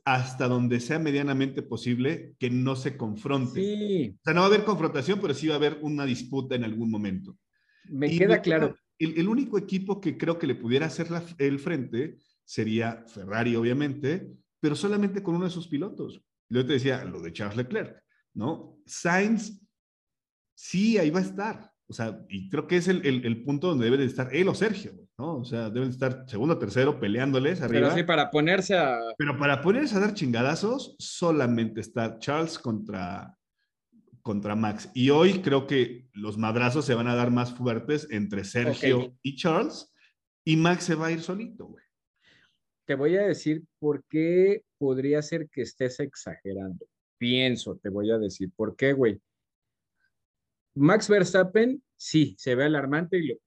hasta 0.05 0.49
donde 0.49 0.81
sea 0.81 0.99
medianamente 0.99 1.63
posible 1.63 2.35
que 2.39 2.51
no 2.51 2.77
se 2.77 2.97
confronte. 2.97 3.61
Sí. 3.61 4.17
O 4.19 4.21
sea, 4.25 4.35
no 4.35 4.41
va 4.41 4.47
a 4.47 4.49
haber 4.49 4.65
confrontación, 4.65 5.21
pero 5.21 5.35
sí 5.35 5.49
va 5.49 5.55
a 5.55 5.59
haber 5.59 5.79
una 5.83 6.05
disputa 6.05 6.55
en 6.55 6.65
algún 6.65 6.91
momento. 6.91 7.37
Me 7.85 8.11
queda 8.17 8.41
claro. 8.41 8.77
El, 8.99 9.19
el, 9.19 9.29
único 9.29 9.57
equipo 9.57 10.01
que 10.01 10.19
creo 10.19 10.39
que 10.39 10.47
le 10.47 10.55
pudiera 10.55 10.87
hacer 10.87 11.09
el 11.39 11.59
frente 11.59 12.19
sería 12.45 13.05
Ferrari, 13.07 13.57
obviamente, 13.57 14.31
pero 14.61 14.77
solamente 14.77 15.23
con 15.23 15.37
uno 15.37 15.47
de 15.47 15.51
sus 15.51 15.69
pilotos. 15.69 16.23
Yo 16.49 16.67
te 16.67 16.75
decía 16.75 17.05
lo 17.05 17.21
de 17.21 17.33
Charles 17.33 17.57
Leclerc, 17.57 18.03
¿no? 18.35 18.79
Sainz, 18.85 19.61
sí, 20.55 20.99
ahí 20.99 21.11
va 21.11 21.21
a 21.21 21.23
estar. 21.23 21.73
O 21.90 21.92
sea, 21.92 22.24
y 22.29 22.48
creo 22.48 22.66
que 22.66 22.76
es 22.76 22.88
el, 22.88 23.05
el, 23.05 23.42
punto 23.42 23.66
donde 23.66 23.85
debe 23.85 23.96
de 23.96 24.05
estar 24.05 24.35
él 24.35 24.48
o 24.48 24.55
Sergio, 24.55 24.92
¿no? 25.18 25.38
O 25.38 25.44
sea, 25.44 25.70
deben 25.70 25.90
estar 25.90 26.24
segundo, 26.29 26.57
tercero, 26.57 27.00
peleándoles 27.00 27.61
arriba. 27.61 27.88
Pero 27.88 27.96
sí, 27.96 28.05
para 28.05 28.31
ponerse 28.31 28.76
a... 28.76 28.96
Pero 29.18 29.37
para 29.37 29.61
ponerse 29.61 29.96
a 29.96 30.00
dar 30.00 30.14
chingadazos, 30.14 30.94
solamente 30.98 31.81
está 31.81 32.18
Charles 32.18 32.59
contra, 32.59 33.37
contra 34.22 34.55
Max. 34.55 34.90
Y 34.94 35.11
hoy 35.11 35.42
creo 35.42 35.66
que 35.66 36.09
los 36.12 36.38
madrazos 36.38 36.85
se 36.85 36.94
van 36.94 37.09
a 37.09 37.16
dar 37.16 37.31
más 37.31 37.53
fuertes 37.53 38.07
entre 38.11 38.44
Sergio 38.44 39.12
y 39.20 39.35
Charles, 39.35 39.92
y 40.44 40.57
Max 40.57 40.85
se 40.85 40.94
va 40.94 41.09
a 41.09 41.12
ir 41.12 41.20
solito, 41.20 41.66
güey 41.66 41.85
te 42.90 42.96
voy 42.96 43.16
a 43.16 43.22
decir 43.22 43.62
por 43.79 44.03
qué 44.07 44.64
podría 44.76 45.22
ser 45.22 45.48
que 45.48 45.62
estés 45.62 46.00
exagerando. 46.00 46.85
Pienso, 47.18 47.76
te 47.76 47.88
voy 47.88 48.11
a 48.11 48.18
decir 48.18 48.50
por 48.57 48.74
qué, 48.74 48.94
güey. 48.94 49.20
Max 50.81 51.11
Verstappen, 51.11 51.83
sí, 51.95 52.35
se 52.38 52.55
ve 52.55 52.64
alarmante 52.64 53.19
y 53.19 53.38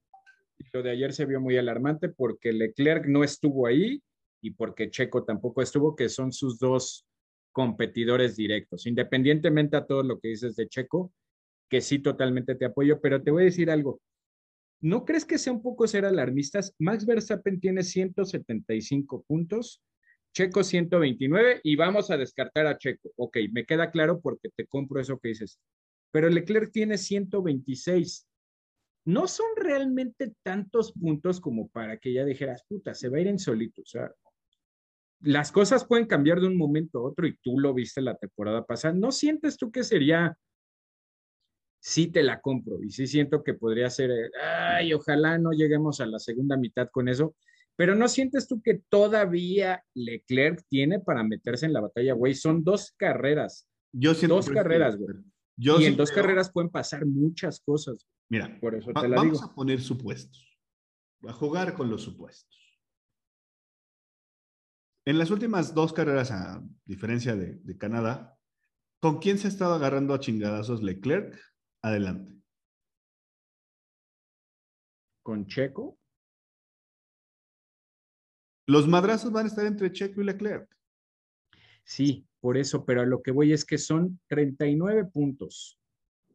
lo, 0.72 0.82
de 0.84 0.90
ayer 0.90 1.12
se 1.12 1.26
vio 1.26 1.40
muy 1.40 1.56
alarmante 1.56 2.08
porque 2.08 2.52
Leclerc 2.52 3.06
no 3.08 3.24
estuvo 3.24 3.66
ahí 3.66 4.00
y 4.40 4.52
porque 4.52 4.88
Checo 4.88 5.24
tampoco 5.24 5.60
estuvo, 5.60 5.96
que 5.96 6.08
son 6.08 6.32
sus 6.32 6.60
dos 6.60 7.04
competidores 7.50 8.36
directos, 8.36 8.86
independientemente 8.86 9.76
a 9.76 9.84
todo 9.84 10.04
lo 10.04 10.20
que 10.20 10.28
dices 10.28 10.54
de 10.54 10.68
Checo, 10.68 11.12
que 11.68 11.80
sí 11.80 11.98
totalmente 11.98 12.54
te 12.54 12.66
apoyo, 12.66 13.00
pero 13.00 13.20
te 13.20 13.32
voy 13.32 13.42
a 13.42 13.46
decir 13.46 13.68
algo. 13.68 14.00
¿No 14.80 15.04
crees 15.04 15.24
que 15.24 15.38
sea 15.38 15.52
un 15.52 15.62
poco 15.62 15.88
ser 15.88 16.04
alarmistas? 16.04 16.72
Max 16.78 17.04
Verstappen 17.04 17.58
tiene 17.58 17.82
175 17.82 19.24
puntos, 19.26 19.82
Checo 20.32 20.62
129 20.62 21.62
y 21.64 21.74
vamos 21.74 22.12
a 22.12 22.16
descartar 22.16 22.68
a 22.68 22.78
Checo. 22.78 23.10
Ok, 23.16 23.38
me 23.50 23.66
queda 23.66 23.90
claro 23.90 24.20
porque 24.20 24.50
te 24.54 24.66
compro 24.66 25.00
eso 25.00 25.18
que 25.18 25.30
dices. 25.30 25.58
Pero 26.14 26.28
Leclerc 26.30 26.70
tiene 26.70 26.96
126. 26.96 28.28
No 29.06 29.26
son 29.26 29.48
realmente 29.56 30.32
tantos 30.44 30.92
puntos 30.92 31.40
como 31.40 31.68
para 31.70 31.98
que 31.98 32.12
ya 32.12 32.24
dijeras, 32.24 32.62
puta, 32.68 32.94
se 32.94 33.08
va 33.08 33.16
a 33.18 33.20
ir 33.22 33.26
en 33.26 33.40
solito. 33.40 33.82
O 33.82 33.84
sea, 33.84 34.14
las 35.22 35.50
cosas 35.50 35.84
pueden 35.84 36.06
cambiar 36.06 36.40
de 36.40 36.46
un 36.46 36.56
momento 36.56 37.00
a 37.00 37.02
otro 37.02 37.26
y 37.26 37.36
tú 37.38 37.58
lo 37.58 37.74
viste 37.74 38.00
la 38.00 38.14
temporada 38.16 38.64
pasada. 38.64 38.94
¿No 38.94 39.10
sientes 39.10 39.56
tú 39.56 39.72
que 39.72 39.82
sería 39.82 40.38
sí 41.80 42.06
te 42.06 42.22
la 42.22 42.40
compro 42.40 42.80
y 42.80 42.92
sí 42.92 43.08
siento 43.08 43.42
que 43.42 43.54
podría 43.54 43.90
ser, 43.90 44.30
ay, 44.40 44.94
ojalá 44.94 45.36
no 45.38 45.50
lleguemos 45.50 46.00
a 46.00 46.06
la 46.06 46.20
segunda 46.20 46.56
mitad 46.56 46.88
con 46.92 47.08
eso, 47.08 47.34
pero 47.74 47.96
¿no 47.96 48.06
sientes 48.06 48.46
tú 48.46 48.62
que 48.62 48.80
todavía 48.88 49.82
Leclerc 49.94 50.62
tiene 50.68 51.00
para 51.00 51.24
meterse 51.24 51.66
en 51.66 51.72
la 51.72 51.80
batalla, 51.80 52.14
güey? 52.14 52.36
Son 52.36 52.62
dos 52.62 52.94
carreras. 52.96 53.68
Yo 53.90 54.14
siento 54.14 54.36
dos 54.36 54.48
carreras, 54.48 54.96
güey. 54.96 55.16
Y 55.56 55.84
en 55.84 55.96
dos 55.96 56.10
carreras 56.10 56.50
pueden 56.50 56.70
pasar 56.70 57.06
muchas 57.06 57.60
cosas. 57.60 58.06
Mira, 58.28 58.58
por 58.60 58.74
eso 58.74 58.92
te 58.92 59.08
la 59.08 59.16
vamos 59.16 59.42
a 59.42 59.54
poner 59.54 59.80
supuestos. 59.80 60.58
A 61.26 61.32
jugar 61.32 61.74
con 61.74 61.88
los 61.90 62.02
supuestos. 62.02 62.60
En 65.06 65.18
las 65.18 65.30
últimas 65.30 65.74
dos 65.74 65.92
carreras, 65.92 66.30
a 66.30 66.62
diferencia 66.84 67.36
de, 67.36 67.56
de 67.56 67.78
Canadá, 67.78 68.38
¿con 69.00 69.18
quién 69.18 69.38
se 69.38 69.46
ha 69.46 69.50
estado 69.50 69.74
agarrando 69.74 70.14
a 70.14 70.20
chingadazos 70.20 70.82
Leclerc 70.82 71.38
Adelante. 71.84 72.42
¿Con 75.22 75.46
Checo? 75.46 75.98
Los 78.66 78.88
madrazos 78.88 79.30
van 79.30 79.44
a 79.44 79.48
estar 79.48 79.66
entre 79.66 79.92
Checo 79.92 80.22
y 80.22 80.24
Leclerc. 80.24 80.66
Sí, 81.84 82.26
por 82.44 82.58
eso, 82.58 82.84
pero 82.84 83.00
a 83.00 83.06
lo 83.06 83.22
que 83.22 83.30
voy 83.30 83.54
es 83.54 83.64
que 83.64 83.78
son 83.78 84.20
39 84.28 85.06
puntos. 85.06 85.80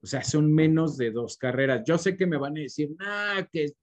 O 0.01 0.07
sea, 0.07 0.23
son 0.23 0.51
menos 0.51 0.97
de 0.97 1.11
dos 1.11 1.37
carreras. 1.37 1.83
Yo 1.85 1.99
sé 1.99 2.17
que 2.17 2.25
me 2.25 2.39
van 2.39 2.57
a 2.57 2.61
decir, 2.61 2.95
ah, 2.99 3.47
que 3.51 3.73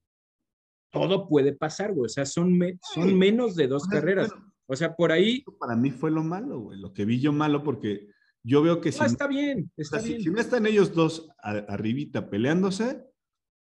todo 0.90 1.28
puede 1.28 1.52
pasar, 1.52 1.92
güey. 1.92 2.06
O 2.06 2.08
sea, 2.08 2.26
son, 2.26 2.58
son 2.82 3.16
menos 3.16 3.54
de 3.54 3.68
dos 3.68 3.86
carreras. 3.86 4.32
o 4.66 4.74
sea, 4.74 4.96
por 4.96 5.12
ahí. 5.12 5.44
Para 5.60 5.76
mí 5.76 5.92
fue 5.92 6.10
lo 6.10 6.24
malo, 6.24 6.58
güey. 6.58 6.80
Lo 6.80 6.92
que 6.92 7.04
vi 7.04 7.20
yo 7.20 7.32
malo, 7.32 7.62
porque 7.62 8.08
yo 8.42 8.60
veo 8.60 8.80
que 8.80 8.90
si, 8.90 9.04
está 9.04 9.28
bien, 9.28 9.70
está 9.76 10.00
bien. 10.00 10.20
Si, 10.20 10.28
no 10.28 10.40
están 10.40 10.66
ellos 10.66 10.92
dos 10.94 11.28
arribita 11.38 12.28
peleándose, 12.28 13.04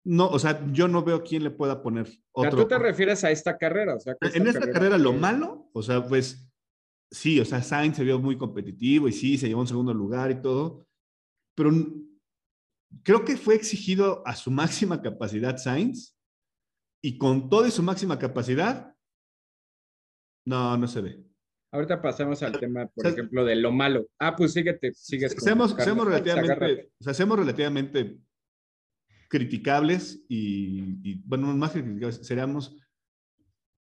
no, 0.04 0.30
o 0.30 0.40
sea, 0.40 0.66
yo 0.72 0.88
no 0.88 1.04
veo 1.04 1.22
quién 1.24 1.44
le 1.44 1.52
pueda 1.52 1.84
poner 1.84 2.08
otro. 2.32 2.64
tú 2.64 2.68
te 2.70 2.80
refieres 2.80 3.24
a 3.24 3.30
esta 3.30 3.56
carrera, 3.56 3.94
o 3.94 4.00
sea, 4.00 4.16
en 4.34 4.48
esta 4.48 4.72
carrera, 4.72 4.98
lo 4.98 5.14
malo, 5.14 5.70
o 5.74 5.84
sea, 5.84 6.04
pues 6.04 6.47
sí, 7.12 7.40
o 7.40 7.46
sea, 7.46 7.62
Sainz 7.62 7.98
se 7.98 8.04
vio 8.04 8.20
muy 8.20 8.38
competitivo 8.38 9.08
y 9.08 9.14
sí, 9.14 9.38
se 9.38 9.48
llevó 9.48 9.62
un 9.62 9.68
segundo 9.68 9.94
lugar 9.94 10.32
y 10.32 10.42
todo, 10.42 10.88
pero 11.56 11.72
creo 13.04 13.26
que 13.26 13.38
fue 13.38 13.56
exigido 13.56 14.22
a 14.26 14.36
su 14.36 14.52
máxima 14.52 15.02
capacidad 15.02 15.58
Sainz 15.58 16.18
y 17.04 17.18
con 17.18 17.50
toda 17.50 17.70
su 17.72 17.84
máxima 17.84 18.18
capacidad, 18.18 18.96
no, 20.46 20.78
no 20.78 20.88
se 20.88 21.02
ve. 21.02 21.28
Ahorita 21.72 22.02
pasamos 22.02 22.42
al 22.44 22.58
tema, 22.58 22.88
por 22.88 23.06
ejemplo, 23.06 23.44
de 23.44 23.56
lo 23.58 23.72
malo. 23.72 24.08
Ah, 24.20 24.36
pues 24.36 24.54
síguete, 24.54 24.94
sigues. 24.94 25.36
Seamos, 25.38 25.76
relativamente, 25.76 26.92
o 27.00 27.04
sea, 27.04 27.14
seamos 27.14 27.38
relativamente 27.38 28.18
criticables 29.30 30.24
y, 30.30 31.22
bueno, 31.26 31.48
más 31.56 31.72
que 31.72 31.84
criticables, 31.84 32.26
seríamos, 32.26 32.78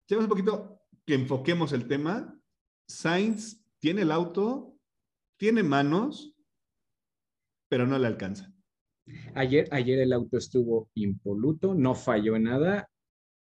seamos 0.09 0.25
un 0.25 0.29
poquito 0.29 0.81
que 1.05 1.15
enfoquemos 1.15 1.73
el 1.73 1.89
tema. 1.89 2.39
Sainz 2.89 3.63
tiene 3.79 4.03
el 4.03 4.13
auto, 4.13 4.77
tiene 5.39 5.63
manos, 5.63 6.35
pero 7.69 7.87
no 7.87 7.99
le 7.99 8.07
alcanza. 8.07 8.53
Ayer, 9.35 9.69
ayer 9.73 9.99
el 9.99 10.13
auto 10.13 10.37
estuvo 10.37 10.91
impoluto, 10.95 11.75
no 11.75 11.95
falló 11.95 12.37
en 12.37 12.45
nada 12.45 12.89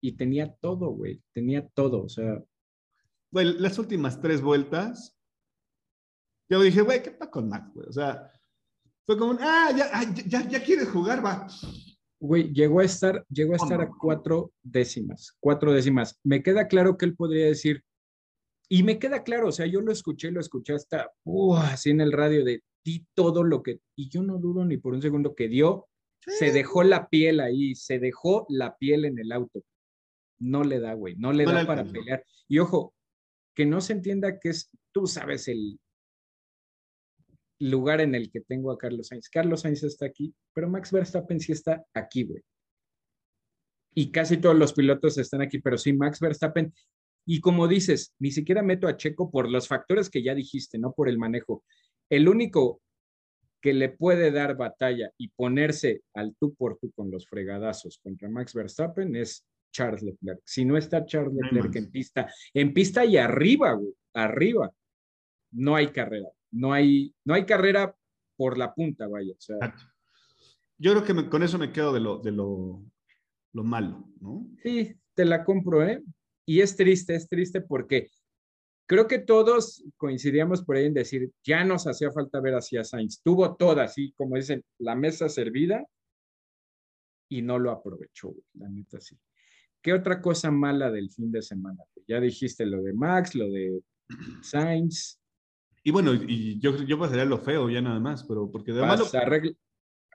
y 0.00 0.12
tenía 0.12 0.54
todo, 0.54 0.90
güey, 0.90 1.22
tenía 1.32 1.68
todo, 1.68 2.04
o 2.04 2.08
sea, 2.08 2.42
Güey, 3.34 3.58
las 3.58 3.80
últimas 3.80 4.20
tres 4.20 4.40
vueltas, 4.40 5.18
yo 6.48 6.62
dije, 6.62 6.82
güey, 6.82 7.02
¿qué 7.02 7.10
pasa 7.10 7.32
con 7.32 7.48
Max, 7.48 7.68
güey? 7.74 7.88
O 7.88 7.92
sea, 7.92 8.30
fue 9.04 9.18
como, 9.18 9.36
ah, 9.40 9.72
ya, 9.76 9.90
ya, 10.24 10.48
ya 10.48 10.62
quieres 10.62 10.88
jugar, 10.88 11.24
va. 11.24 11.48
Güey, 12.20 12.52
llegó 12.52 12.78
a 12.78 12.84
estar, 12.84 13.26
llegó 13.28 13.54
a 13.54 13.56
estar 13.56 13.80
a 13.80 13.90
cuatro 13.90 14.52
décimas, 14.62 15.36
cuatro 15.40 15.72
décimas. 15.72 16.20
Me 16.22 16.44
queda 16.44 16.68
claro 16.68 16.96
que 16.96 17.06
él 17.06 17.16
podría 17.16 17.46
decir, 17.46 17.82
y 18.74 18.82
me 18.82 18.98
queda 18.98 19.22
claro, 19.22 19.50
o 19.50 19.52
sea, 19.52 19.66
yo 19.66 19.80
lo 19.80 19.92
escuché, 19.92 20.32
lo 20.32 20.40
escuché 20.40 20.72
hasta, 20.72 21.08
uh, 21.22 21.54
así 21.54 21.90
en 21.90 22.00
el 22.00 22.10
radio 22.10 22.44
de 22.44 22.64
ti 22.82 23.06
todo 23.14 23.44
lo 23.44 23.62
que, 23.62 23.78
y 23.94 24.08
yo 24.08 24.24
no 24.24 24.38
dudo 24.38 24.64
ni 24.64 24.78
por 24.78 24.94
un 24.94 25.00
segundo 25.00 25.36
que 25.36 25.46
dio, 25.46 25.86
se 26.26 26.50
dejó 26.50 26.82
la 26.82 27.08
piel 27.08 27.38
ahí, 27.38 27.76
se 27.76 28.00
dejó 28.00 28.46
la 28.48 28.76
piel 28.76 29.04
en 29.04 29.20
el 29.20 29.30
auto. 29.30 29.62
No 30.40 30.64
le 30.64 30.80
da, 30.80 30.94
güey, 30.94 31.14
no 31.14 31.32
le 31.32 31.44
da 31.44 31.64
para 31.64 31.84
pelear. 31.84 32.24
Y 32.48 32.58
ojo, 32.58 32.92
que 33.54 33.64
no 33.64 33.80
se 33.80 33.92
entienda 33.92 34.40
que 34.40 34.48
es, 34.48 34.68
tú 34.90 35.06
sabes, 35.06 35.46
el, 35.46 35.78
lugar 37.60 38.00
en 38.00 38.16
el 38.16 38.28
que 38.28 38.40
tengo 38.40 38.72
a 38.72 38.78
Carlos 38.78 39.06
Sainz. 39.06 39.28
Carlos 39.28 39.60
Sainz 39.60 39.84
está 39.84 40.06
aquí, 40.06 40.34
pero 40.52 40.68
Max 40.68 40.90
Verstappen 40.90 41.38
sí 41.38 41.52
está 41.52 41.84
aquí, 41.94 42.24
güey. 42.24 42.42
Y 43.94 44.10
casi 44.10 44.38
todos 44.38 44.56
los 44.56 44.72
pilotos 44.72 45.16
están 45.18 45.42
aquí, 45.42 45.60
pero 45.60 45.78
sí 45.78 45.92
Max 45.92 46.18
Verstappen. 46.18 46.74
Y 47.26 47.40
como 47.40 47.68
dices, 47.68 48.14
ni 48.18 48.30
siquiera 48.30 48.62
meto 48.62 48.86
a 48.86 48.96
Checo 48.96 49.30
por 49.30 49.50
los 49.50 49.68
factores 49.68 50.10
que 50.10 50.22
ya 50.22 50.34
dijiste, 50.34 50.78
no 50.78 50.92
por 50.92 51.08
el 51.08 51.18
manejo. 51.18 51.64
El 52.10 52.28
único 52.28 52.80
que 53.60 53.72
le 53.72 53.88
puede 53.88 54.30
dar 54.30 54.56
batalla 54.56 55.10
y 55.16 55.28
ponerse 55.28 56.02
al 56.12 56.34
tú 56.38 56.54
por 56.54 56.78
tú 56.78 56.92
con 56.92 57.10
los 57.10 57.26
fregadazos 57.26 57.98
contra 58.02 58.28
Max 58.28 58.52
Verstappen 58.52 59.16
es 59.16 59.46
Charles 59.72 60.02
Leclerc. 60.02 60.40
Si 60.44 60.64
no 60.64 60.76
está 60.76 61.06
Charles 61.06 61.34
Leclerc 61.34 61.74
en 61.76 61.90
pista, 61.90 62.30
en 62.52 62.74
pista 62.74 63.04
y 63.04 63.16
arriba, 63.16 63.72
güey, 63.72 63.94
arriba, 64.12 64.70
no 65.52 65.76
hay 65.76 65.88
carrera 65.88 66.28
no 66.54 66.72
hay, 66.72 67.14
no 67.24 67.34
hay 67.34 67.44
carrera 67.44 67.94
por 68.36 68.56
la 68.56 68.72
punta, 68.72 69.08
vaya. 69.08 69.34
Yo 70.78 70.92
creo 70.92 71.04
que 71.04 71.28
con 71.28 71.42
eso 71.42 71.58
me 71.58 71.72
quedo 71.72 71.92
de 71.92 72.00
lo, 72.00 72.18
de 72.18 72.30
lo, 72.30 72.82
lo 73.52 73.64
malo, 73.64 74.08
¿no? 74.20 74.46
Sí, 74.62 74.96
te 75.14 75.24
la 75.24 75.44
compro, 75.44 75.82
¿eh? 75.86 76.02
Y 76.46 76.60
es 76.60 76.76
triste, 76.76 77.14
es 77.14 77.28
triste 77.28 77.60
porque 77.60 78.10
creo 78.86 79.06
que 79.06 79.18
todos 79.18 79.84
coincidíamos 79.96 80.62
por 80.62 80.76
ahí 80.76 80.86
en 80.86 80.94
decir, 80.94 81.30
ya 81.42 81.64
nos 81.64 81.86
hacía 81.86 82.10
falta 82.10 82.40
ver 82.40 82.54
así 82.54 82.76
a 82.76 82.84
Sainz. 82.84 83.20
Tuvo 83.22 83.56
toda, 83.56 83.84
así 83.84 84.12
como 84.12 84.36
dicen, 84.36 84.62
la 84.78 84.94
mesa 84.94 85.28
servida 85.28 85.84
y 87.28 87.42
no 87.42 87.58
lo 87.58 87.70
aprovechó, 87.70 88.34
la 88.54 88.68
neta 88.68 89.00
sí. 89.00 89.18
¿Qué 89.80 89.92
otra 89.92 90.20
cosa 90.20 90.50
mala 90.50 90.90
del 90.90 91.10
fin 91.10 91.30
de 91.30 91.42
semana? 91.42 91.82
Ya 92.06 92.20
dijiste 92.20 92.64
lo 92.64 92.82
de 92.82 92.94
Max, 92.94 93.34
lo 93.34 93.50
de 93.50 93.82
Sainz. 94.42 95.20
Y 95.82 95.90
bueno, 95.90 96.14
y 96.14 96.58
yo, 96.58 96.76
yo 96.84 96.98
pasaría 96.98 97.26
lo 97.26 97.38
feo 97.38 97.68
ya 97.68 97.82
nada 97.82 98.00
más, 98.00 98.24
pero 98.24 98.50
porque 98.50 98.72
de 98.72 98.80
malo... 98.80 99.04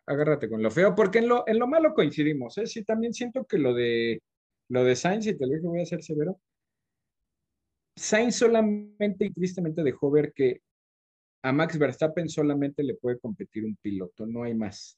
Agárrate 0.07 0.49
con 0.49 0.63
lo 0.63 0.71
feo, 0.71 0.95
porque 0.95 1.19
en 1.19 1.27
lo, 1.27 1.43
en 1.47 1.59
lo 1.59 1.67
malo 1.67 1.93
coincidimos, 1.93 2.57
¿eh? 2.57 2.65
Sí, 2.65 2.83
también 2.83 3.13
siento 3.13 3.45
que 3.45 3.59
lo 3.59 3.75
de, 3.75 4.23
lo 4.69 4.83
de 4.83 4.95
Sainz, 4.95 5.27
y 5.27 5.37
te 5.37 5.45
lo 5.45 5.53
dije, 5.53 5.67
voy 5.67 5.81
a 5.81 5.85
ser 5.85 6.03
severo, 6.03 6.39
Sainz 7.95 8.35
solamente 8.35 9.25
y 9.25 9.31
tristemente 9.31 9.83
dejó 9.83 10.09
ver 10.09 10.31
que 10.33 10.61
a 11.43 11.51
Max 11.51 11.77
Verstappen 11.77 12.29
solamente 12.29 12.83
le 12.83 12.95
puede 12.95 13.19
competir 13.19 13.65
un 13.65 13.75
piloto, 13.77 14.25
no 14.25 14.43
hay 14.43 14.53
más. 14.53 14.97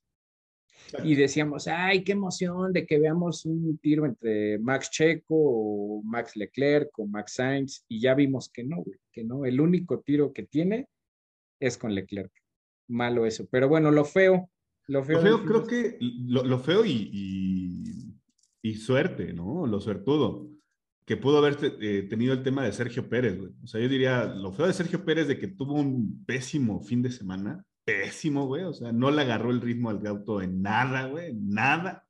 Y 1.04 1.16
decíamos, 1.16 1.68
ay, 1.68 2.04
qué 2.04 2.14
emoción 2.14 2.74
de 2.74 2.86
que 2.86 3.00
veamos 3.00 3.46
un 3.46 3.78
tiro 3.78 4.06
entre 4.06 4.58
Max 4.60 4.90
Checo 4.90 5.36
o 5.36 6.02
Max 6.04 6.36
Leclerc 6.36 6.98
o 7.00 7.06
Max 7.06 7.36
Sainz, 7.36 7.86
y 7.88 8.02
ya 8.02 8.14
vimos 8.14 8.50
que 8.50 8.64
no, 8.64 8.84
que 9.12 9.24
no, 9.24 9.46
el 9.46 9.62
único 9.62 10.00
tiro 10.00 10.34
que 10.34 10.44
tiene 10.44 10.88
es 11.60 11.78
con 11.78 11.94
Leclerc. 11.94 12.32
Malo 12.88 13.26
eso, 13.26 13.48
pero 13.50 13.70
bueno, 13.70 13.92
lo 13.92 14.06
feo. 14.06 14.50
Lo 14.88 15.04
feo, 15.04 15.46
creo 15.46 15.66
que 15.66 15.98
lo, 16.00 16.60
feo 16.60 16.84
y, 16.84 17.10
y, 17.14 18.11
suerte, 18.76 19.34
¿no? 19.34 19.66
Lo 19.68 19.80
suertudo, 19.80 20.50
que 21.06 21.18
pudo 21.18 21.40
haber 21.40 21.58
eh, 21.82 22.08
tenido 22.10 22.34
el 22.34 22.44
tema 22.44 22.64
de 22.64 22.72
Sergio 22.72 23.10
Pérez, 23.10 23.38
güey. 23.38 23.52
O 23.64 23.68
sea, 23.68 23.82
yo 23.82 23.90
diría, 23.90 24.26
lo 24.26 24.52
feo 24.54 24.68
de 24.68 24.74
Sergio 24.74 25.04
Pérez 25.04 25.28
de 25.28 25.40
que 25.40 25.48
tuvo 25.48 25.74
un 25.74 26.24
pésimo 26.26 26.82
fin 26.82 27.02
de 27.02 27.12
semana, 27.12 27.66
pésimo, 27.84 28.48
güey. 28.48 28.64
O 28.64 28.74
sea, 28.74 28.92
no 28.92 29.12
le 29.12 29.22
agarró 29.22 29.52
el 29.52 29.62
ritmo 29.62 29.90
al 29.90 30.06
auto 30.08 30.42
en 30.42 30.62
nada, 30.62 31.08
güey, 31.08 31.34
nada. 31.34 32.06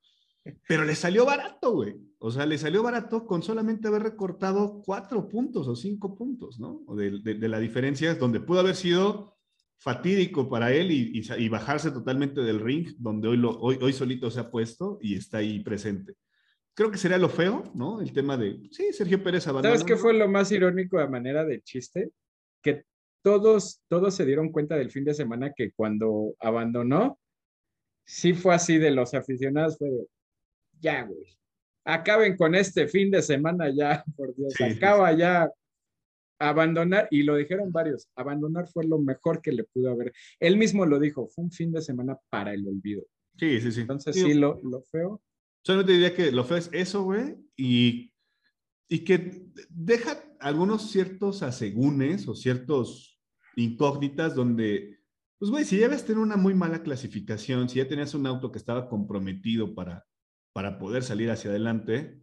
Pero 0.68 0.86
le 0.86 0.96
salió 0.96 1.26
barato, 1.26 1.74
güey. 1.74 1.96
O 2.20 2.32
sea, 2.32 2.46
le 2.46 2.58
salió 2.58 2.84
barato 2.84 3.26
con 3.26 3.42
solamente 3.42 3.88
haber 3.88 4.04
recortado 4.04 4.82
cuatro 4.86 5.28
puntos 5.28 5.68
o 5.68 5.76
cinco 5.76 6.16
puntos, 6.16 6.60
¿no? 6.60 6.84
De, 6.96 7.20
de, 7.20 7.48
la 7.48 7.60
diferencia, 7.60 8.14
donde 8.16 8.40
pudo 8.40 8.60
haber 8.60 8.76
sido 8.76 9.38
fatídico 9.78 10.48
para 10.48 10.72
él 10.72 10.92
y, 10.92 11.24
y, 11.38 11.50
bajarse 11.50 11.90
totalmente 11.90 12.42
del 12.42 12.60
ring, 12.60 12.90
donde 13.00 13.28
hoy, 13.28 13.38
lo, 13.38 13.58
hoy, 13.60 13.80
hoy 13.82 13.94
solito 13.94 14.30
se 14.30 14.40
ha 14.40 14.52
puesto 14.52 15.00
y 15.02 15.16
está 15.16 15.40
ahí 15.40 15.60
presente. 15.62 16.16
Creo 16.74 16.90
que 16.90 16.98
sería 16.98 17.18
lo 17.18 17.30
feo, 17.30 17.64
¿no? 17.76 18.02
El 18.02 18.14
tema 18.14 18.38
de, 18.38 18.60
sí, 18.72 18.94
Sergio 18.94 19.22
Pérez 19.22 19.48
abandonó. 19.48 19.76
¿Sabes 19.76 19.86
qué 19.86 19.98
fue 19.98 20.14
lo 20.14 20.28
más 20.30 20.52
irónico 20.52 21.00
a 21.00 21.08
manera 21.08 21.44
de 21.44 21.62
chiste? 21.62 22.12
Que 22.62 22.86
todos, 23.22 23.82
todos 23.88 24.16
se 24.16 24.26
dieron 24.26 24.52
cuenta 24.52 24.76
del 24.78 24.92
fin 24.92 25.04
de 25.04 25.14
semana 25.14 25.54
que 25.56 25.72
cuando 25.72 26.34
abandonó, 26.40 27.20
sí 28.06 28.34
fue 28.34 28.56
así 28.56 28.78
de 28.78 28.92
los 28.92 29.14
aficionados, 29.14 29.78
fue 29.78 29.90
de, 29.90 30.08
ya, 30.80 31.04
güey, 31.04 31.38
acaben 31.86 32.38
con 32.38 32.56
este 32.56 32.88
fin 32.88 33.12
de 33.12 33.22
semana 33.22 33.70
ya, 33.70 34.04
por 34.16 34.36
Dios, 34.36 34.54
acaba 34.60 35.12
ya 35.14 35.50
abandonar, 36.40 37.08
y 37.12 37.24
lo 37.24 37.36
dijeron 37.36 37.72
varios, 37.72 38.10
abandonar 38.16 38.68
fue 38.68 38.86
lo 38.86 38.98
mejor 38.98 39.42
que 39.42 39.52
le 39.52 39.64
pudo 39.66 39.92
haber. 39.92 40.12
Él 40.40 40.58
mismo 40.58 40.86
lo 40.86 41.00
dijo, 41.00 41.28
fue 41.28 41.44
un 41.44 41.52
fin 41.52 41.72
de 41.72 41.82
semana 41.82 42.18
para 42.30 42.54
el 42.54 42.68
olvido. 42.68 43.04
Sí, 43.38 43.62
sí, 43.62 43.72
sí. 43.72 43.82
Entonces 43.82 44.16
sí, 44.16 44.34
lo, 44.34 44.60
lo 44.64 44.82
feo. 44.84 45.22
Solamente 45.64 45.94
diría 45.94 46.16
que 46.16 46.32
lo 46.32 46.44
feo 46.44 46.58
es 46.58 46.70
eso, 46.74 47.04
güey, 47.04 47.38
y, 47.56 48.14
y 48.88 49.00
que 49.04 49.48
deja 49.70 50.24
algunos 50.40 50.90
ciertos 50.92 51.44
asegúnes 51.44 52.28
o 52.28 52.36
ciertos 52.36 53.20
incógnitas 53.56 54.36
donde, 54.36 55.00
pues 55.38 55.52
güey, 55.52 55.66
si 55.66 55.78
ya 55.78 55.88
ves 55.88 56.06
tener 56.06 56.22
una 56.22 56.38
muy 56.38 56.54
mala 56.54 56.82
clasificación, 56.82 57.70
si 57.70 57.78
ya 57.78 57.88
tenías 57.88 58.14
un 58.14 58.26
auto 58.26 58.52
que 58.52 58.58
estaba 58.58 58.90
comprometido 58.90 59.76
para, 59.76 60.06
para 60.54 60.80
poder 60.80 61.04
salir 61.04 61.30
hacia 61.30 61.52
adelante, 61.52 62.22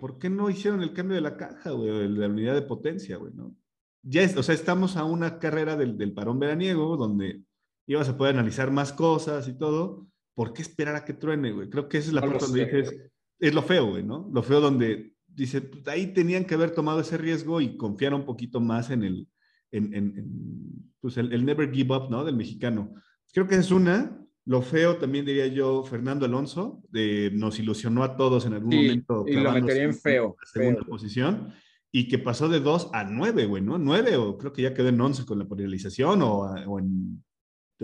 ¿por 0.00 0.18
qué 0.18 0.28
no 0.28 0.50
hicieron 0.50 0.82
el 0.82 0.92
cambio 0.92 1.14
de 1.14 1.20
la 1.20 1.36
caja, 1.36 1.70
güey, 1.70 1.90
de 1.90 2.08
la 2.08 2.28
unidad 2.28 2.54
de 2.54 2.62
potencia, 2.62 3.16
güey, 3.16 3.32
no? 3.34 3.54
Ya 4.02 4.22
es, 4.22 4.36
o 4.36 4.42
sea, 4.42 4.54
estamos 4.54 4.96
a 4.96 5.04
una 5.04 5.38
carrera 5.38 5.76
del, 5.76 5.96
del 5.96 6.12
parón 6.12 6.40
veraniego 6.40 6.96
donde 6.96 7.44
ibas 7.86 8.08
a 8.08 8.16
poder 8.16 8.34
analizar 8.34 8.72
más 8.72 8.92
cosas 8.92 9.46
y 9.46 9.56
todo. 9.56 10.08
¿Por 10.34 10.52
qué 10.52 10.62
esperar 10.62 10.96
a 10.96 11.04
que 11.04 11.12
truene, 11.12 11.52
güey? 11.52 11.68
Creo 11.68 11.88
que 11.88 11.98
esa 11.98 12.08
es 12.08 12.14
la 12.14 12.22
parte 12.22 12.46
donde 12.46 12.64
dices, 12.64 13.10
es 13.38 13.54
lo 13.54 13.62
feo, 13.62 13.90
güey, 13.90 14.02
¿no? 14.02 14.30
Lo 14.32 14.42
feo 14.42 14.60
donde 14.60 15.14
dice, 15.26 15.60
pues, 15.62 15.86
ahí 15.88 16.12
tenían 16.12 16.44
que 16.44 16.54
haber 16.54 16.70
tomado 16.70 17.00
ese 17.00 17.18
riesgo 17.18 17.60
y 17.60 17.76
confiar 17.76 18.14
un 18.14 18.24
poquito 18.24 18.60
más 18.60 18.90
en 18.90 19.02
el, 19.02 19.28
en, 19.70 20.92
pues 21.00 21.16
el, 21.16 21.44
never 21.44 21.72
give 21.72 21.94
up, 21.94 22.10
¿no? 22.10 22.24
Del 22.24 22.36
mexicano. 22.36 22.94
Creo 23.32 23.46
que 23.46 23.56
es 23.56 23.70
una. 23.70 24.18
Lo 24.44 24.60
feo 24.60 24.96
también 24.96 25.24
diría 25.24 25.46
yo, 25.46 25.84
Fernando 25.84 26.26
Alonso, 26.26 26.82
de, 26.90 27.30
nos 27.32 27.58
ilusionó 27.60 28.02
a 28.02 28.16
todos 28.16 28.44
en 28.44 28.54
algún 28.54 28.74
momento. 28.74 29.24
Y 29.26 29.34
lo 29.34 29.52
metería 29.52 29.84
en 29.84 29.94
feo. 29.94 30.36
segunda 30.52 30.82
posición. 30.82 31.52
Y 31.92 32.08
que 32.08 32.18
pasó 32.18 32.48
de 32.48 32.58
2 32.58 32.90
a 32.92 33.04
9, 33.04 33.46
güey, 33.46 33.62
¿no? 33.62 33.78
9 33.78 34.16
o 34.16 34.38
creo 34.38 34.52
que 34.52 34.62
ya 34.62 34.74
quedó 34.74 34.88
en 34.88 35.00
11 35.00 35.26
con 35.26 35.38
la 35.38 35.46
penalización 35.46 36.22
o, 36.22 36.40
o 36.66 36.78
en... 36.78 37.22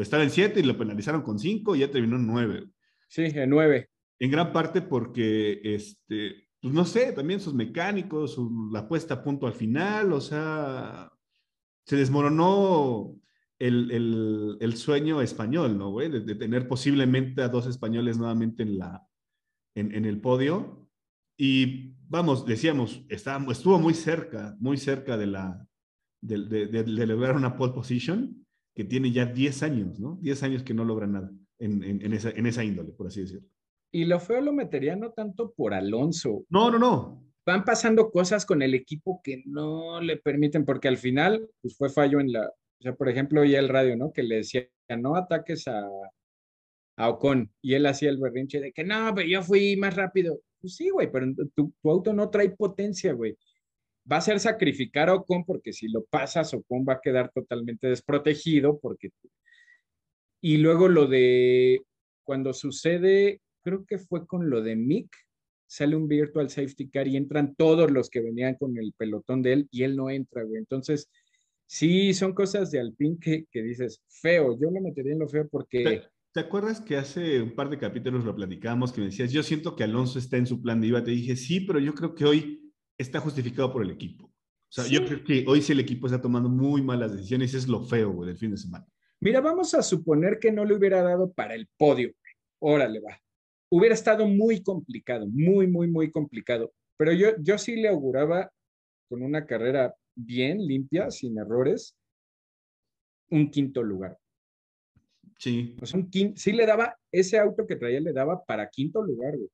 Estaba 0.02 0.22
en 0.22 0.30
7 0.30 0.60
y 0.60 0.62
lo 0.62 0.78
penalizaron 0.78 1.22
con 1.22 1.38
5 1.38 1.76
y 1.76 1.80
ya 1.80 1.90
terminó 1.90 2.16
en 2.16 2.26
9. 2.26 2.64
Sí, 3.08 3.24
en 3.24 3.50
9. 3.50 3.88
En 4.20 4.30
gran 4.30 4.52
parte 4.52 4.82
porque, 4.82 5.60
este, 5.62 6.48
pues 6.60 6.74
no 6.74 6.84
sé, 6.84 7.12
también 7.12 7.40
sus 7.40 7.54
mecánicos, 7.54 8.38
la 8.72 8.88
puesta 8.88 9.14
a 9.14 9.22
punto 9.22 9.46
al 9.46 9.54
final, 9.54 10.12
o 10.12 10.20
sea, 10.20 11.12
se 11.84 11.96
desmoronó 11.96 13.14
el, 13.58 14.72
sueño 14.76 15.20
español, 15.20 15.78
¿no, 15.78 15.90
güey? 15.90 16.08
De, 16.10 16.34
tener 16.34 16.68
posiblemente 16.68 17.42
a 17.42 17.48
dos 17.48 17.66
españoles 17.66 18.18
nuevamente 18.18 18.62
en, 18.62 18.78
la, 18.78 19.06
en, 19.74 20.04
el 20.04 20.20
podio. 20.20 20.88
Y 21.36 21.94
vamos, 22.08 22.44
decíamos, 22.44 23.04
estuvo 23.08 23.78
muy 23.78 23.94
cerca, 23.94 24.56
muy 24.58 24.76
cerca 24.76 25.16
de, 25.16 25.26
la, 25.26 25.66
de, 26.20 27.06
lograr 27.06 27.36
una 27.36 27.56
pole 27.56 27.72
position, 27.72 28.46
que 28.78 28.84
tiene 28.84 29.10
ya 29.10 29.26
10 29.26 29.62
años, 29.64 29.98
¿no? 29.98 30.18
10 30.22 30.42
años 30.44 30.62
que 30.62 30.72
no 30.72 30.84
logra 30.84 31.06
nada 31.06 31.30
en, 31.58 32.12
esa, 32.14 32.30
en 32.30 32.46
esa 32.46 32.62
índole, 32.62 32.92
por 32.92 33.08
así 33.08 33.22
decirlo. 33.22 33.48
Y 33.92 34.04
lo 34.04 34.20
feo 34.20 34.40
lo 34.40 34.52
metería 34.52 34.94
no 34.94 35.10
tanto 35.10 35.52
por 35.52 35.74
Alonso. 35.74 36.46
No, 36.48 36.70
no, 36.70 36.78
no 36.78 37.28
van 37.48 37.64
pasando 37.64 38.10
cosas 38.10 38.44
con 38.44 38.60
el 38.60 38.74
equipo 38.74 39.22
que 39.24 39.42
no 39.46 40.02
le 40.02 40.18
permiten, 40.18 40.66
porque 40.66 40.86
al 40.86 40.98
final, 40.98 41.48
pues 41.62 41.78
fue 41.78 41.88
fallo 41.88 42.20
en 42.20 42.30
la, 42.30 42.46
o 42.46 42.82
sea, 42.82 42.94
por 42.94 43.08
ejemplo, 43.08 43.42
ya 43.42 43.58
el 43.58 43.70
radio, 43.70 43.96
¿no? 43.96 44.12
Que 44.12 44.22
le 44.22 44.36
decía, 44.36 44.68
no 44.98 45.16
ataques 45.16 45.66
a, 45.66 45.88
a 46.98 47.08
Ocon, 47.08 47.50
y 47.62 47.72
él 47.72 47.86
hacía 47.86 48.10
el 48.10 48.18
berrinche 48.18 48.60
de 48.60 48.70
que 48.70 48.84
no, 48.84 49.14
pero 49.14 49.26
yo 49.26 49.42
fui 49.42 49.78
más 49.78 49.96
rápido. 49.96 50.42
Pues 50.60 50.76
sí, 50.76 50.90
güey, 50.90 51.10
pero 51.10 51.26
tu, 51.54 51.72
auto 51.84 52.12
no 52.12 52.28
trae 52.28 52.50
potencia, 52.50 53.14
güey. 53.14 53.34
Va 54.10 54.18
a 54.18 54.22
ser 54.22 54.40
sacrificar 54.40 55.08
a 55.08 55.14
Ocon 55.14 55.44
porque 55.44 55.72
si 55.72 55.88
lo 55.88 56.04
pasas, 56.04 56.54
Ocon 56.54 56.84
va 56.88 56.94
a 56.94 57.00
quedar 57.00 57.30
totalmente 57.32 57.88
desprotegido 57.88 58.78
porque... 58.78 59.10
Y 60.40 60.58
luego 60.58 60.88
lo 60.88 61.06
de 61.06 61.82
cuando 62.22 62.52
sucede, 62.52 63.40
creo 63.62 63.84
que 63.84 63.98
fue 63.98 64.26
con 64.26 64.50
lo 64.50 64.62
de 64.62 64.76
Mick, 64.76 65.14
sale 65.66 65.96
un 65.96 66.08
virtual 66.08 66.48
safety 66.48 66.88
car 66.88 67.06
y 67.06 67.16
entran 67.16 67.54
todos 67.54 67.90
los 67.90 68.08
que 68.08 68.20
venían 68.20 68.54
con 68.54 68.76
el 68.78 68.92
pelotón 68.96 69.42
de 69.42 69.52
él 69.52 69.68
y 69.70 69.82
él 69.82 69.96
no 69.96 70.10
entra, 70.10 70.42
güey. 70.42 70.58
Entonces, 70.58 71.10
sí, 71.66 72.14
son 72.14 72.34
cosas 72.34 72.70
de 72.70 72.80
Alpine 72.80 73.18
que, 73.20 73.44
que 73.50 73.62
dices, 73.62 74.02
feo, 74.08 74.58
yo 74.58 74.70
lo 74.70 74.80
metería 74.80 75.12
en 75.12 75.20
lo 75.20 75.28
feo 75.28 75.46
porque... 75.48 76.02
¿Te, 76.32 76.40
acuerdas 76.40 76.80
que 76.80 76.96
hace 76.96 77.42
un 77.42 77.54
par 77.54 77.68
de 77.68 77.78
capítulos 77.78 78.24
lo 78.24 78.34
platicábamos 78.34 78.92
que 78.92 79.00
me 79.00 79.06
decías, 79.08 79.32
yo 79.32 79.42
siento 79.42 79.74
que 79.74 79.84
Alonso 79.84 80.18
está 80.18 80.36
en 80.36 80.46
su 80.46 80.62
plan 80.62 80.80
de 80.80 80.88
IVA? 80.88 81.04
Te 81.04 81.10
dije, 81.10 81.36
sí, 81.36 81.60
pero 81.60 81.78
yo 81.78 81.94
creo 81.94 82.14
que 82.14 82.24
hoy 82.24 82.67
está 82.98 83.20
justificado 83.20 83.72
por 83.72 83.82
el 83.82 83.90
equipo. 83.90 84.26
O 84.26 84.70
sea, 84.70 84.86
yo 84.86 85.06
creo 85.06 85.24
que 85.24 85.44
hoy 85.48 85.62
sí 85.62 85.72
el 85.72 85.80
equipo 85.80 86.06
está 86.06 86.20
tomando 86.20 86.48
muy 86.48 86.82
malas 86.82 87.12
decisiones, 87.12 87.54
es 87.54 87.68
lo 87.68 87.82
feo, 87.82 88.12
güey, 88.12 88.28
del 88.28 88.36
fin 88.36 88.50
de 88.50 88.58
semana. 88.58 88.86
Mira, 89.20 89.40
vamos 89.40 89.72
a 89.74 89.82
suponer 89.82 90.38
que 90.38 90.52
no 90.52 90.64
le 90.64 90.76
hubiera 90.76 91.02
dado 91.02 91.32
para 91.32 91.54
el 91.54 91.68
podio. 91.78 92.12
Órale, 92.60 93.00
va. 93.00 93.18
Hubiera 93.70 93.94
estado 93.94 94.26
muy 94.26 94.62
complicado, 94.62 95.26
muy, 95.26 95.66
muy, 95.66 95.88
muy 95.88 96.10
complicado. 96.10 96.72
Pero 96.96 97.12
yo, 97.12 97.30
yo 97.38 97.56
sí 97.56 97.76
le 97.76 97.88
auguraba 97.88 98.50
con 99.08 99.22
una 99.22 99.46
carrera 99.46 99.94
bien, 100.14 100.66
limpia, 100.66 101.10
sin 101.10 101.38
errores, 101.38 101.96
un 103.30 103.50
quinto 103.50 103.82
lugar. 103.82 104.18
Sí. 105.38 105.76
Pues 105.78 105.94
un 105.94 106.10
quinto, 106.10 106.38
sí 106.38 106.52
le 106.52 106.66
daba, 106.66 106.96
ese 107.10 107.38
auto 107.38 107.66
que 107.66 107.76
traía 107.76 108.00
le 108.00 108.12
daba 108.12 108.44
para 108.44 108.68
quinto 108.68 109.02
lugar, 109.02 109.36
güey. 109.36 109.48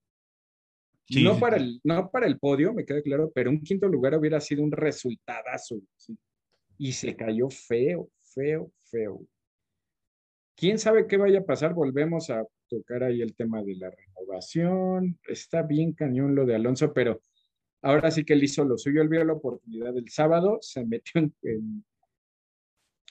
No, 1.10 1.38
para 1.38 1.56
El, 1.56 1.80
no 1.84 2.10
para 2.10 2.26
el 2.26 2.38
podio, 2.38 2.72
me 2.72 2.84
queda 2.84 3.02
claro, 3.02 3.30
pero 3.34 3.50
un 3.50 3.60
quinto 3.62 3.88
lugar 3.88 4.16
hubiera 4.18 4.40
sido 4.40 4.62
un 4.62 4.72
resultadazo. 4.72 5.80
Y 6.78 6.92
se 6.92 7.14
cayó 7.14 7.48
feo, 7.50 8.08
feo, 8.34 8.72
feo. 8.84 9.20
¿Quién 10.56 10.78
sabe 10.78 11.06
qué 11.06 11.16
vaya 11.16 11.40
a 11.40 11.44
pasar? 11.44 11.74
Volvemos 11.74 12.30
a 12.30 12.44
tocar 12.68 13.02
ahí 13.02 13.20
el 13.20 13.34
tema 13.34 13.62
de 13.62 13.76
la 13.76 13.90
renovación. 13.90 15.18
Está 15.26 15.62
bien 15.62 15.92
cañón 15.92 16.34
lo 16.34 16.46
de 16.46 16.54
Alonso, 16.54 16.92
pero 16.92 17.20
ahora 17.82 18.10
sí 18.10 18.24
que 18.24 18.34
él 18.34 18.44
hizo 18.44 18.64
lo 18.64 18.78
suyo. 18.78 19.02
Él 19.02 19.08
vio 19.08 19.24
la 19.24 19.32
oportunidad 19.32 19.92
del 19.92 20.08
sábado, 20.10 20.58
se 20.60 20.84
metió 20.84 21.20
en, 21.42 21.84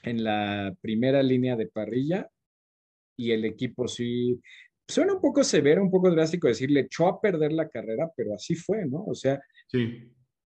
en, 0.03 0.23
la 0.23 0.75
primera 0.81 1.21
línea 1.21 1.55
de 1.55 1.67
parrilla 1.67 2.29
y 3.17 3.31
el 3.31 3.45
equipo 3.45 3.87
sí. 3.87 4.41
Suena 4.87 5.13
un 5.13 5.21
poco 5.21 5.43
severo, 5.43 5.81
un 5.81 5.91
poco 5.91 6.11
drástico 6.11 6.47
decirle, 6.47 6.81
echó 6.81 7.07
a 7.07 7.21
perder 7.21 7.53
la 7.53 7.69
carrera, 7.69 8.11
pero 8.15 8.33
así 8.33 8.55
fue, 8.55 8.85
¿no? 8.85 9.03
O 9.05 9.15
sea, 9.15 9.41
sí. 9.67 10.11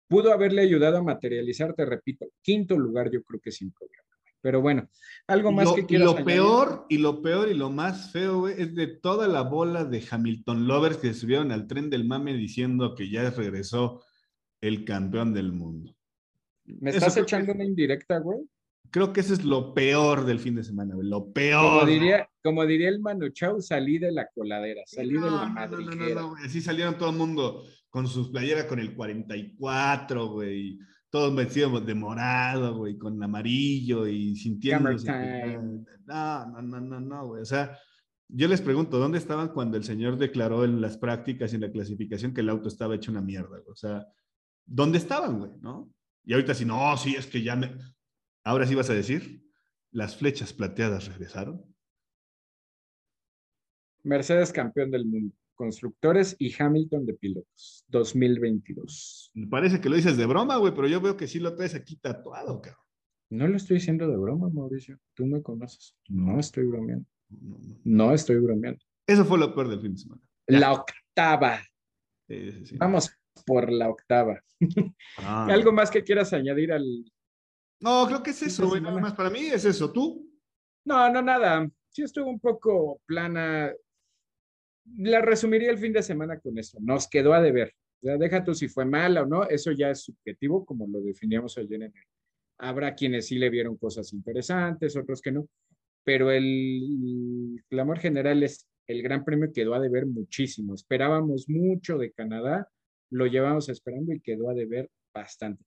pudo 0.08 0.34
haberle 0.34 0.62
ayudado 0.62 0.98
a 0.98 1.04
materializar, 1.04 1.74
te 1.74 1.86
repito, 1.86 2.26
quinto 2.42 2.78
lugar, 2.78 3.12
yo 3.12 3.24
creo 3.24 3.40
que 3.40 3.52
sin 3.52 3.72
problema. 3.72 4.04
Pero 4.42 4.62
bueno, 4.62 4.88
algo 5.26 5.52
más 5.52 5.72
que 5.74 5.88
quiero 5.88 6.06
Lo 6.06 6.24
peor, 6.24 6.86
y 6.88 7.00
lo 7.00 7.22
peor 7.24 7.50
y 7.50 7.56
lo 7.56 7.72
más 7.72 8.12
feo, 8.12 8.42
güey, 8.42 8.62
es 8.62 8.76
de 8.76 8.86
toda 8.86 9.28
la 9.28 9.42
bola 9.42 9.86
de 9.86 10.04
Hamilton 10.08 10.68
Lovers 10.68 10.98
que 10.98 11.16
subieron 11.16 11.52
al 11.52 11.66
tren 11.66 11.90
del 11.90 12.06
mame 12.06 12.34
diciendo 12.34 12.94
que 12.94 13.10
ya 13.10 13.28
regresó 13.32 14.04
el 14.62 14.86
campeón 14.86 15.34
del 15.34 15.52
mundo. 15.52 15.96
¿Me 16.66 16.92
estás 16.92 17.18
echando 17.18 17.54
una 17.54 17.64
indirecta, 17.64 18.20
güey? 18.20 18.40
Creo 18.92 19.14
que 19.14 19.22
eso 19.22 19.34
es 19.34 19.44
lo 19.44 19.74
peor 19.74 20.26
del 20.26 20.40
fin 20.40 20.56
de 20.56 20.64
semana, 20.64 20.96
güey, 20.96 21.08
lo 21.08 21.32
peor. 21.32 21.80
Como 21.80 21.86
diría, 21.86 22.30
como 22.44 22.66
diría 22.66 22.90
el 22.90 23.00
Manu 23.00 23.30
Chao, 23.30 23.62
salí 23.62 23.98
de 23.98 24.12
la 24.12 24.28
coladera, 24.34 24.84
salí 24.86 25.14
de 25.14 25.22
la 25.22 25.48
madriguera. 25.48 26.22
No, 26.22 26.30
no, 26.30 26.36
no, 26.36 26.46
así 26.46 26.62
salieron 26.62 26.98
todo 26.98 27.10
el 27.10 27.18
mundo 27.18 27.64
con 27.90 28.08
sus 28.08 28.30
playeras 28.30 28.66
con 28.66 28.80
el 28.80 28.96
44, 28.96 30.28
güey 30.28 30.78
todos 31.16 31.34
vestidos 31.34 31.86
de 31.86 31.96
morado, 31.96 32.76
güey, 32.76 32.98
con 32.98 33.24
amarillo 33.24 34.06
y 34.06 34.36
sintiendo. 34.36 34.92
No, 34.92 36.46
no, 36.46 36.62
no, 36.62 36.82
no, 36.82 37.00
no, 37.00 37.28
güey. 37.28 37.42
O 37.42 37.46
sea, 37.46 37.80
yo 38.28 38.50
les 38.50 38.60
pregunto, 38.60 39.00
¿dónde 39.00 39.18
estaban 39.18 39.54
cuando 39.54 39.78
el 39.78 39.86
señor 39.86 40.18
declaró 40.18 40.66
en 40.66 40.82
las 40.82 40.98
prácticas 40.98 41.54
y 41.54 41.56
en 41.56 41.62
la 41.62 41.72
clasificación 41.72 42.34
que 42.34 42.42
el 42.42 42.50
auto 42.50 42.68
estaba 42.68 42.96
hecho 42.96 43.12
una 43.12 43.22
mierda? 43.22 43.48
Güey? 43.48 43.72
O 43.72 43.76
sea, 43.76 44.06
¿dónde 44.66 44.98
estaban, 44.98 45.40
güey? 45.40 45.52
¿No? 45.62 45.90
Y 46.26 46.34
ahorita 46.34 46.54
sí, 46.54 46.66
no, 46.66 46.98
sí, 46.98 47.16
es 47.16 47.28
que 47.28 47.42
ya 47.42 47.56
me... 47.56 47.72
Ahora 48.46 48.66
sí 48.66 48.76
vas 48.76 48.90
a 48.90 48.94
decir, 48.94 49.44
las 49.92 50.16
flechas 50.16 50.54
plateadas 50.54 51.08
regresaron. 51.08 51.66
Mercedes 54.04 54.54
campeón 54.54 54.92
del 54.92 55.06
mundo 55.06 55.36
constructores 55.56 56.36
y 56.38 56.54
Hamilton 56.58 57.06
de 57.06 57.14
pilotos 57.16 57.86
2022. 57.88 59.32
Me 59.34 59.48
parece 59.48 59.82
que 59.82 59.90
lo 59.90 59.96
dices 59.96 60.18
de 60.18 60.26
broma, 60.26 60.58
güey, 60.58 60.74
pero 60.74 60.88
yo 60.88 61.02
veo 61.02 61.18
que 61.18 61.28
sí 61.28 61.40
lo 61.40 61.56
traes 61.56 61.74
aquí 61.74 61.96
tatuado, 61.96 62.62
cabrón. 62.62 62.84
No 63.32 63.48
lo 63.48 63.58
estoy 63.58 63.78
diciendo 63.78 64.08
de 64.08 64.18
broma, 64.18 64.50
Mauricio. 64.50 65.00
Tú 65.16 65.26
me 65.26 65.42
conoces. 65.42 65.98
No 66.08 66.40
estoy 66.40 66.66
bromeando. 66.68 67.08
No, 67.84 68.14
estoy 68.14 68.38
bromeando. 68.38 68.80
Eso 69.08 69.26
fue 69.26 69.40
lo 69.40 69.54
peor 69.54 69.70
del 69.70 69.82
fin 69.82 69.94
de 69.94 69.98
semana. 69.98 70.22
La 70.48 70.74
octava. 70.74 71.60
Vamos 72.78 73.12
por 73.46 73.72
la 73.72 73.90
octava. 73.90 74.40
Ah. 75.18 75.48
¿Algo 75.50 75.72
más 75.72 75.90
que 75.90 76.04
quieras 76.04 76.34
añadir 76.34 76.72
al... 76.72 76.86
No, 77.80 78.06
creo 78.08 78.24
que 78.24 78.32
es 78.32 78.42
eso, 78.42 78.68
güey. 78.68 78.82
Nada 78.82 79.00
más 79.00 79.14
para 79.14 79.30
mí 79.30 79.46
es 79.48 79.66
eso. 79.66 79.92
¿Tú? 79.92 80.30
No, 80.86 81.10
no, 81.12 81.22
nada. 81.22 81.70
Sí 81.90 82.04
estuvo 82.04 82.30
un 82.30 82.40
poco 82.40 83.02
plana 83.06 83.74
la 84.98 85.22
resumiría 85.22 85.72
el 85.72 85.78
fin 85.78 85.94
de 85.94 86.04
semana 86.04 86.40
con 86.40 86.58
eso. 86.58 86.78
Nos 86.82 87.08
quedó 87.08 87.34
a 87.34 87.42
deber. 87.42 87.74
O 88.02 88.06
sea, 88.06 88.18
deja 88.18 88.44
tú 88.44 88.54
si 88.54 88.68
fue 88.68 88.86
mala 88.86 89.24
o 89.24 89.26
no, 89.26 89.44
eso 89.46 89.72
ya 89.72 89.90
es 89.90 90.04
subjetivo, 90.04 90.66
como 90.66 90.88
lo 90.88 91.02
definíamos 91.02 91.58
ayer 91.58 91.76
en 91.76 91.84
el. 91.84 91.94
Habrá 92.58 92.96
quienes 92.96 93.28
sí 93.28 93.38
le 93.38 93.50
vieron 93.50 93.78
cosas 93.78 94.14
interesantes, 94.14 94.96
otros 94.96 95.22
que 95.22 95.32
no, 95.32 95.50
pero 96.06 96.32
el 96.32 97.62
clamor 97.70 98.00
general 98.00 98.44
es 98.44 98.68
el 98.88 99.02
Gran 99.02 99.26
Premio 99.26 99.52
quedó 99.52 99.74
a 99.74 99.80
deber 99.80 100.06
muchísimo. 100.06 100.76
Esperábamos 100.76 101.50
mucho 101.50 101.98
de 101.98 102.12
Canadá, 102.12 102.70
lo 103.10 103.26
llevamos 103.26 103.68
esperando 103.68 104.14
y 104.14 104.22
quedó 104.22 104.50
a 104.50 104.54
deber 104.54 104.90
bastante. 105.14 105.66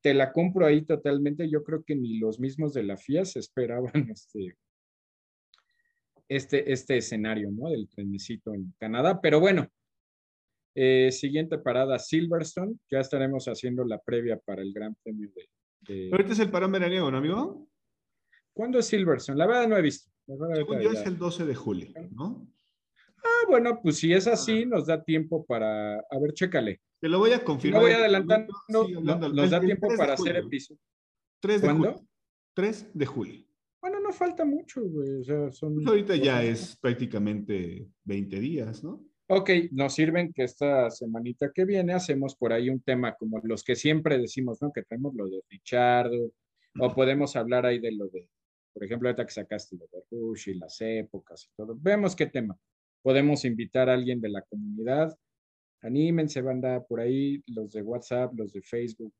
Te 0.00 0.14
la 0.14 0.32
compro 0.32 0.66
ahí 0.66 0.82
totalmente. 0.82 1.48
Yo 1.48 1.62
creo 1.64 1.82
que 1.82 1.96
ni 1.96 2.18
los 2.18 2.38
mismos 2.38 2.72
de 2.74 2.84
la 2.84 2.96
FIA 2.96 3.24
se 3.24 3.40
esperaban 3.40 3.92
este, 4.10 4.56
este, 6.28 6.72
este 6.72 6.96
escenario, 6.98 7.50
¿no? 7.50 7.70
Del 7.70 7.88
trenecito 7.88 8.54
en 8.54 8.74
Canadá. 8.78 9.20
Pero 9.20 9.40
bueno, 9.40 9.68
eh, 10.74 11.10
siguiente 11.10 11.58
parada, 11.58 11.98
Silverstone. 11.98 12.76
Ya 12.90 13.00
estaremos 13.00 13.46
haciendo 13.46 13.84
la 13.84 14.00
previa 14.00 14.38
para 14.38 14.62
el 14.62 14.72
Gran 14.72 14.96
Premio 15.02 15.30
de. 15.34 16.10
Ahorita 16.12 16.32
es 16.32 16.38
el 16.40 16.50
parón 16.50 16.72
veraniego, 16.72 17.10
¿no, 17.10 17.18
amigo? 17.18 17.68
¿Cuándo 18.52 18.78
es 18.78 18.86
Silverstone? 18.86 19.38
La 19.38 19.46
verdad 19.46 19.68
no 19.68 19.76
he 19.76 19.82
visto. 19.82 20.10
Según 20.26 20.80
yo 20.80 20.92
es 20.92 21.06
el 21.06 21.16
12 21.16 21.46
de 21.46 21.54
julio, 21.54 21.88
¿no? 22.10 22.46
Ah, 23.24 23.46
bueno, 23.48 23.80
pues 23.82 23.98
si 23.98 24.12
es 24.12 24.26
así, 24.26 24.64
nos 24.66 24.86
da 24.86 25.02
tiempo 25.02 25.44
para. 25.44 25.98
A 25.98 26.18
ver, 26.20 26.32
chécale. 26.32 26.80
Te 27.00 27.08
lo 27.08 27.18
voy 27.18 27.32
a 27.32 27.44
confirmar. 27.44 27.82
No 27.82 27.86
voy 27.86 27.94
adelantando. 27.96 28.52
nos 28.68 29.50
da 29.50 29.60
tiempo 29.60 29.88
para 29.96 30.14
hacer 30.14 30.36
episodio. 30.36 30.80
3 31.40 31.60
de 31.60 31.66
¿Cuándo? 31.66 32.06
3 32.54 32.90
de 32.94 33.06
julio. 33.06 33.44
Bueno, 33.80 34.00
no 34.00 34.12
falta 34.12 34.44
mucho, 34.44 34.82
güey. 34.82 35.20
O 35.20 35.24
sea, 35.24 35.52
son... 35.52 35.76
Pues 35.76 35.86
ahorita 35.86 36.16
ya 36.16 36.42
es 36.42 36.76
prácticamente 36.76 37.86
20 38.04 38.40
días, 38.40 38.82
¿no? 38.82 39.04
Ok, 39.30 39.50
nos 39.72 39.94
sirven 39.94 40.32
que 40.32 40.44
esta 40.44 40.90
semanita 40.90 41.52
que 41.54 41.66
viene 41.66 41.92
hacemos 41.92 42.34
por 42.34 42.52
ahí 42.52 42.70
un 42.70 42.80
tema 42.80 43.14
como 43.14 43.38
los 43.44 43.62
que 43.62 43.76
siempre 43.76 44.18
decimos, 44.18 44.60
¿no? 44.62 44.72
Que 44.72 44.82
tenemos 44.82 45.14
lo 45.14 45.28
de 45.28 45.42
Richardo, 45.50 46.32
o 46.80 46.94
podemos 46.94 47.36
hablar 47.36 47.66
ahí 47.66 47.78
de 47.78 47.92
lo 47.92 48.08
de, 48.08 48.26
por 48.72 48.84
ejemplo, 48.84 49.08
ahorita 49.08 49.26
que 49.26 49.32
sacaste 49.32 49.76
lo 49.76 49.86
de 49.92 50.02
Rush 50.10 50.48
y 50.48 50.54
las 50.54 50.80
épocas 50.80 51.44
y 51.44 51.54
todo. 51.54 51.76
Vemos 51.78 52.16
qué 52.16 52.26
tema. 52.26 52.58
Podemos 53.08 53.46
invitar 53.46 53.88
a 53.88 53.94
alguien 53.94 54.20
de 54.20 54.28
la 54.28 54.42
comunidad. 54.42 55.16
Anímense, 55.80 56.42
banda, 56.42 56.84
por 56.84 57.00
ahí, 57.00 57.42
los 57.46 57.72
de 57.72 57.80
WhatsApp, 57.80 58.34
los 58.36 58.52
de 58.52 58.60
Facebook, 58.60 59.14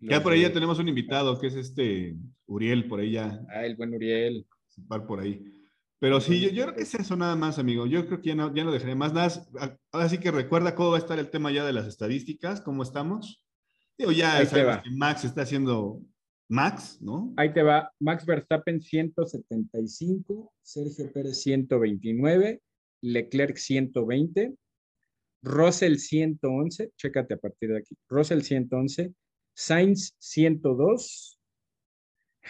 ya 0.00 0.22
por 0.22 0.32
ahí 0.32 0.40
ya 0.40 0.52
tenemos 0.52 0.78
un 0.78 0.88
invitado, 0.88 1.38
que 1.38 1.48
es 1.48 1.54
este 1.54 2.16
Uriel, 2.46 2.88
por 2.88 3.00
ahí 3.00 3.12
ya. 3.12 3.44
Ah, 3.50 3.66
el 3.66 3.76
buen 3.76 3.94
Uriel. 3.94 4.46
Por 5.06 5.20
ahí. 5.20 5.44
Pero 5.98 6.22
sí, 6.22 6.40
yo, 6.40 6.64
creo 6.64 6.74
que 6.74 6.82
es 6.82 6.94
eso 6.94 7.16
nada 7.16 7.36
más, 7.36 7.58
amigo. 7.58 7.86
Yo 7.86 8.06
creo 8.06 8.22
que 8.22 8.30
ya 8.30 8.34
no, 8.34 8.54
ya 8.54 8.64
no 8.64 8.72
dejaré 8.72 8.94
más 8.94 9.12
nada. 9.12 9.30
Ahora 9.92 10.08
sí 10.08 10.16
que 10.16 10.30
recuerda 10.30 10.74
cómo 10.74 10.90
va 10.90 10.96
a 10.96 11.00
estar 11.00 11.18
el 11.18 11.28
tema 11.28 11.52
ya 11.52 11.66
de 11.66 11.74
las 11.74 11.86
estadísticas, 11.86 12.62
cómo 12.62 12.82
estamos. 12.82 13.44
Digo, 13.98 14.10
ya 14.10 14.42
que 14.46 14.90
Max 14.90 15.26
está 15.26 15.42
haciendo 15.42 16.00
Max, 16.48 16.98
¿no? 17.02 17.34
Ahí 17.36 17.52
te 17.52 17.62
va. 17.62 17.90
Max 17.98 18.24
Verstappen 18.24 18.80
175, 18.80 20.52
Sergio 20.62 21.12
Pérez 21.12 21.42
129, 21.42 22.62
Leclerc 23.02 23.56
120, 23.56 24.54
Russell 25.42 25.96
111, 25.96 26.92
chécate 26.96 27.34
a 27.34 27.38
partir 27.38 27.70
de 27.70 27.78
aquí, 27.78 27.96
Russell 28.08 28.40
111, 28.40 29.12
Sainz 29.54 30.14
102, 30.18 31.38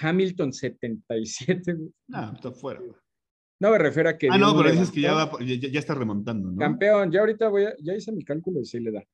Hamilton 0.00 0.52
77. 0.52 1.76
No, 2.08 2.32
está 2.32 2.52
fuera. 2.52 2.80
No 3.58 3.70
me 3.70 3.78
refiero 3.78 4.10
a 4.10 4.18
que. 4.18 4.28
Ah, 4.30 4.36
no, 4.36 4.56
pero 4.56 4.70
dices 4.70 4.90
que 4.90 5.00
ya, 5.00 5.14
va, 5.14 5.30
ya, 5.40 5.78
está 5.78 5.94
remontando, 5.94 6.50
¿no? 6.50 6.58
Campeón, 6.58 7.10
ya 7.10 7.20
ahorita 7.20 7.48
voy 7.48 7.64
a, 7.64 7.74
ya 7.82 7.94
hice 7.94 8.12
mi 8.12 8.22
cálculo 8.22 8.60
y 8.60 8.66
sí 8.66 8.80
le 8.80 8.92
da. 8.92 9.04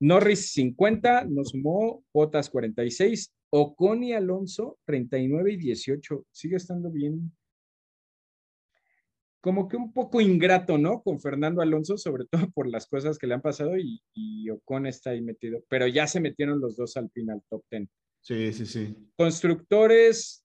Norris 0.00 0.52
50, 0.52 1.24
nos 1.26 1.50
sumó 1.50 2.04
Botas 2.12 2.50
46, 2.50 3.32
Ocon 3.50 4.02
y 4.02 4.12
Alonso 4.12 4.78
39 4.84 5.52
y 5.52 5.56
18. 5.56 6.26
Sigue 6.30 6.56
estando 6.56 6.90
bien 6.90 7.32
como 9.46 9.68
que 9.68 9.76
un 9.76 9.92
poco 9.92 10.20
ingrato, 10.20 10.76
¿no? 10.76 11.04
Con 11.04 11.20
Fernando 11.20 11.62
Alonso, 11.62 11.96
sobre 11.96 12.24
todo 12.24 12.30
por 12.52 12.66
las 12.66 12.88
cosas 12.88 13.16
que 13.16 13.28
le 13.28 13.34
han 13.34 13.42
pasado 13.42 13.76
y, 13.78 14.50
Ocon 14.50 14.86
está 14.86 15.10
ahí 15.10 15.20
metido, 15.20 15.62
pero 15.68 15.86
ya 15.86 16.08
se 16.08 16.18
metieron 16.18 16.60
los 16.60 16.76
dos 16.76 16.96
al 16.96 17.08
final, 17.12 17.40
top 17.48 17.62
10. 17.70 17.88
Sí, 18.22 18.52
sí, 18.52 18.66
sí. 18.66 18.96
Constructores, 19.16 20.44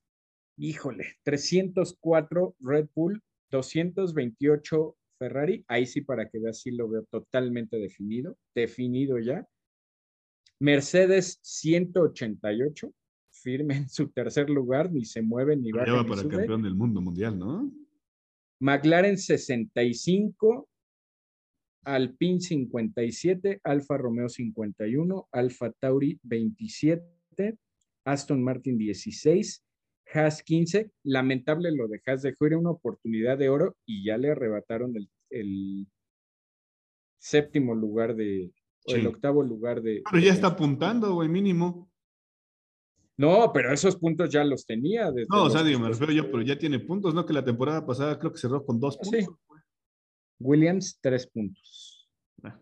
híjole, 0.55 1.15
304 1.23 2.55
Red 2.59 2.89
Bull, 2.93 3.23
228 3.49 4.95
Ferrari, 5.17 5.65
ahí 5.67 5.87
sí 5.87 6.01
para 6.01 6.29
que 6.29 6.37
veas, 6.37 6.61
sí 6.61 6.69
lo 6.69 6.87
veo 6.87 7.03
totalmente 7.09 7.77
definido, 7.77 8.37
definido 8.53 9.17
ya. 9.17 9.47
Mercedes 10.59 11.39
188, 11.41 12.93
firme 13.31 13.77
en 13.77 13.89
su 13.89 14.09
tercer 14.09 14.51
lugar, 14.51 14.91
ni 14.91 15.05
se 15.05 15.23
mueve 15.23 15.57
ni 15.57 15.71
va. 15.71 15.85
Lleva 15.85 16.05
para 16.05 16.21
el 16.21 16.27
campeón 16.27 16.61
del 16.61 16.75
mundo 16.75 17.01
mundial, 17.01 17.39
¿no? 17.39 17.80
McLaren 18.61 19.17
65, 19.17 20.69
Alpine 21.83 22.39
57, 22.39 23.59
Alfa 23.63 23.97
Romeo 23.97 24.29
51, 24.29 25.27
Alfa 25.31 25.71
Tauri 25.79 26.19
27, 26.21 27.57
Aston 28.05 28.43
Martin 28.43 28.77
16, 28.77 29.63
Haas 30.13 30.43
15. 30.43 30.91
Lamentable 31.03 31.71
lo 31.71 31.87
de 31.87 32.01
Haas, 32.05 32.21
dejó 32.21 32.45
ir 32.45 32.55
una 32.55 32.69
oportunidad 32.69 33.39
de 33.39 33.49
oro 33.49 33.75
y 33.87 34.05
ya 34.05 34.17
le 34.17 34.29
arrebataron 34.29 34.93
el, 35.31 35.87
séptimo 37.17 37.73
lugar 37.73 38.15
de, 38.15 38.51
o 38.85 38.93
el 38.93 39.07
octavo 39.07 39.41
lugar 39.41 39.81
de. 39.81 40.03
Pero 40.09 40.23
ya 40.23 40.33
está 40.33 40.47
apuntando, 40.47 41.15
güey, 41.15 41.29
mínimo. 41.29 41.90
No, 43.21 43.53
pero 43.53 43.71
esos 43.71 43.95
puntos 43.97 44.31
ya 44.31 44.43
los 44.43 44.65
tenía. 44.65 45.11
no, 45.29 45.43
o 45.43 45.49
sea, 45.51 45.63
digo, 45.63 45.79
me 45.79 45.89
refiero 45.89 46.11
yo, 46.11 46.31
pero 46.31 46.41
ya 46.41 46.57
tiene 46.57 46.79
puntos, 46.79 47.13
¿no? 47.13 47.23
Que 47.23 47.33
la 47.33 47.45
temporada 47.45 47.85
pasada 47.85 48.17
creo 48.17 48.31
que 48.31 48.39
cerró 48.39 48.65
con 48.65 48.79
dos 48.79 48.97
puntos. 48.97 49.19
Sí. 49.19 49.27
Williams, 50.39 50.97
tres 50.99 51.27
puntos. 51.27 52.09
Ah, 52.43 52.59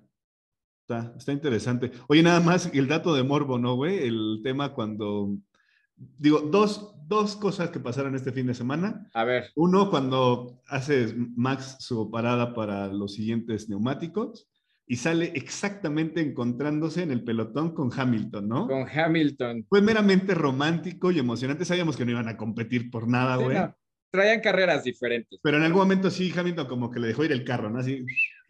está, 0.81 1.13
está 1.17 1.31
interesante. 1.31 1.91
Oye, 2.09 2.21
nada 2.21 2.41
más 2.41 2.69
el 2.73 2.89
dato 2.89 3.13
de 3.15 3.23
Morbo, 3.23 3.57
¿no, 3.57 3.75
güey? 3.75 4.05
El 4.05 4.41
tema 4.43 4.73
cuando. 4.73 5.37
Digo, 5.95 6.41
dos, 6.41 6.93
dos 7.07 7.37
cosas 7.37 7.69
que 7.69 7.79
pasaron 7.79 8.15
este 8.15 8.33
fin 8.33 8.47
de 8.47 8.53
semana. 8.53 9.09
A 9.13 9.23
ver. 9.23 9.51
Uno, 9.55 9.89
cuando 9.89 10.61
hace 10.67 11.13
Max 11.37 11.77
su 11.79 12.11
parada 12.11 12.53
para 12.53 12.87
los 12.87 13.13
siguientes 13.13 13.69
neumáticos 13.69 14.49
y 14.91 14.95
sale 14.95 15.31
exactamente 15.35 16.19
encontrándose 16.19 17.03
en 17.03 17.11
el 17.11 17.23
pelotón 17.23 17.75
con 17.75 17.91
Hamilton, 17.95 18.49
¿no? 18.49 18.67
Con 18.67 18.89
Hamilton. 18.89 19.63
Fue 19.69 19.83
meramente 19.83 20.33
romántico 20.33 21.11
y 21.11 21.19
emocionante. 21.19 21.63
Sabíamos 21.63 21.95
que 21.95 22.05
no 22.05 22.11
iban 22.11 22.27
a 22.27 22.35
competir 22.35 22.89
por 22.89 23.07
nada, 23.07 23.35
güey. 23.35 23.55
Traían 24.09 24.41
carreras 24.41 24.83
diferentes. 24.83 25.39
Pero 25.43 25.57
en 25.57 25.63
algún 25.63 25.81
momento 25.81 26.09
sí, 26.09 26.33
Hamilton 26.35 26.65
como 26.65 26.89
que 26.89 26.99
le 26.99 27.09
dejó 27.09 27.23
ir 27.23 27.31
el 27.31 27.43
carro, 27.43 27.69
¿no? 27.69 27.77
Así. 27.77 28.03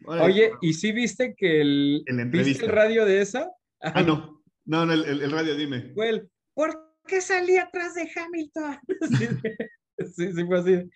Oye, 0.06 0.52
¿y 0.62 0.72
sí 0.72 0.92
viste 0.92 1.34
que 1.36 1.60
el, 1.60 2.04
¿viste 2.32 2.64
el 2.64 2.72
radio 2.72 3.04
de 3.04 3.20
esa? 3.20 3.50
Ah, 3.82 4.00
no. 4.00 4.42
No, 4.64 4.86
no, 4.86 4.94
el, 4.94 5.30
radio, 5.30 5.54
dime. 5.54 5.92
Fue 5.94 6.26
¿por 6.54 6.96
qué 7.06 7.20
salí 7.20 7.58
atrás 7.58 7.94
de 7.94 8.08
Hamilton? 8.16 8.78
sí, 10.16 10.32
sí, 10.32 10.44
fue 10.46 10.58
así. 10.58 10.90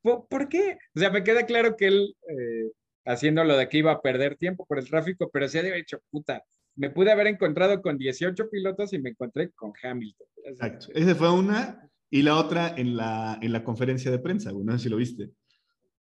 ¿Por, 0.00 0.48
qué? 0.48 0.78
O 0.94 1.00
sea, 1.00 1.10
me 1.10 1.22
queda 1.22 1.44
claro 1.44 1.76
que 1.76 1.88
él 1.88 2.16
eh, 2.30 2.70
haciendo 3.06 3.44
lo 3.44 3.56
de 3.56 3.68
que 3.68 3.78
iba 3.78 3.92
a 3.92 4.02
perder 4.02 4.36
tiempo 4.36 4.66
por 4.66 4.78
el 4.78 4.88
tráfico, 4.88 5.30
pero 5.32 5.48
se 5.48 5.60
ha 5.60 5.62
dicho, 5.62 5.98
puta, 6.10 6.42
me 6.74 6.90
pude 6.90 7.10
haber 7.10 7.28
encontrado 7.28 7.80
con 7.80 7.96
18 7.96 8.50
pilotos 8.50 8.92
y 8.92 8.98
me 8.98 9.10
encontré 9.10 9.50
con 9.52 9.72
Hamilton. 9.82 10.26
Exacto. 10.44 10.88
Esa 10.94 11.14
fue 11.14 11.32
una. 11.32 11.88
Y 12.10 12.22
la 12.22 12.36
otra 12.36 12.74
en 12.76 12.96
la, 12.96 13.38
en 13.40 13.52
la 13.52 13.64
conferencia 13.64 14.10
de 14.10 14.18
prensa, 14.18 14.52
güey, 14.52 14.64
no 14.64 14.72
sé 14.72 14.84
si 14.84 14.88
lo 14.88 14.96
viste. 14.96 15.30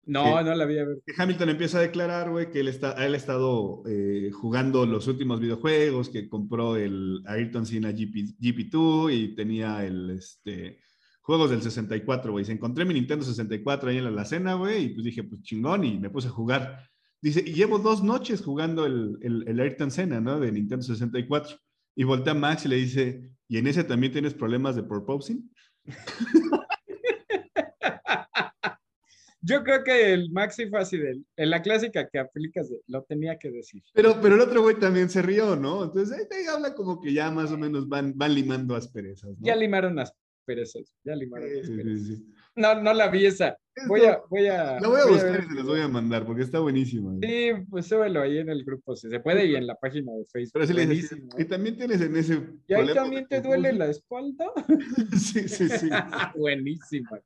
No, 0.05 0.41
no 0.43 0.53
la 0.53 0.65
vi 0.65 0.77
a 0.77 0.85
ver. 0.85 0.97
Hamilton 1.17 1.49
empieza 1.49 1.79
a 1.79 1.81
declarar, 1.81 2.29
güey, 2.29 2.51
que 2.51 2.59
él, 2.59 2.67
está, 2.67 2.91
él 3.03 3.15
ha 3.15 3.17
estado 3.17 3.81
eh, 3.87 4.29
jugando 4.31 4.85
los 4.85 5.07
últimos 5.07 5.39
videojuegos, 5.39 6.09
que 6.09 6.29
compró 6.29 6.75
el 6.75 7.23
Ayrton 7.25 7.65
Senna 7.65 7.91
GP, 7.91 8.37
GP2 8.39 9.13
y 9.13 9.35
tenía 9.35 9.83
el, 9.83 10.11
este, 10.11 10.79
juegos 11.21 11.49
del 11.49 11.63
64, 11.63 12.31
güey. 12.31 12.45
Se 12.45 12.51
encontré 12.51 12.85
mi 12.85 12.93
Nintendo 12.93 13.25
64 13.25 13.89
ahí 13.89 13.97
en 13.97 14.03
la 14.03 14.09
alacena, 14.11 14.53
güey, 14.53 14.83
y 14.83 14.89
pues 14.89 15.05
dije, 15.05 15.23
pues 15.23 15.41
chingón, 15.41 15.83
y 15.83 15.97
me 15.97 16.11
puse 16.11 16.27
a 16.27 16.31
jugar. 16.31 16.87
Dice, 17.21 17.43
y 17.45 17.53
llevo 17.53 17.79
dos 17.79 18.03
noches 18.03 18.41
jugando 18.41 18.85
el, 18.85 19.17
el, 19.21 19.59
Ayrton 19.59 19.91
Senna, 19.91 20.19
¿no? 20.19 20.39
De 20.39 20.51
Nintendo 20.51 20.83
64. 20.85 21.57
Y 21.95 22.03
voltea 22.03 22.33
a 22.33 22.35
Max 22.35 22.65
y 22.65 22.69
le 22.69 22.75
dice, 22.75 23.31
¿y 23.47 23.57
en 23.57 23.67
ese 23.67 23.83
también 23.83 24.11
tienes 24.13 24.33
problemas 24.33 24.75
de 24.75 24.83
proposing? 24.83 25.49
Yo 29.47 29.63
creo 29.63 29.83
que 29.83 30.11
el 30.11 30.31
Maxi 30.31 30.67
fue 30.67 30.79
así 30.79 30.97
de, 30.97 31.21
en 31.37 31.49
la 31.51 31.61
clásica 31.61 32.09
que 32.09 32.17
aplicas, 32.17 32.67
lo 32.87 33.03
tenía 33.03 33.37
que 33.37 33.51
decir. 33.51 33.83
Pero, 33.93 34.19
pero 34.19 34.33
el 34.33 34.41
otro 34.41 34.63
güey 34.63 34.79
también 34.79 35.07
se 35.07 35.21
rió, 35.21 35.55
¿no? 35.55 35.83
Entonces 35.83 36.27
ahí 36.31 36.47
habla 36.47 36.73
como 36.73 36.99
que 36.99 37.13
ya 37.13 37.29
más 37.29 37.51
o 37.51 37.57
menos 37.57 37.87
van, 37.87 38.17
van 38.17 38.33
limando 38.33 38.75
asperezas. 38.75 39.37
¿no? 39.37 39.45
Ya 39.45 39.55
limaron 39.55 39.99
asperezas, 39.99 40.95
ya 41.03 41.15
limaron 41.15 41.47
asperezas. 41.61 42.23
No, 42.55 42.81
no 42.81 42.91
la 42.91 43.07
vi 43.09 43.27
esa. 43.27 43.55
Voy 43.87 44.05
a, 44.05 44.21
voy 44.29 44.47
a. 44.47 44.79
La 44.79 44.87
voy 44.87 45.01
a 45.01 45.05
buscar 45.05 45.43
y 45.43 45.47
se 45.47 45.53
las 45.53 45.65
voy 45.65 45.81
a 45.81 45.87
mandar 45.87 46.25
porque 46.25 46.43
está 46.43 46.59
buenísimo. 46.59 47.19
Sí, 47.21 47.51
pues 47.69 47.87
súbelo 47.87 48.21
ahí 48.21 48.37
en 48.37 48.49
el 48.49 48.63
grupo, 48.63 48.95
si 48.95 49.09
se 49.09 49.19
puede, 49.19 49.45
y 49.45 49.55
en 49.55 49.67
la 49.67 49.75
página 49.75 50.13
de 50.13 50.25
Facebook. 50.25 50.61
Pero 50.65 50.87
sí 50.87 51.07
y 51.37 51.45
también 51.45 51.77
tienes 51.77 52.01
en 52.01 52.15
ese. 52.15 52.41
¿Y 52.67 52.73
ahí 52.73 52.93
también 52.93 53.27
te 53.27 53.41
duele 53.41 53.73
la 53.73 53.87
espalda? 53.87 54.45
sí, 55.11 55.47
sí, 55.47 55.67
sí. 55.69 55.89
Buenísima. 56.37 57.21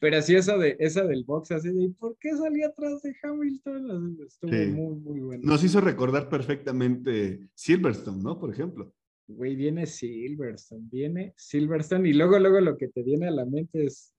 Pero 0.00 0.16
así 0.18 0.34
esa 0.34 0.56
de 0.56 0.76
esa 0.78 1.04
del 1.04 1.24
box, 1.24 1.50
así 1.50 1.68
de 1.68 1.90
¿por 1.98 2.16
qué 2.18 2.30
salí 2.36 2.62
atrás 2.62 3.02
de 3.02 3.14
Hamilton? 3.22 4.18
Estuvo 4.26 4.50
muy, 4.50 4.96
muy 5.00 5.20
bueno. 5.20 5.42
Nos 5.44 5.64
hizo 5.64 5.80
recordar 5.80 6.28
perfectamente 6.28 7.48
Silverstone, 7.54 8.22
¿no? 8.22 8.38
Por 8.38 8.52
ejemplo. 8.52 8.92
Güey, 9.26 9.56
viene 9.56 9.86
Silverstone, 9.86 10.86
viene 10.90 11.34
Silverstone, 11.36 12.08
y 12.08 12.12
luego, 12.12 12.38
luego 12.38 12.60
lo 12.60 12.76
que 12.76 12.88
te 12.88 13.02
viene 13.02 13.28
a 13.28 13.30
la 13.30 13.46
mente 13.46 13.86
es 13.86 14.13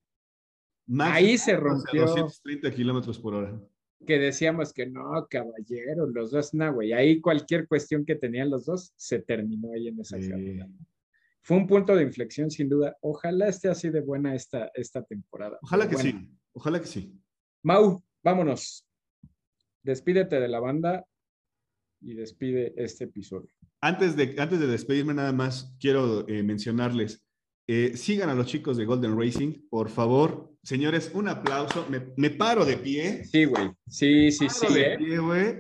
Ahí 1.00 1.38
se 1.38 1.56
rompió. 1.56 2.02
230 2.02 2.72
kilómetros 2.72 3.20
por 3.20 3.34
hora. 3.36 3.60
Que 4.06 4.20
decíamos 4.20 4.72
que 4.72 4.86
no, 4.86 5.28
caballero, 5.30 6.06
los 6.08 6.32
dos, 6.32 6.54
no, 6.54 6.74
güey. 6.74 6.94
Ahí 6.94 7.20
cualquier 7.20 7.68
cuestión 7.68 8.06
que 8.06 8.16
tenían 8.16 8.50
los 8.50 8.66
dos 8.66 8.94
se 8.96 9.20
terminó 9.20 9.72
ahí 9.74 9.88
en 9.88 10.00
esa 10.00 10.20
carrera. 10.20 10.68
Fue 11.42 11.58
un 11.58 11.68
punto 11.68 11.96
de 11.96 12.04
inflexión, 12.04 12.52
sin 12.52 12.70
duda. 12.70 12.96
Ojalá 13.02 13.48
esté 13.48 13.70
así 13.70 13.90
de 13.90 14.02
buena 14.02 14.36
esta, 14.36 14.72
esta 14.74 15.04
temporada. 15.04 15.58
Ojalá 15.62 15.88
que 15.90 15.98
sí. 15.98 16.30
Ojalá 16.54 16.80
que 16.80 16.88
sí. 16.88 17.14
Mau, 17.64 18.04
vámonos. 18.24 18.86
Despídete 19.82 20.40
de 20.40 20.48
la 20.48 20.60
banda 20.60 21.06
y 22.02 22.14
despide 22.14 22.74
este 22.78 23.06
episodio. 23.06 23.50
Antes 23.82 24.16
de, 24.16 24.36
antes 24.38 24.60
de 24.60 24.68
despedirme, 24.68 25.14
nada 25.14 25.34
más 25.34 25.76
quiero 25.80 26.28
eh, 26.28 26.44
mencionarles 26.44 27.25
eh, 27.68 27.98
sigan 27.98 28.30
a 28.30 28.36
los 28.36 28.48
chicos 28.48 28.78
de 28.78 28.86
Golden 28.86 29.20
Racing, 29.20 29.68
por 29.70 29.90
favor. 29.90 30.52
Señores, 30.64 31.12
un 31.14 31.28
aplauso. 31.28 31.86
Me, 32.18 32.30
paro 32.30 32.66
de 32.66 32.78
pie. 32.78 33.26
Sí, 33.26 33.46
güey. 33.46 33.72
Sí, 33.88 34.32
sí, 34.32 34.48
sí. 34.50 34.74
De 34.74 34.94
¿eh? 34.94 34.98
pie, 34.98 35.18
güey. 35.20 35.56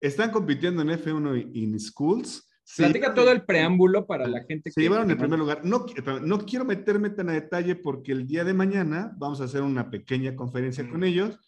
Están 0.00 0.30
compitiendo 0.30 0.82
en 0.82 0.88
F1 0.90 1.50
in 1.54 1.78
Schools. 1.80 2.48
Platica 2.76 3.14
todo 3.14 3.30
el 3.30 3.44
preámbulo 3.44 4.06
para 4.06 4.26
la 4.26 4.42
gente. 4.44 4.70
Se 4.70 4.80
llevaron 4.80 5.10
el 5.10 5.18
primer 5.18 5.38
lugar. 5.38 5.64
No, 5.64 5.86
no 6.22 6.38
quiero 6.46 6.64
meterme 6.64 7.10
tan 7.10 7.28
a 7.28 7.32
detalle 7.32 7.76
porque 7.76 8.12
el 8.12 8.26
día 8.26 8.44
de 8.44 8.54
mañana 8.54 9.12
vamos 9.16 9.40
a 9.40 9.44
hacer 9.44 9.62
una 9.62 9.90
pequeña 9.90 10.34
conferencia 10.34 10.88
con 10.88 11.04
ellos 11.04 11.38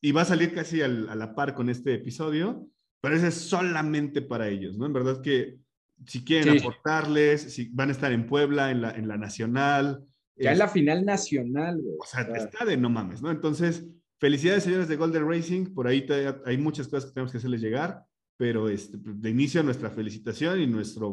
y 0.00 0.12
va 0.12 0.22
a 0.22 0.26
salir 0.26 0.52
casi 0.52 0.82
a 0.82 0.88
la 0.88 1.34
par 1.34 1.54
con 1.54 1.70
este 1.70 1.94
episodio, 1.94 2.68
pero 3.00 3.16
ese 3.16 3.28
es 3.28 3.34
solamente 3.34 4.20
para 4.20 4.48
ellos, 4.48 4.76
¿no? 4.76 4.84
En 4.84 4.92
verdad 4.92 5.22
que 5.22 5.60
si 6.06 6.24
quieren 6.24 6.58
aportarles, 6.58 7.54
si 7.54 7.68
van 7.72 7.88
a 7.88 7.92
estar 7.92 8.12
en 8.12 8.26
Puebla, 8.26 8.70
en 8.70 8.82
la, 8.82 8.90
en 8.90 9.08
la 9.08 9.16
nacional. 9.16 10.04
Ya 10.36 10.52
en 10.52 10.58
la 10.58 10.68
final 10.68 11.04
nacional, 11.04 11.80
güey. 11.80 11.96
O 12.00 12.06
sea, 12.06 12.22
está 12.34 12.64
de 12.64 12.76
no 12.76 12.90
mames, 12.90 13.22
¿no? 13.22 13.30
Entonces, 13.30 13.86
felicidades, 14.18 14.64
señores 14.64 14.88
de 14.88 14.96
Golden 14.96 15.28
Racing. 15.28 15.74
Por 15.74 15.86
ahí 15.86 16.06
hay 16.44 16.58
muchas 16.58 16.88
cosas 16.88 17.06
que 17.06 17.14
tenemos 17.14 17.32
que 17.32 17.38
hacerles 17.38 17.60
llegar, 17.60 18.04
pero 18.36 18.68
este, 18.68 18.98
de 19.00 19.30
inicio 19.30 19.62
nuestra 19.62 19.90
felicitación 19.90 20.60
y 20.60 20.66
nuestra 20.66 21.06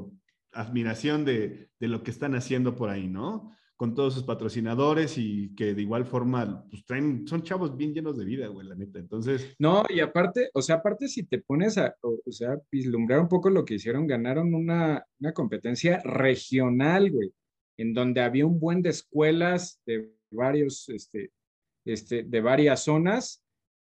admiración 0.54 1.24
de, 1.24 1.70
de 1.80 1.88
lo 1.88 2.04
que 2.04 2.12
están 2.12 2.36
haciendo 2.36 2.76
por 2.76 2.90
ahí, 2.90 3.08
¿no? 3.08 3.52
Con 3.82 3.96
todos 3.96 4.14
sus 4.14 4.22
patrocinadores 4.22 5.18
y 5.18 5.56
que 5.56 5.74
de 5.74 5.82
igual 5.82 6.06
forma, 6.06 6.64
pues 6.70 6.86
traen, 6.86 7.28
son 7.28 7.42
chavos 7.42 7.76
bien 7.76 7.96
llenos 7.96 8.16
de 8.16 8.26
vida, 8.26 8.46
güey, 8.46 8.68
la 8.68 8.76
neta. 8.76 9.00
Entonces. 9.00 9.56
No, 9.58 9.82
y 9.90 10.02
aparte, 10.02 10.52
o 10.54 10.62
sea, 10.62 10.76
aparte 10.76 11.08
si 11.08 11.24
te 11.24 11.40
pones 11.40 11.80
a, 11.80 11.96
o, 12.02 12.32
sea, 12.32 12.60
vislumbrar 12.72 13.20
un 13.20 13.28
poco 13.28 13.50
lo 13.50 13.66
que 13.66 13.74
hicieron, 13.74 14.06
ganaron 14.06 14.54
una, 14.54 15.04
una 15.20 15.34
competencia 15.34 16.00
regional, 16.04 17.10
güey, 17.10 17.34
en 17.76 17.96
donde 17.96 18.22
había 18.22 18.46
un 18.46 18.60
buen 18.60 18.84
de 18.84 18.92
escuelas 18.92 19.82
de 19.88 20.14
varios, 20.30 20.88
este, 20.90 21.32
este, 21.84 22.22
de 22.22 22.40
varias 22.40 22.84
zonas, 22.84 23.44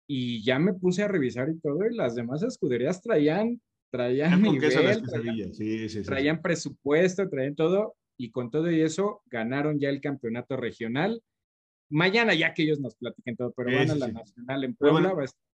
y 0.08 0.44
ya 0.44 0.60
me 0.60 0.76
puse 0.76 1.02
a 1.02 1.08
revisar 1.08 1.50
y 1.50 1.58
todo, 1.58 1.80
y 1.90 1.96
las 1.96 2.14
demás 2.14 2.44
escuderías 2.44 3.02
traían, 3.02 3.60
traían 3.92 4.40
nivel, 4.40 5.02
traían, 5.02 5.52
sí, 5.56 5.90
sí, 5.90 6.04
traían 6.04 6.44
presupuesto, 6.44 7.28
traían 7.28 7.56
todo, 7.56 7.96
y 8.20 8.32
con 8.32 8.51
todo 8.51 8.70
y 8.70 8.82
eso 8.82 9.22
ganaron 9.28 9.80
ya 9.80 9.89
el 9.89 10.01
campeonato 10.01 10.57
regional. 10.57 11.24
Mañana 11.89 12.34
ya 12.34 12.53
que 12.53 12.63
ellos 12.63 12.80
nos 12.82 12.95
platiquen 12.95 13.38
todo, 13.38 13.53
pero 13.53 13.74
van 13.74 13.89
a 13.89 13.95
la 13.95 14.07
nacional 14.09 14.63
en 14.65 14.76
Puebla. 14.76 15.15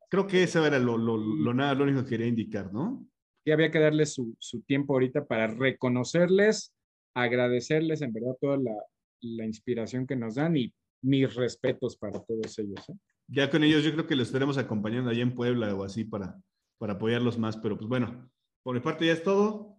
creo 0.09 0.25
que 0.25 0.43
eso 0.43 0.65
era 0.65 0.79
lo, 0.79 0.97
lo, 0.97 1.17
lo, 1.17 1.53
nada, 1.53 1.75
lo 1.75 1.83
único 1.83 2.03
que 2.03 2.11
quería 2.11 2.27
indicar, 2.27 2.71
¿no? 2.71 3.05
Y 3.45 3.51
había 3.51 3.69
que 3.69 3.79
darles 3.79 4.13
su, 4.13 4.33
su, 4.39 4.61
tiempo 4.61 4.93
ahorita 4.93 5.25
para 5.25 5.47
reconocerles, 5.47 6.73
agradecerles 7.13 8.01
en 8.01 8.13
verdad 8.13 8.37
toda 8.39 8.57
la, 8.57 8.73
la 9.19 9.45
inspiración 9.45 10.07
que 10.07 10.15
nos 10.15 10.35
dan 10.35 10.55
y 10.55 10.73
mis 11.01 11.35
respetos 11.35 11.97
para 11.97 12.23
todos 12.23 12.57
ellos. 12.57 12.87
¿eh? 12.87 12.93
Ya 13.27 13.49
con 13.49 13.61
ellos 13.65 13.83
yo 13.83 13.91
creo 13.91 14.07
que 14.07 14.15
los 14.15 14.27
estaremos 14.27 14.57
acompañando 14.57 15.09
allá 15.09 15.21
en 15.21 15.35
Puebla 15.35 15.75
o 15.75 15.83
así 15.83 16.05
para, 16.05 16.41
para 16.77 16.93
apoyarlos 16.93 17.37
más, 17.37 17.57
pero 17.57 17.77
pues 17.77 17.89
bueno, 17.89 18.31
por 18.63 18.73
mi 18.73 18.79
parte 18.79 19.05
ya 19.05 19.11
es 19.11 19.21
todo. 19.21 19.72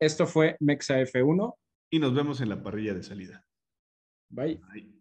Esto 0.00 0.26
fue 0.26 0.56
Mexa 0.60 1.00
F1. 1.00 1.54
y 1.90 1.98
nos 1.98 2.14
vemos 2.14 2.40
en 2.40 2.48
la 2.50 2.62
parrilla 2.62 2.94
de 2.94 3.02
salida. 3.02 3.44
Bye. 4.28 4.60
Bye. 4.72 4.92